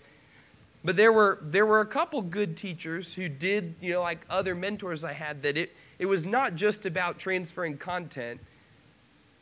But 0.83 0.95
there 0.95 1.13
were 1.13 1.37
there 1.43 1.65
were 1.65 1.79
a 1.79 1.85
couple 1.85 2.23
good 2.23 2.57
teachers 2.57 3.13
who 3.13 3.29
did, 3.29 3.75
you 3.79 3.93
know, 3.93 4.01
like 4.01 4.25
other 4.27 4.55
mentors 4.55 5.03
I 5.03 5.13
had 5.13 5.43
that 5.43 5.57
it 5.57 5.73
it 5.99 6.07
was 6.07 6.25
not 6.25 6.55
just 6.55 6.87
about 6.87 7.19
transferring 7.19 7.77
content 7.77 8.41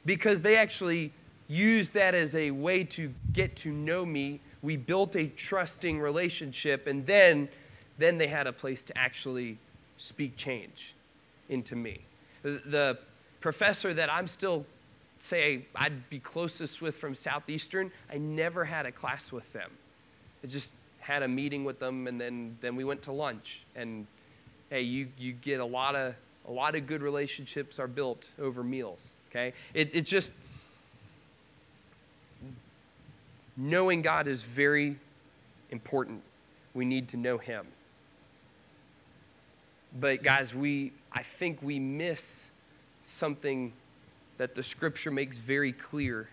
because 0.05 0.41
they 0.41 0.57
actually 0.57 1.14
used 1.48 1.94
that 1.94 2.16
as 2.16 2.36
a 2.36 2.52
way 2.52 2.84
to 2.84 3.14
get 3.32 3.56
to 3.58 3.72
know 3.72 4.06
me. 4.06 4.39
We 4.62 4.78
built 4.78 5.16
a 5.16 5.28
trusting 5.28 6.00
relationship 6.00 6.88
and 6.88 7.06
then 7.06 7.50
then 8.00 8.18
they 8.18 8.28
had 8.28 8.48
a 8.48 8.54
place 8.54 8.84
to 8.84 8.98
actually 8.98 9.60
speak 9.98 10.36
change 10.36 10.96
into 11.48 11.76
me. 11.76 12.02
The, 12.41 12.98
professor 13.39 13.94
that 13.94 14.10
I'm 14.10 14.30
still 14.30 14.66
say 15.20 15.66
I'd 15.76 16.10
be 16.10 16.18
closest 16.18 16.82
with 16.82 16.96
from 16.96 17.14
Southeastern, 17.14 17.91
I 18.10 18.18
never 18.18 18.64
had 18.64 18.86
a 18.86 18.91
class 18.91 19.34
with 19.34 19.52
them. 19.52 19.70
I 20.41 20.48
just 20.48 20.72
had 21.00 21.24
a 21.24 21.28
meeting 21.28 21.66
with 21.66 21.78
them 21.78 22.08
and 22.08 22.22
then, 22.22 22.58
then 22.62 22.78
we 22.78 22.86
went 22.86 23.02
to 23.02 23.12
lunch. 23.12 23.66
And 23.76 24.08
hey, 24.70 24.84
you, 24.84 25.10
you 25.18 25.34
get 25.34 25.60
a 25.60 25.66
lot 25.66 25.94
of 25.96 26.16
a 26.48 26.52
lot 26.52 26.76
of 26.76 26.88
good 26.88 27.02
relationships 27.02 27.80
are 27.80 27.88
built 27.88 28.30
over 28.39 28.64
meals. 28.64 29.16
Okay? 29.30 29.54
It, 29.74 29.89
it's 29.94 30.10
just 30.10 30.34
knowing 33.56 34.01
God 34.01 34.28
is 34.28 34.43
very 34.43 34.97
important. 35.70 36.22
We 36.74 36.86
need 36.86 37.10
to 37.10 37.18
know 37.18 37.38
Him. 37.38 37.68
But 39.99 40.24
guys, 40.24 40.54
we 40.54 40.93
I 41.12 41.22
think 41.22 41.60
we 41.62 41.80
miss 41.80 42.47
something 43.04 43.74
that 44.38 44.56
the 44.56 44.64
scripture 44.64 45.12
makes 45.12 45.38
very 45.38 45.72
clear 45.72 46.30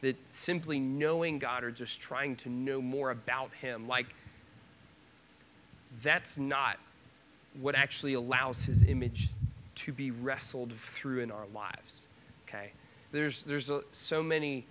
that 0.00 0.16
simply 0.28 0.80
knowing 0.80 1.38
God 1.38 1.62
or 1.62 1.70
just 1.70 2.00
trying 2.00 2.34
to 2.36 2.48
know 2.48 2.82
more 2.82 3.10
about 3.10 3.52
Him, 3.54 3.86
like, 3.86 4.06
that's 6.02 6.38
not 6.38 6.78
what 7.60 7.76
actually 7.76 8.14
allows 8.14 8.62
His 8.62 8.82
image 8.82 9.28
to 9.76 9.92
be 9.92 10.10
wrestled 10.10 10.72
through 10.92 11.20
in 11.20 11.30
our 11.30 11.46
lives. 11.54 12.08
Okay? 12.48 12.72
There's, 13.12 13.42
there's 13.44 13.70
a, 13.70 13.82
so 13.92 14.22
many 14.22 14.66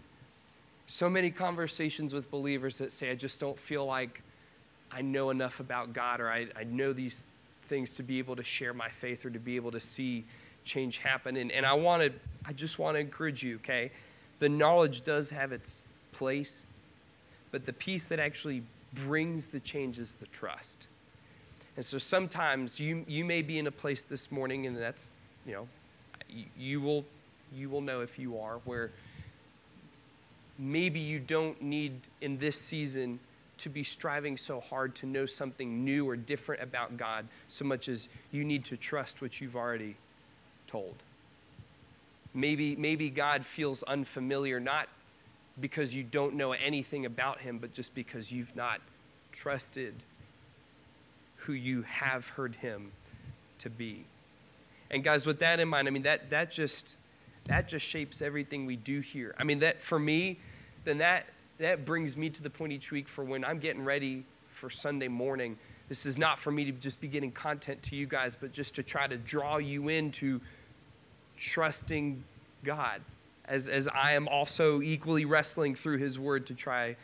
so 0.91 1.09
many 1.09 1.31
conversations 1.31 2.13
with 2.13 2.29
believers 2.29 2.79
that 2.79 2.91
say, 2.91 3.11
I 3.11 3.15
just 3.15 3.39
don't 3.39 3.57
feel 3.57 3.85
like 3.85 4.21
I 4.91 5.01
know 5.01 5.29
enough 5.29 5.61
about 5.61 5.93
God 5.93 6.19
or 6.19 6.29
I, 6.29 6.47
I 6.53 6.65
know 6.65 6.91
these 6.91 7.27
things 7.69 7.93
to 7.95 8.03
be 8.03 8.19
able 8.19 8.35
to 8.35 8.43
share 8.43 8.73
my 8.73 8.89
faith 8.89 9.23
or 9.23 9.29
to 9.29 9.39
be 9.39 9.55
able 9.55 9.71
to 9.71 9.79
see 9.79 10.25
change 10.65 10.97
happen. 10.97 11.37
And, 11.37 11.49
and 11.49 11.65
I 11.65 11.75
wanted, 11.75 12.19
I 12.43 12.51
just 12.51 12.77
want 12.77 12.95
to 12.95 12.99
encourage 12.99 13.41
you, 13.41 13.55
okay? 13.55 13.89
The 14.39 14.49
knowledge 14.49 15.05
does 15.05 15.29
have 15.29 15.53
its 15.53 15.81
place, 16.11 16.65
but 17.51 17.65
the 17.65 17.73
piece 17.73 18.03
that 18.07 18.19
actually 18.19 18.61
brings 18.93 19.47
the 19.47 19.61
change 19.61 19.97
is 19.97 20.15
the 20.15 20.27
trust. 20.27 20.87
And 21.77 21.85
so 21.85 21.99
sometimes 21.99 22.81
you, 22.81 23.05
you 23.07 23.23
may 23.23 23.41
be 23.41 23.57
in 23.57 23.65
a 23.65 23.71
place 23.71 24.03
this 24.03 24.29
morning, 24.29 24.67
and 24.67 24.75
that's, 24.75 25.13
you 25.45 25.53
know, 25.53 25.67
you, 26.29 26.45
you 26.57 26.81
will, 26.81 27.05
you 27.55 27.69
will 27.69 27.79
know 27.79 28.01
if 28.01 28.19
you 28.19 28.37
are, 28.41 28.57
where 28.65 28.91
maybe 30.61 30.99
you 30.99 31.19
don't 31.19 31.59
need 31.59 31.99
in 32.21 32.37
this 32.37 32.61
season 32.61 33.19
to 33.57 33.67
be 33.67 33.83
striving 33.83 34.37
so 34.37 34.59
hard 34.59 34.93
to 34.95 35.07
know 35.07 35.25
something 35.25 35.83
new 35.83 36.07
or 36.07 36.15
different 36.15 36.61
about 36.61 36.97
God 36.97 37.27
so 37.47 37.65
much 37.65 37.89
as 37.89 38.07
you 38.31 38.43
need 38.43 38.63
to 38.65 38.77
trust 38.77 39.21
what 39.21 39.41
you've 39.41 39.55
already 39.55 39.95
told. 40.67 40.95
Maybe, 42.33 42.75
maybe 42.75 43.09
God 43.09 43.45
feels 43.45 43.81
unfamiliar, 43.83 44.59
not 44.59 44.87
because 45.59 45.95
you 45.95 46.03
don't 46.03 46.35
know 46.35 46.53
anything 46.53 47.05
about 47.05 47.41
him, 47.41 47.57
but 47.57 47.73
just 47.73 47.93
because 47.95 48.31
you've 48.31 48.55
not 48.55 48.81
trusted 49.31 49.95
who 51.37 51.53
you 51.53 51.81
have 51.81 52.29
heard 52.29 52.55
him 52.57 52.91
to 53.59 53.69
be. 53.69 54.05
And 54.91 55.03
guys, 55.03 55.25
with 55.25 55.39
that 55.39 55.59
in 55.59 55.67
mind, 55.67 55.87
I 55.87 55.91
mean 55.91 56.03
that 56.03 56.29
that 56.29 56.51
just 56.51 56.95
that 57.45 57.67
just 57.67 57.85
shapes 57.85 58.21
everything 58.21 58.65
we 58.65 58.75
do 58.75 58.99
here. 58.99 59.33
I 59.37 59.43
mean 59.43 59.59
that 59.59 59.81
for 59.81 59.99
me, 59.99 60.39
then 60.83 60.97
that 60.99 61.25
that 61.59 61.85
brings 61.85 62.17
me 62.17 62.29
to 62.29 62.41
the 62.41 62.49
point 62.49 62.73
each 62.73 62.91
week 62.91 63.07
for 63.07 63.23
when 63.23 63.45
I'm 63.45 63.59
getting 63.59 63.85
ready 63.85 64.25
for 64.49 64.69
Sunday 64.69 65.07
morning. 65.07 65.57
This 65.89 66.05
is 66.05 66.17
not 66.17 66.39
for 66.39 66.51
me 66.51 66.65
to 66.65 66.71
just 66.71 66.99
be 66.99 67.07
getting 67.07 67.31
content 67.31 67.83
to 67.83 67.95
you 67.95 68.05
guys, 68.05 68.35
but 68.39 68.51
just 68.51 68.75
to 68.75 68.83
try 68.83 69.07
to 69.07 69.17
draw 69.17 69.57
you 69.57 69.89
into 69.89 70.41
trusting 71.37 72.23
God, 72.63 73.01
as, 73.45 73.67
as 73.67 73.87
I 73.87 74.13
am 74.13 74.27
also 74.27 74.81
equally 74.81 75.25
wrestling 75.25 75.75
through 75.75 75.97
His 75.97 76.17
Word 76.17 76.45
to 76.47 76.53
try 76.53 76.95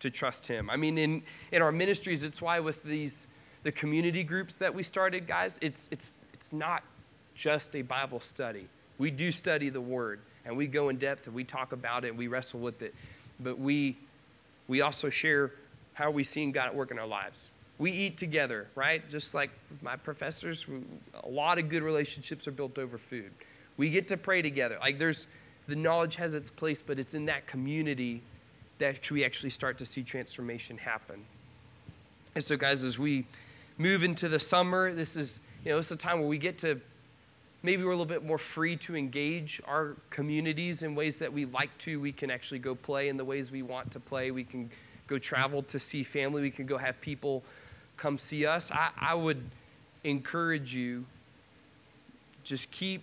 to 0.00 0.10
trust 0.10 0.46
Him. 0.46 0.70
I 0.70 0.76
mean, 0.76 0.96
in, 0.96 1.22
in 1.50 1.62
our 1.62 1.72
ministries, 1.72 2.24
it's 2.24 2.40
why 2.40 2.60
with 2.60 2.82
these 2.84 3.26
the 3.64 3.72
community 3.72 4.22
groups 4.22 4.54
that 4.56 4.74
we 4.74 4.84
started, 4.84 5.26
guys, 5.26 5.58
it's, 5.60 5.88
it's, 5.90 6.12
it's 6.32 6.52
not 6.52 6.84
just 7.34 7.74
a 7.74 7.82
Bible 7.82 8.20
study. 8.20 8.68
We 8.96 9.10
do 9.10 9.32
study 9.32 9.70
the 9.70 9.80
Word, 9.80 10.20
and 10.44 10.56
we 10.56 10.68
go 10.68 10.88
in 10.88 10.98
depth, 10.98 11.26
and 11.26 11.34
we 11.34 11.42
talk 11.42 11.72
about 11.72 12.04
it, 12.04 12.10
and 12.10 12.18
we 12.18 12.28
wrestle 12.28 12.60
with 12.60 12.80
it. 12.80 12.94
But 13.40 13.58
we, 13.58 13.96
we 14.68 14.80
also 14.80 15.10
share 15.10 15.52
how 15.94 16.10
we 16.10 16.24
seeing 16.24 16.52
God 16.52 16.66
at 16.66 16.74
work 16.74 16.90
in 16.90 16.98
our 16.98 17.06
lives. 17.06 17.50
We 17.78 17.90
eat 17.90 18.16
together, 18.16 18.68
right? 18.74 19.06
Just 19.08 19.34
like 19.34 19.50
my 19.82 19.96
professors, 19.96 20.66
a 21.22 21.28
lot 21.28 21.58
of 21.58 21.68
good 21.68 21.82
relationships 21.82 22.48
are 22.48 22.52
built 22.52 22.78
over 22.78 22.96
food. 22.96 23.30
We 23.76 23.90
get 23.90 24.08
to 24.08 24.16
pray 24.16 24.40
together. 24.40 24.78
Like 24.80 24.98
there's 24.98 25.26
the 25.66 25.76
knowledge 25.76 26.16
has 26.16 26.34
its 26.34 26.48
place, 26.48 26.82
but 26.84 26.98
it's 26.98 27.14
in 27.14 27.26
that 27.26 27.46
community 27.46 28.22
that 28.78 29.10
we 29.10 29.24
actually 29.24 29.50
start 29.50 29.78
to 29.78 29.86
see 29.86 30.02
transformation 30.02 30.78
happen. 30.78 31.24
And 32.34 32.44
so, 32.44 32.56
guys, 32.56 32.84
as 32.84 32.98
we 32.98 33.26
move 33.78 34.04
into 34.04 34.28
the 34.28 34.38
summer, 34.38 34.92
this 34.92 35.16
is 35.16 35.40
you 35.64 35.72
know 35.72 35.78
it's 35.78 35.90
a 35.90 35.96
time 35.96 36.20
where 36.20 36.28
we 36.28 36.38
get 36.38 36.58
to 36.58 36.80
maybe 37.62 37.82
we're 37.84 37.90
a 37.90 37.96
little 37.96 38.06
bit 38.06 38.24
more 38.24 38.38
free 38.38 38.76
to 38.76 38.96
engage 38.96 39.60
our 39.66 39.96
communities 40.10 40.82
in 40.82 40.94
ways 40.94 41.18
that 41.18 41.32
we 41.32 41.44
like 41.46 41.76
to. 41.78 42.00
We 42.00 42.12
can 42.12 42.30
actually 42.30 42.60
go 42.60 42.74
play 42.74 43.08
in 43.08 43.16
the 43.16 43.24
ways 43.24 43.50
we 43.50 43.62
want 43.62 43.90
to 43.92 44.00
play. 44.00 44.30
We 44.30 44.44
can 44.44 44.70
go 45.06 45.18
travel 45.18 45.62
to 45.64 45.78
see 45.78 46.02
family. 46.02 46.42
We 46.42 46.50
can 46.50 46.66
go 46.66 46.78
have 46.78 47.00
people 47.00 47.42
come 47.96 48.18
see 48.18 48.46
us. 48.46 48.70
I, 48.70 48.90
I 48.98 49.14
would 49.14 49.42
encourage 50.04 50.74
you 50.74 51.06
just 52.44 52.70
keep 52.70 53.02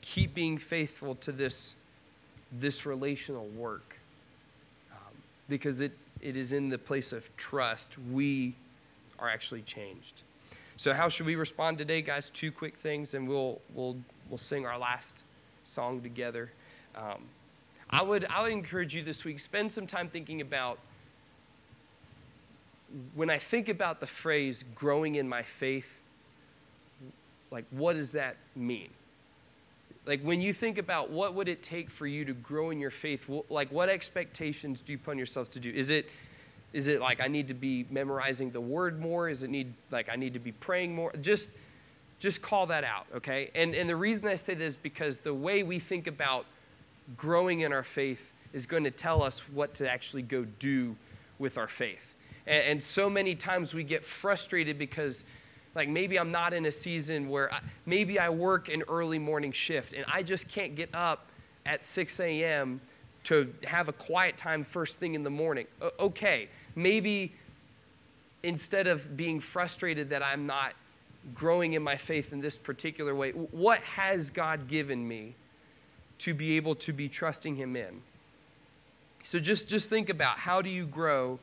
keep 0.00 0.34
being 0.34 0.58
faithful 0.58 1.14
to 1.16 1.32
this, 1.32 1.74
this 2.52 2.86
relational 2.86 3.46
work. 3.48 3.98
Um, 4.90 5.14
because 5.48 5.80
it, 5.80 5.92
it 6.20 6.36
is 6.36 6.52
in 6.52 6.70
the 6.70 6.78
place 6.78 7.12
of 7.12 7.34
trust 7.36 7.98
we 7.98 8.54
are 9.18 9.28
actually 9.28 9.62
changed. 9.62 10.22
So, 10.78 10.94
how 10.94 11.08
should 11.08 11.26
we 11.26 11.34
respond 11.34 11.76
today, 11.76 12.02
guys? 12.02 12.30
Two 12.30 12.52
quick 12.52 12.76
things, 12.76 13.12
and 13.12 13.28
we'll, 13.28 13.60
we'll, 13.74 13.96
we'll 14.28 14.38
sing 14.38 14.64
our 14.64 14.78
last 14.78 15.24
song 15.64 16.00
together. 16.02 16.52
Um, 16.94 17.24
I, 17.90 18.00
would, 18.02 18.24
I 18.30 18.42
would 18.42 18.52
encourage 18.52 18.94
you 18.94 19.02
this 19.02 19.24
week, 19.24 19.40
spend 19.40 19.72
some 19.72 19.88
time 19.88 20.08
thinking 20.08 20.40
about 20.40 20.78
when 23.16 23.28
I 23.28 23.38
think 23.38 23.68
about 23.68 23.98
the 23.98 24.06
phrase 24.06 24.64
growing 24.76 25.16
in 25.16 25.28
my 25.28 25.42
faith, 25.42 25.98
like 27.50 27.64
what 27.72 27.96
does 27.96 28.12
that 28.12 28.36
mean? 28.54 28.90
like 30.06 30.22
when 30.22 30.40
you 30.40 30.54
think 30.54 30.78
about 30.78 31.10
what 31.10 31.34
would 31.34 31.48
it 31.48 31.62
take 31.62 31.90
for 31.90 32.06
you 32.06 32.24
to 32.24 32.32
grow 32.32 32.70
in 32.70 32.80
your 32.80 32.90
faith 32.90 33.28
like 33.50 33.70
what 33.70 33.90
expectations 33.90 34.80
do 34.80 34.92
you 34.92 34.98
put 34.98 35.10
on 35.10 35.18
yourselves 35.18 35.50
to 35.50 35.60
do 35.60 35.70
is 35.70 35.90
it 35.90 36.08
is 36.72 36.88
it 36.88 37.00
like 37.00 37.20
i 37.20 37.28
need 37.28 37.48
to 37.48 37.54
be 37.54 37.86
memorizing 37.90 38.50
the 38.50 38.60
word 38.60 39.00
more 39.00 39.28
is 39.28 39.42
it 39.42 39.50
need 39.50 39.72
like 39.90 40.08
i 40.08 40.16
need 40.16 40.34
to 40.34 40.38
be 40.38 40.52
praying 40.52 40.94
more 40.94 41.12
just 41.20 41.50
just 42.18 42.42
call 42.42 42.66
that 42.66 42.84
out 42.84 43.06
okay 43.14 43.50
and 43.54 43.74
and 43.74 43.88
the 43.88 43.96
reason 43.96 44.26
i 44.26 44.34
say 44.34 44.54
this 44.54 44.74
is 44.74 44.76
because 44.76 45.18
the 45.18 45.34
way 45.34 45.62
we 45.62 45.78
think 45.78 46.06
about 46.06 46.46
growing 47.16 47.60
in 47.60 47.72
our 47.72 47.82
faith 47.82 48.32
is 48.52 48.66
going 48.66 48.84
to 48.84 48.90
tell 48.90 49.22
us 49.22 49.40
what 49.52 49.74
to 49.74 49.88
actually 49.88 50.22
go 50.22 50.44
do 50.58 50.96
with 51.38 51.56
our 51.56 51.68
faith 51.68 52.14
and, 52.46 52.64
and 52.64 52.82
so 52.82 53.08
many 53.08 53.34
times 53.34 53.72
we 53.72 53.84
get 53.84 54.04
frustrated 54.04 54.78
because 54.78 55.24
like 55.74 55.88
maybe 55.88 56.18
I'm 56.18 56.32
not 56.32 56.52
in 56.52 56.66
a 56.66 56.72
season 56.72 57.28
where 57.28 57.52
I, 57.52 57.60
maybe 57.86 58.18
I 58.18 58.30
work 58.30 58.68
an 58.68 58.82
early 58.88 59.18
morning 59.18 59.52
shift 59.52 59.92
and 59.92 60.04
I 60.12 60.22
just 60.22 60.48
can't 60.48 60.74
get 60.74 60.92
up 60.94 61.26
at 61.64 61.84
6 61.84 62.18
a.m. 62.20 62.80
to 63.24 63.54
have 63.64 63.88
a 63.88 63.92
quiet 63.92 64.36
time 64.36 64.64
first 64.64 64.98
thing 64.98 65.14
in 65.14 65.22
the 65.22 65.30
morning. 65.30 65.66
O- 65.80 65.92
okay, 66.00 66.48
maybe 66.78 67.32
instead 68.42 68.86
of 68.86 69.16
being 69.16 69.40
frustrated 69.40 70.10
that 70.10 70.22
I'm 70.22 70.46
not 70.46 70.74
growing 71.34 71.72
in 71.72 71.82
my 71.82 71.96
faith 71.96 72.32
in 72.32 72.40
this 72.40 72.56
particular 72.56 73.14
way, 73.14 73.32
what 73.32 73.80
has 73.80 74.30
God 74.30 74.68
given 74.68 75.06
me 75.06 75.34
to 76.20 76.32
be 76.32 76.56
able 76.56 76.74
to 76.76 76.92
be 76.92 77.08
trusting 77.08 77.56
Him 77.56 77.76
in? 77.76 78.02
So 79.24 79.38
just, 79.38 79.68
just 79.68 79.90
think 79.90 80.08
about 80.08 80.38
how 80.38 80.62
do 80.62 80.70
you 80.70 80.86
grow 80.86 81.40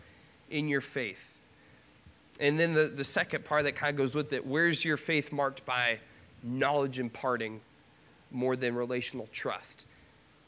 in 0.50 0.70
your 0.70 0.82
faith? 0.82 1.34
And 2.40 2.60
then 2.60 2.74
the, 2.74 2.86
the 2.86 3.04
second 3.04 3.46
part 3.46 3.66
that 3.66 3.76
kind 3.76 3.92
of 3.92 3.98
goes 3.98 4.16
with 4.16 4.34
it 4.34 4.46
where's 4.46 4.84
your 4.84 4.98
faith 4.98 5.32
marked 5.32 5.66
by 5.66 6.00
knowledge 6.44 7.00
imparting 7.00 7.62
more 8.32 8.56
than 8.56 8.76
relational 8.76 9.28
trust? 9.32 9.86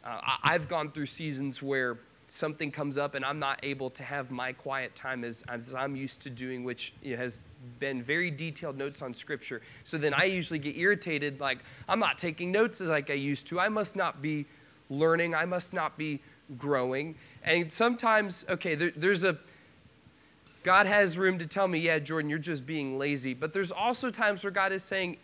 Uh, 0.04 0.20
I, 0.22 0.38
I've 0.44 0.68
gone 0.68 0.92
through 0.92 1.06
seasons 1.08 1.62
where 1.62 1.98
something 2.28 2.72
comes 2.72 2.98
up 2.98 3.16
and 3.16 3.24
I'm 3.24 3.40
not 3.40 3.60
able 3.64 3.90
to 3.92 4.04
have 4.04 4.32
my 4.32 4.52
quiet 4.52 4.96
time 4.96 5.24
as, 5.24 5.44
as 5.48 5.74
I'm 5.74 5.96
used 5.96 6.22
to 6.22 6.30
doing, 6.30 6.64
which 6.64 6.94
has 7.06 7.40
been 7.80 8.04
very 8.04 8.30
detailed 8.30 8.78
notes 8.78 9.02
on 9.02 9.14
scripture. 9.14 9.62
So 9.84 9.98
then 9.98 10.14
I 10.14 10.26
usually 10.26 10.60
get 10.60 10.78
irritated, 10.78 11.40
like, 11.40 11.60
I'm 11.88 12.00
not 12.00 12.18
taking 12.18 12.52
notes 12.52 12.82
as 12.82 12.90
like 12.90 13.10
I 13.10 13.14
used 13.14 13.48
to. 13.48 13.60
I 13.60 13.70
must 13.70 13.96
not 13.96 14.22
be 14.22 14.46
learning. 14.90 15.36
I 15.36 15.46
must 15.46 15.74
not 15.74 15.98
be 15.98 16.22
growing. 16.58 17.16
And 17.44 17.72
sometimes, 17.72 18.46
okay, 18.50 18.76
there, 18.76 18.92
there's 18.96 19.24
a, 19.24 19.38
God 20.64 20.86
has 20.86 21.18
room 21.18 21.40
to 21.40 21.46
tell 21.46 21.68
me, 21.68 21.80
yeah, 21.80 22.00
Jordan, 22.00 22.30
you're 22.30 22.40
just 22.40 22.66
being 22.66 22.98
lazy. 22.98 23.34
But 23.34 23.54
there's 23.54 23.72
also 23.72 24.10
times 24.10 24.44
where 24.44 24.52
God 24.52 24.74
is 24.74 24.84
saying, 24.84 25.18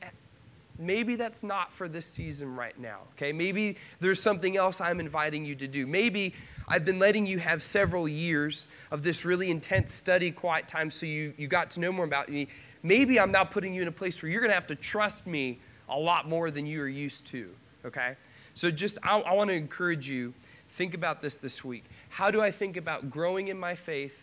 maybe 0.80 1.16
that's 1.16 1.44
not 1.44 1.72
for 1.74 1.88
this 1.88 2.06
season 2.06 2.56
right 2.56 2.78
now, 2.80 3.00
okay? 3.16 3.32
Maybe 3.32 3.78
there's 4.00 4.22
something 4.22 4.58
else 4.58 4.82
I'm 4.82 5.00
inviting 5.00 5.46
you 5.46 5.56
to 5.56 5.68
do. 5.68 5.86
Maybe 5.86 6.34
I've 6.68 6.86
been 6.86 7.00
letting 7.00 7.26
you 7.26 7.40
have 7.40 7.62
several 7.62 8.08
years 8.08 8.68
of 8.92 9.04
this 9.04 9.26
really 9.26 9.52
intense 9.52 9.94
study, 9.94 10.32
quiet 10.32 10.68
time, 10.68 10.92
so 10.92 11.06
you, 11.06 11.34
you 11.38 11.48
got 11.48 11.72
to 11.72 11.80
know 11.80 11.92
more 11.92 12.06
about 12.06 12.30
me. 12.30 12.48
Maybe 12.82 13.20
I'm 13.20 13.32
now 13.32 13.44
putting 13.44 13.74
you 13.74 13.82
in 13.82 13.88
a 13.88 13.94
place 13.94 14.22
where 14.22 14.32
you're 14.32 14.42
going 14.42 14.52
to 14.52 14.56
have 14.56 14.68
to 14.68 14.76
trust 14.76 15.28
me 15.28 15.60
a 15.90 15.98
lot 15.98 16.28
more 16.28 16.52
than 16.52 16.66
you 16.66 16.82
are 16.82 16.88
used 16.88 17.26
to, 17.28 17.50
okay? 17.86 18.16
So 18.54 18.72
just, 18.72 18.98
I, 19.04 19.20
I 19.20 19.34
want 19.34 19.50
to 19.50 19.56
encourage 19.56 20.10
you, 20.10 20.34
think 20.70 20.94
about 20.94 21.22
this 21.22 21.38
this 21.38 21.64
week. 21.64 21.84
How 22.10 22.32
do 22.32 22.42
I 22.42 22.52
think 22.52 22.78
about 22.78 23.10
growing 23.10 23.48
in 23.48 23.60
my 23.60 23.76
faith? 23.76 24.16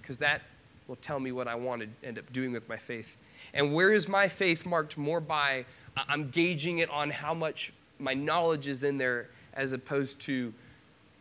Because 0.00 0.18
that 0.18 0.42
will 0.88 0.96
tell 0.96 1.18
me 1.18 1.32
what 1.32 1.48
I 1.48 1.54
want 1.54 1.82
to 1.82 2.06
end 2.06 2.18
up 2.18 2.32
doing 2.32 2.52
with 2.52 2.68
my 2.68 2.76
faith. 2.76 3.16
And 3.52 3.74
where 3.74 3.92
is 3.92 4.08
my 4.08 4.28
faith 4.28 4.66
marked 4.66 4.96
more 4.96 5.20
by? 5.20 5.64
I'm 5.96 6.30
gauging 6.30 6.78
it 6.78 6.90
on 6.90 7.10
how 7.10 7.34
much 7.34 7.72
my 7.98 8.14
knowledge 8.14 8.68
is 8.68 8.84
in 8.84 8.98
there 8.98 9.28
as 9.54 9.72
opposed 9.72 10.20
to 10.20 10.52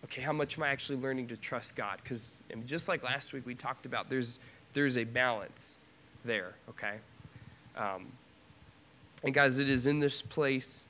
okay, 0.05 0.21
how 0.21 0.31
much 0.31 0.57
am 0.57 0.63
I 0.63 0.69
actually 0.69 0.99
learning 0.99 1.27
to 1.27 1.37
trust 1.37 1.75
God? 1.75 1.99
Because 2.01 2.37
just 2.65 2.87
like 2.87 3.03
last 3.03 3.33
week 3.33 3.45
we 3.45 3.55
talked 3.55 3.85
about, 3.85 4.09
there's, 4.09 4.39
there's 4.73 4.97
a 4.97 5.03
balance 5.03 5.77
there, 6.23 6.53
okay? 6.69 6.95
Um, 7.75 8.07
and 9.23 9.33
guys, 9.33 9.57
it 9.57 9.69
is 9.69 9.87
in 9.87 9.99
this 9.99 10.21
place 10.21 10.85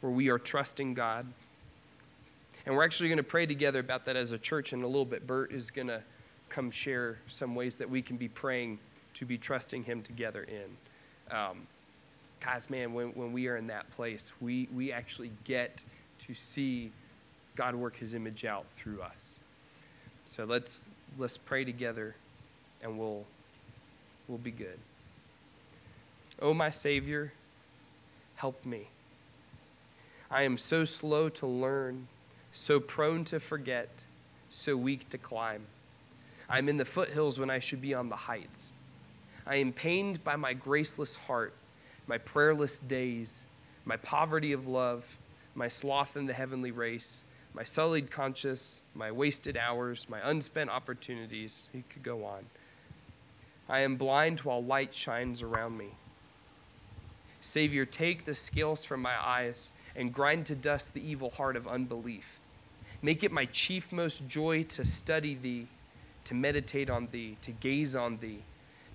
where 0.00 0.12
we 0.12 0.30
are 0.30 0.38
trusting 0.38 0.94
God. 0.94 1.26
And 2.64 2.74
we're 2.74 2.84
actually 2.84 3.08
going 3.08 3.18
to 3.18 3.24
pray 3.24 3.46
together 3.46 3.80
about 3.80 4.04
that 4.06 4.16
as 4.16 4.30
a 4.32 4.38
church 4.38 4.72
in 4.72 4.82
a 4.82 4.86
little 4.86 5.04
bit. 5.04 5.26
Bert 5.26 5.52
is 5.52 5.70
going 5.70 5.88
to 5.88 6.00
come 6.48 6.70
share 6.70 7.18
some 7.26 7.54
ways 7.54 7.76
that 7.76 7.90
we 7.90 8.00
can 8.00 8.16
be 8.16 8.28
praying 8.28 8.78
to 9.14 9.26
be 9.26 9.36
trusting 9.36 9.84
Him 9.84 10.02
together 10.02 10.44
in. 10.44 11.36
Um, 11.36 11.66
guys, 12.40 12.70
man, 12.70 12.94
when, 12.94 13.08
when 13.08 13.32
we 13.32 13.48
are 13.48 13.56
in 13.56 13.66
that 13.66 13.90
place, 13.90 14.30
we, 14.40 14.68
we 14.72 14.92
actually 14.92 15.32
get 15.44 15.82
to 16.26 16.34
see 16.34 16.92
God 17.56 17.74
work 17.74 17.96
his 17.96 18.14
image 18.14 18.44
out 18.44 18.66
through 18.76 19.00
us. 19.00 19.38
So 20.26 20.44
let's 20.44 20.88
let's 21.18 21.36
pray 21.36 21.64
together 21.64 22.16
and 22.82 22.98
we'll 22.98 23.24
we'll 24.26 24.38
be 24.38 24.50
good. 24.50 24.78
Oh 26.42 26.54
my 26.54 26.70
savior, 26.70 27.32
help 28.36 28.64
me. 28.64 28.88
I 30.30 30.42
am 30.42 30.58
so 30.58 30.84
slow 30.84 31.28
to 31.28 31.46
learn, 31.46 32.08
so 32.52 32.80
prone 32.80 33.24
to 33.26 33.38
forget, 33.38 34.04
so 34.50 34.76
weak 34.76 35.08
to 35.10 35.18
climb. 35.18 35.66
I 36.48 36.58
am 36.58 36.68
in 36.68 36.76
the 36.76 36.84
foothills 36.84 37.38
when 37.38 37.50
I 37.50 37.60
should 37.60 37.80
be 37.80 37.94
on 37.94 38.08
the 38.08 38.16
heights. 38.16 38.72
I 39.46 39.56
am 39.56 39.72
pained 39.72 40.24
by 40.24 40.36
my 40.36 40.52
graceless 40.54 41.14
heart, 41.14 41.54
my 42.06 42.18
prayerless 42.18 42.80
days, 42.80 43.44
my 43.84 43.96
poverty 43.96 44.52
of 44.52 44.66
love, 44.66 45.18
my 45.54 45.68
sloth 45.68 46.16
in 46.16 46.26
the 46.26 46.32
heavenly 46.32 46.72
race 46.72 47.22
my 47.54 47.62
sullied 47.62 48.10
conscience, 48.10 48.82
my 48.94 49.12
wasted 49.12 49.56
hours, 49.56 50.08
my 50.08 50.20
unspent 50.28 50.68
opportunities. 50.68 51.68
He 51.72 51.84
could 51.88 52.02
go 52.02 52.24
on. 52.24 52.46
I 53.68 53.80
am 53.80 53.96
blind 53.96 54.40
while 54.40 54.62
light 54.62 54.92
shines 54.92 55.40
around 55.40 55.78
me. 55.78 55.92
Savior, 57.40 57.84
take 57.86 58.24
the 58.24 58.34
scales 58.34 58.84
from 58.84 59.00
my 59.00 59.14
eyes 59.18 59.70
and 59.94 60.12
grind 60.12 60.46
to 60.46 60.56
dust 60.56 60.92
the 60.92 61.08
evil 61.08 61.30
heart 61.30 61.56
of 61.56 61.68
unbelief. 61.68 62.40
Make 63.00 63.22
it 63.22 63.30
my 63.30 63.44
chief 63.44 63.92
most 63.92 64.26
joy 64.26 64.64
to 64.64 64.84
study 64.84 65.34
thee, 65.34 65.68
to 66.24 66.34
meditate 66.34 66.90
on 66.90 67.08
thee, 67.12 67.36
to 67.42 67.52
gaze 67.52 67.94
on 67.94 68.18
thee 68.18 68.42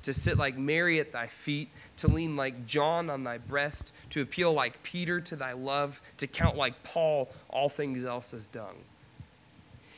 to 0.04 0.14
sit 0.14 0.38
like 0.38 0.58
Mary 0.58 1.00
at 1.00 1.12
thy 1.12 1.28
feet, 1.28 1.70
to 1.98 2.08
lean 2.08 2.36
like 2.36 2.66
John 2.66 3.10
on 3.10 3.24
thy 3.24 3.38
breast, 3.38 3.92
to 4.12 4.22
appeal 4.22 4.54
like 4.54 4.82
Peter 4.84 5.20
to 5.22 5.36
thy 5.36 5.54
love, 5.54 6.02
to 6.18 6.28
count 6.28 6.56
like 6.56 6.84
Paul 6.84 7.30
all 7.50 7.70
things 7.70 8.06
else 8.06 8.34
as 8.34 8.48
dung. 8.48 8.76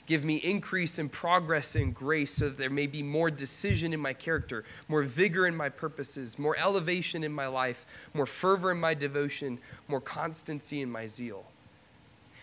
Give 0.08 0.26
me 0.26 0.38
increase 0.38 0.98
and 0.98 1.12
progress 1.12 1.76
in 1.76 1.92
grace 1.92 2.34
so 2.34 2.50
that 2.50 2.58
there 2.58 2.70
may 2.70 2.88
be 2.88 3.04
more 3.04 3.32
decision 3.32 3.94
in 3.94 4.00
my 4.00 4.14
character, 4.14 4.66
more 4.88 5.04
vigor 5.04 5.48
in 5.48 5.56
my 5.56 5.70
purposes, 5.70 6.38
more 6.38 6.58
elevation 6.58 7.24
in 7.24 7.32
my 7.32 7.48
life, 7.48 7.86
more 8.14 8.26
fervor 8.26 8.72
in 8.72 8.80
my 8.80 8.94
devotion, 8.94 9.60
more 9.88 10.02
constancy 10.02 10.82
in 10.82 10.92
my 10.92 11.06
zeal. 11.06 11.46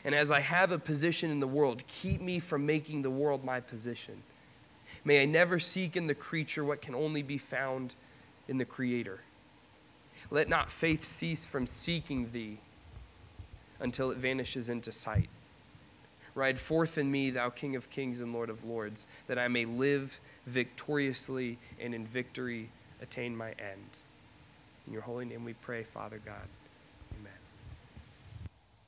And 0.04 0.14
as 0.14 0.30
I 0.30 0.40
have 0.40 0.72
a 0.72 0.78
position 0.78 1.30
in 1.30 1.40
the 1.40 1.46
world, 1.46 1.82
keep 1.88 2.22
me 2.22 2.38
from 2.38 2.64
making 2.64 3.02
the 3.02 3.10
world 3.10 3.44
my 3.44 3.60
position 3.60 4.22
May 5.08 5.22
I 5.22 5.24
never 5.24 5.58
seek 5.58 5.96
in 5.96 6.06
the 6.06 6.14
creature 6.14 6.62
what 6.62 6.82
can 6.82 6.94
only 6.94 7.22
be 7.22 7.38
found 7.38 7.94
in 8.46 8.58
the 8.58 8.66
Creator. 8.66 9.20
Let 10.30 10.50
not 10.50 10.70
faith 10.70 11.02
cease 11.02 11.46
from 11.46 11.66
seeking 11.66 12.32
thee 12.32 12.58
until 13.80 14.10
it 14.10 14.18
vanishes 14.18 14.68
into 14.68 14.92
sight. 14.92 15.30
Ride 16.34 16.58
forth 16.58 16.98
in 16.98 17.10
me, 17.10 17.30
thou 17.30 17.48
King 17.48 17.74
of 17.74 17.88
kings 17.88 18.20
and 18.20 18.34
Lord 18.34 18.50
of 18.50 18.66
lords, 18.66 19.06
that 19.28 19.38
I 19.38 19.48
may 19.48 19.64
live 19.64 20.20
victoriously 20.46 21.56
and 21.80 21.94
in 21.94 22.06
victory 22.06 22.68
attain 23.00 23.34
my 23.34 23.52
end. 23.52 23.88
In 24.86 24.92
your 24.92 25.00
holy 25.00 25.24
name 25.24 25.42
we 25.42 25.54
pray, 25.54 25.84
Father 25.84 26.20
God. 26.22 26.48